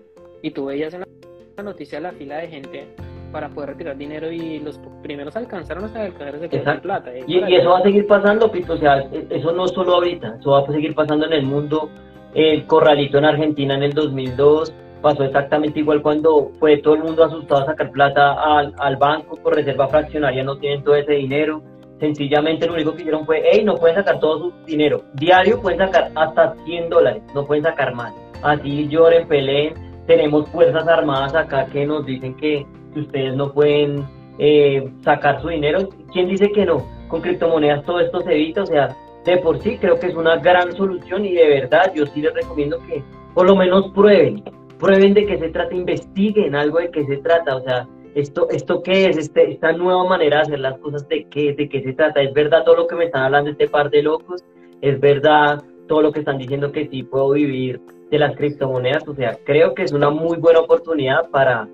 [0.42, 2.86] Y tú veías en la noticia la fila de gente
[3.32, 7.10] para poder retirar dinero y los primeros alcanzaron hasta el cajero de plata.
[7.26, 10.36] Y, y, eso va a seguir pasando, Pito, o sea, e, eso no solo ahorita,
[10.38, 11.90] eso va a seguir pasando en el mundo.
[12.32, 14.72] El corralito en Argentina en el 2002
[15.02, 19.34] pasó exactamente igual cuando fue todo el mundo asustado a sacar plata al, al banco
[19.34, 21.60] por reserva fraccionaria, no tienen todo ese dinero.
[22.00, 25.02] Sencillamente lo único que hicieron fue, hey, no pueden sacar todo su dinero.
[25.14, 28.14] Diario pueden sacar hasta 100 dólares, no pueden sacar más.
[28.42, 29.74] Así lloren, peleen.
[30.06, 32.66] Tenemos fuerzas armadas acá que nos dicen que
[32.96, 34.04] ustedes no pueden
[34.38, 35.88] eh, sacar su dinero.
[36.12, 36.86] ¿Quién dice que no?
[37.08, 40.36] Con criptomonedas todo esto se evita, o sea, de por sí creo que es una
[40.36, 43.02] gran solución y de verdad yo sí les recomiendo que
[43.34, 44.42] por lo menos prueben,
[44.78, 48.82] prueben de qué se trata, investiguen algo de qué se trata, o sea, esto, esto
[48.82, 51.92] qué es, este, esta nueva manera de hacer las cosas, de qué, de qué se
[51.92, 54.44] trata, es verdad todo lo que me están hablando este par de locos,
[54.80, 57.80] es verdad todo lo que están diciendo que sí puedo vivir
[58.10, 61.68] de las criptomonedas, o sea, creo que es una muy buena oportunidad para,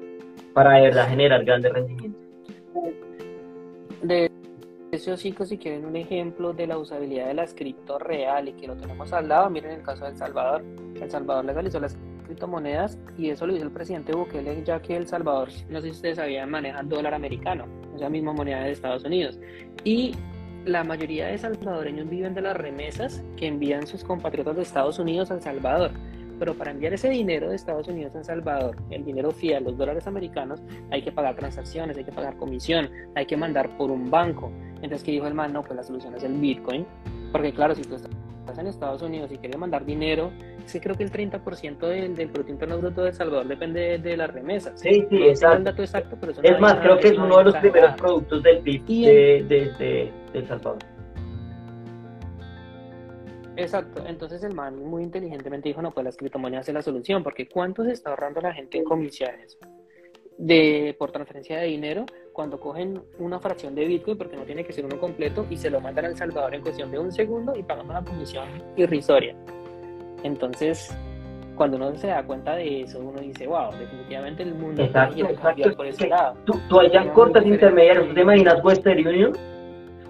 [0.52, 2.22] para de verdad generar grandes rendimientos.
[4.02, 4.30] De
[4.92, 8.66] esos chicos, si quieren un ejemplo de la usabilidad de las cripto real y que
[8.66, 10.62] lo tenemos al lado, miren el caso de El Salvador.
[11.00, 11.96] El Salvador legalizó las
[12.26, 15.92] criptomonedas y eso lo hizo el presidente Bukele, ya que El Salvador, no sé si
[15.92, 19.38] ustedes sabían, maneja dólar americano, esa misma moneda de Estados Unidos.
[19.84, 20.12] Y
[20.66, 25.30] la mayoría de salvadoreños viven de las remesas que envían sus compatriotas de Estados Unidos
[25.30, 25.92] a El Salvador.
[26.38, 29.78] Pero para enviar ese dinero de Estados Unidos a El Salvador, el dinero fiat, los
[29.78, 34.10] dólares americanos, hay que pagar transacciones, hay que pagar comisión, hay que mandar por un
[34.10, 34.50] banco.
[34.74, 35.52] Entonces, ¿qué dijo el man?
[35.52, 36.84] No, pues la solución es el Bitcoin.
[37.32, 40.30] Porque claro, si tú estás en Estados Unidos y quieres mandar dinero,
[40.66, 44.16] sí creo que el 30% del, del Producto Interno Bruto de El Salvador depende de,
[44.16, 44.80] las remesas.
[44.80, 45.64] Sí, sí, exacto.
[45.64, 48.86] dato exacto pero es más, creo que es uno de los primeros productos del PIB
[48.86, 50.78] de, de, de El Salvador.
[53.56, 57.48] Exacto, entonces el man muy inteligentemente dijo, no, pues las criptomonedas es la solución, porque
[57.48, 59.58] ¿cuánto se está ahorrando la gente en comisiones
[60.36, 64.74] de, por transferencia de dinero cuando cogen una fracción de Bitcoin, porque no tiene que
[64.74, 67.54] ser uno completo, y se lo mandan a El Salvador en cuestión de un segundo
[67.56, 69.34] y pagan una comisión irrisoria?
[70.26, 70.96] Entonces,
[71.54, 75.76] cuando uno se da cuenta de eso, uno dice, wow, definitivamente el mundo exacto, exacto.
[75.76, 76.36] por ese lado.
[76.44, 79.32] Tú, tú allá cortas intermediarios, ¿tú te imaginas Western Union?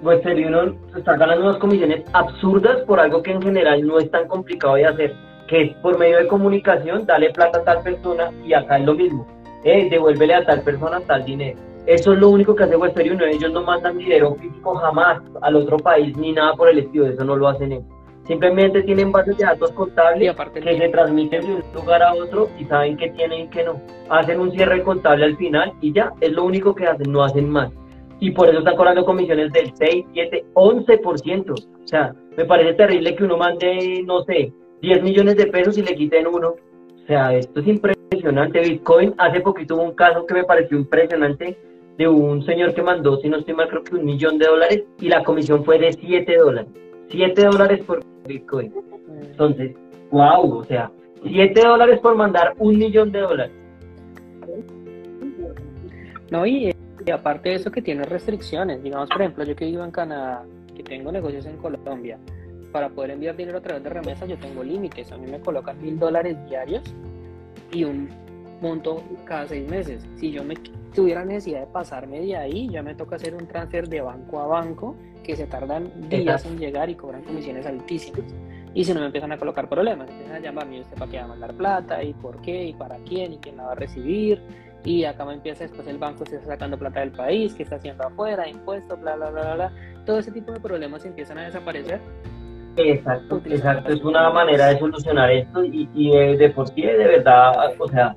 [0.02, 4.26] Western Union está ganando unas comisiones absurdas por algo que en general no es tan
[4.26, 5.14] complicado de hacer,
[5.48, 8.94] que es por medio de comunicación, dale plata a tal persona y acá es lo
[8.94, 9.26] mismo,
[9.64, 11.58] eh, devuélvele a tal persona tal dinero.
[11.86, 15.56] Eso es lo único que hace Western Union, ellos no mandan dinero físico jamás al
[15.56, 17.96] otro país ni nada por el estilo, eso no lo hacen ellos.
[18.26, 22.64] Simplemente tienen bases de datos contables que se transmiten de un lugar a otro y
[22.64, 23.80] saben que tienen y que no.
[24.08, 27.48] Hacen un cierre contable al final y ya, es lo único que hacen, no hacen
[27.48, 27.70] más
[28.20, 31.50] y por eso están cobrando comisiones del 6, 7, 11%.
[31.50, 35.82] O sea, me parece terrible que uno mande, no sé, 10 millones de pesos y
[35.82, 36.48] le quiten uno.
[36.50, 38.60] O sea, esto es impresionante.
[38.60, 41.58] Bitcoin, hace poquito hubo un caso que me pareció impresionante
[41.98, 44.84] de un señor que mandó, si no estoy mal, creo que un millón de dólares
[45.00, 46.70] y la comisión fue de 7 dólares.
[47.10, 48.72] 7 dólares por Bitcoin.
[49.22, 49.76] Entonces,
[50.10, 50.90] wow, o sea,
[51.22, 53.52] 7 dólares por mandar un millón de dólares.
[56.30, 56.72] No, y
[57.06, 60.44] y aparte de eso que tiene restricciones, digamos por ejemplo yo que vivo en Canadá,
[60.74, 62.18] que tengo negocios en Colombia,
[62.72, 65.80] para poder enviar dinero a través de remesas yo tengo límites, a mí me colocan
[65.80, 66.82] mil dólares diarios
[67.70, 68.08] y un
[68.60, 70.04] monto cada seis meses.
[70.16, 70.56] Si yo me
[70.96, 74.46] tuviera necesidad de pasarme de ahí, ya me toca hacer un transfer de banco a
[74.46, 78.34] banco que se tardan días en llegar y cobran comisiones altísimas.
[78.74, 81.24] Y si no me empiezan a colocar problemas, empiezan a llamarme, ¿usted para qué va
[81.24, 82.02] a mandar plata?
[82.02, 82.64] ¿Y por qué?
[82.64, 83.34] ¿Y para quién?
[83.34, 84.40] ¿Y quién la va a recibir?
[84.86, 87.74] y acá me empieza después el banco se está sacando plata del país, que está
[87.74, 89.72] haciendo afuera, impuestos, bla, bla, bla, bla,
[90.06, 92.00] todo ese tipo de problemas empiezan a desaparecer.
[92.76, 97.74] Exacto, exacto, es una manera de solucionar esto y, y de, por sí de verdad,
[97.78, 98.16] o sea,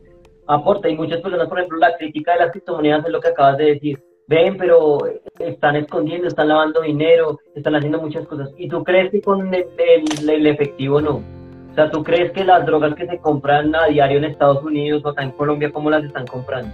[0.50, 3.58] aporta y muchas personas, por ejemplo, la crítica de las criptomonedas es lo que acabas
[3.58, 4.98] de decir, ven, pero
[5.38, 8.50] están escondiendo, están lavando dinero, están haciendo muchas cosas.
[8.58, 11.24] ¿Y tú crees que con el efectivo no?
[11.72, 15.06] O sea, ¿tú crees que las drogas que se compran a diario en Estados Unidos
[15.06, 16.72] o acá en Colombia, cómo las están comprando?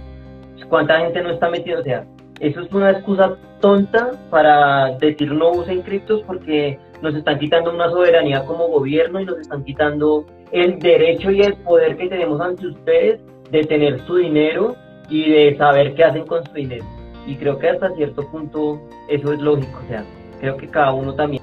[0.70, 1.78] ¿Cuánta gente no está metida?
[1.78, 2.06] O sea,
[2.40, 7.90] eso es una excusa tonta para decir no usen criptos porque nos están quitando una
[7.90, 12.66] soberanía como gobierno y nos están quitando el derecho y el poder que tenemos ante
[12.66, 13.20] ustedes
[13.50, 14.76] de tener su dinero
[15.08, 16.84] y de saber qué hacen con su dinero.
[17.26, 19.80] Y creo que hasta cierto punto eso es lógico.
[19.84, 20.04] O sea,
[20.40, 21.42] creo que cada uno también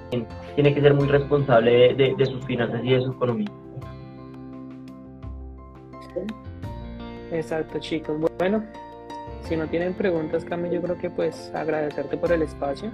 [0.55, 3.49] tiene que ser muy responsable de, sus finanzas y de su economía.
[7.31, 8.15] Exacto, chicos.
[8.37, 8.63] Bueno,
[9.41, 12.91] si no tienen preguntas, Cami, yo creo que pues agradecerte por el espacio.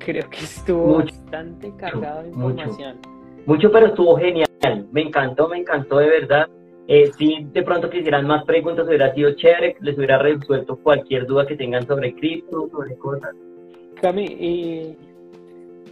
[0.00, 2.98] Creo que estuvo bastante cargado de información.
[3.46, 4.48] mucho, pero estuvo genial.
[4.90, 6.48] Me encantó, me encantó de verdad.
[6.88, 11.46] Eh, si de pronto quisieran más preguntas, hubiera sido chévere, les hubiera resuelto cualquier duda
[11.46, 13.30] que tengan sobre cripto, sobre cosas.
[14.00, 14.96] Cami, y,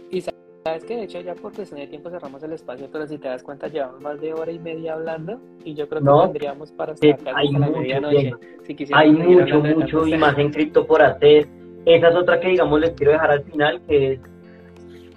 [0.09, 3.17] y sabes que de hecho ya por cuestión de tiempo cerramos el espacio, pero si
[3.17, 6.23] te das cuenta llevamos más de hora y media hablando y yo creo que No,
[6.23, 8.33] tendríamos para casi hasta la mucho medianoche.
[8.63, 11.47] Si Hay mucho, mucho y más en cripto por hacer.
[11.85, 14.19] Esa es otra que, digamos, les quiero dejar al final, que es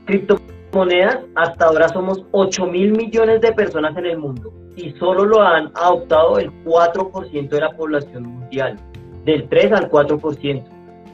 [0.06, 1.18] criptomonedas.
[1.34, 5.70] Hasta ahora somos 8 mil millones de personas en el mundo y solo lo han
[5.74, 8.76] adoptado el 4% de la población mundial,
[9.24, 10.64] del 3 al 4%.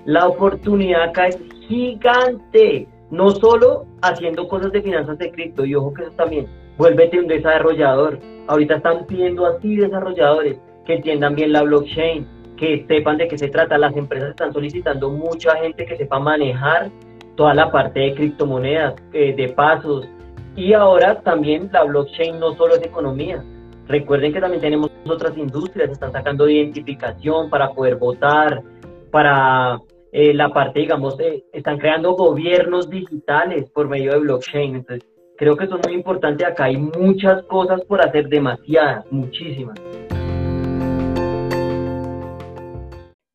[0.06, 1.38] La oportunidad acá es
[1.68, 6.46] gigante, no solo haciendo cosas de finanzas de cripto, y ojo que eso también,
[6.78, 8.18] vuélvete un desarrollador.
[8.46, 12.26] Ahorita están pidiendo así desarrolladores que entiendan bien la blockchain,
[12.56, 13.78] que sepan de qué se trata.
[13.78, 16.90] Las empresas están solicitando mucha gente que sepa manejar
[17.36, 20.08] toda la parte de criptomonedas, eh, de pasos.
[20.56, 23.44] Y ahora también la blockchain no solo es economía.
[23.86, 28.62] Recuerden que también tenemos otras industrias, están sacando identificación para poder votar,
[29.10, 29.80] para
[30.12, 34.76] eh, la parte, digamos, eh, están creando gobiernos digitales por medio de blockchain.
[34.76, 36.44] Entonces, creo que eso es muy importante.
[36.44, 39.78] Acá hay muchas cosas por hacer, demasiadas, muchísimas.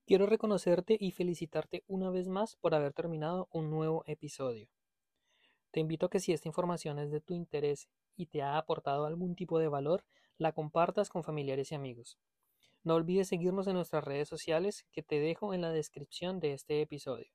[0.06, 4.68] Quiero reconocerte y felicitarte una vez más por haber terminado un nuevo episodio.
[5.76, 9.06] Te invito a que si esta información es de tu interés y te ha aportado
[9.06, 10.06] algún tipo de valor,
[10.38, 12.18] la compartas con familiares y amigos.
[12.84, 16.80] No olvides seguirnos en nuestras redes sociales que te dejo en la descripción de este
[16.80, 17.30] episodio.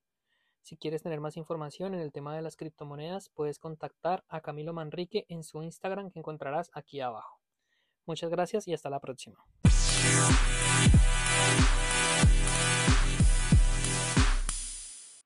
[0.63, 4.73] Si quieres tener más información en el tema de las criptomonedas, puedes contactar a Camilo
[4.73, 7.39] Manrique en su Instagram que encontrarás aquí abajo.
[8.07, 9.37] Muchas gracias y hasta la próxima.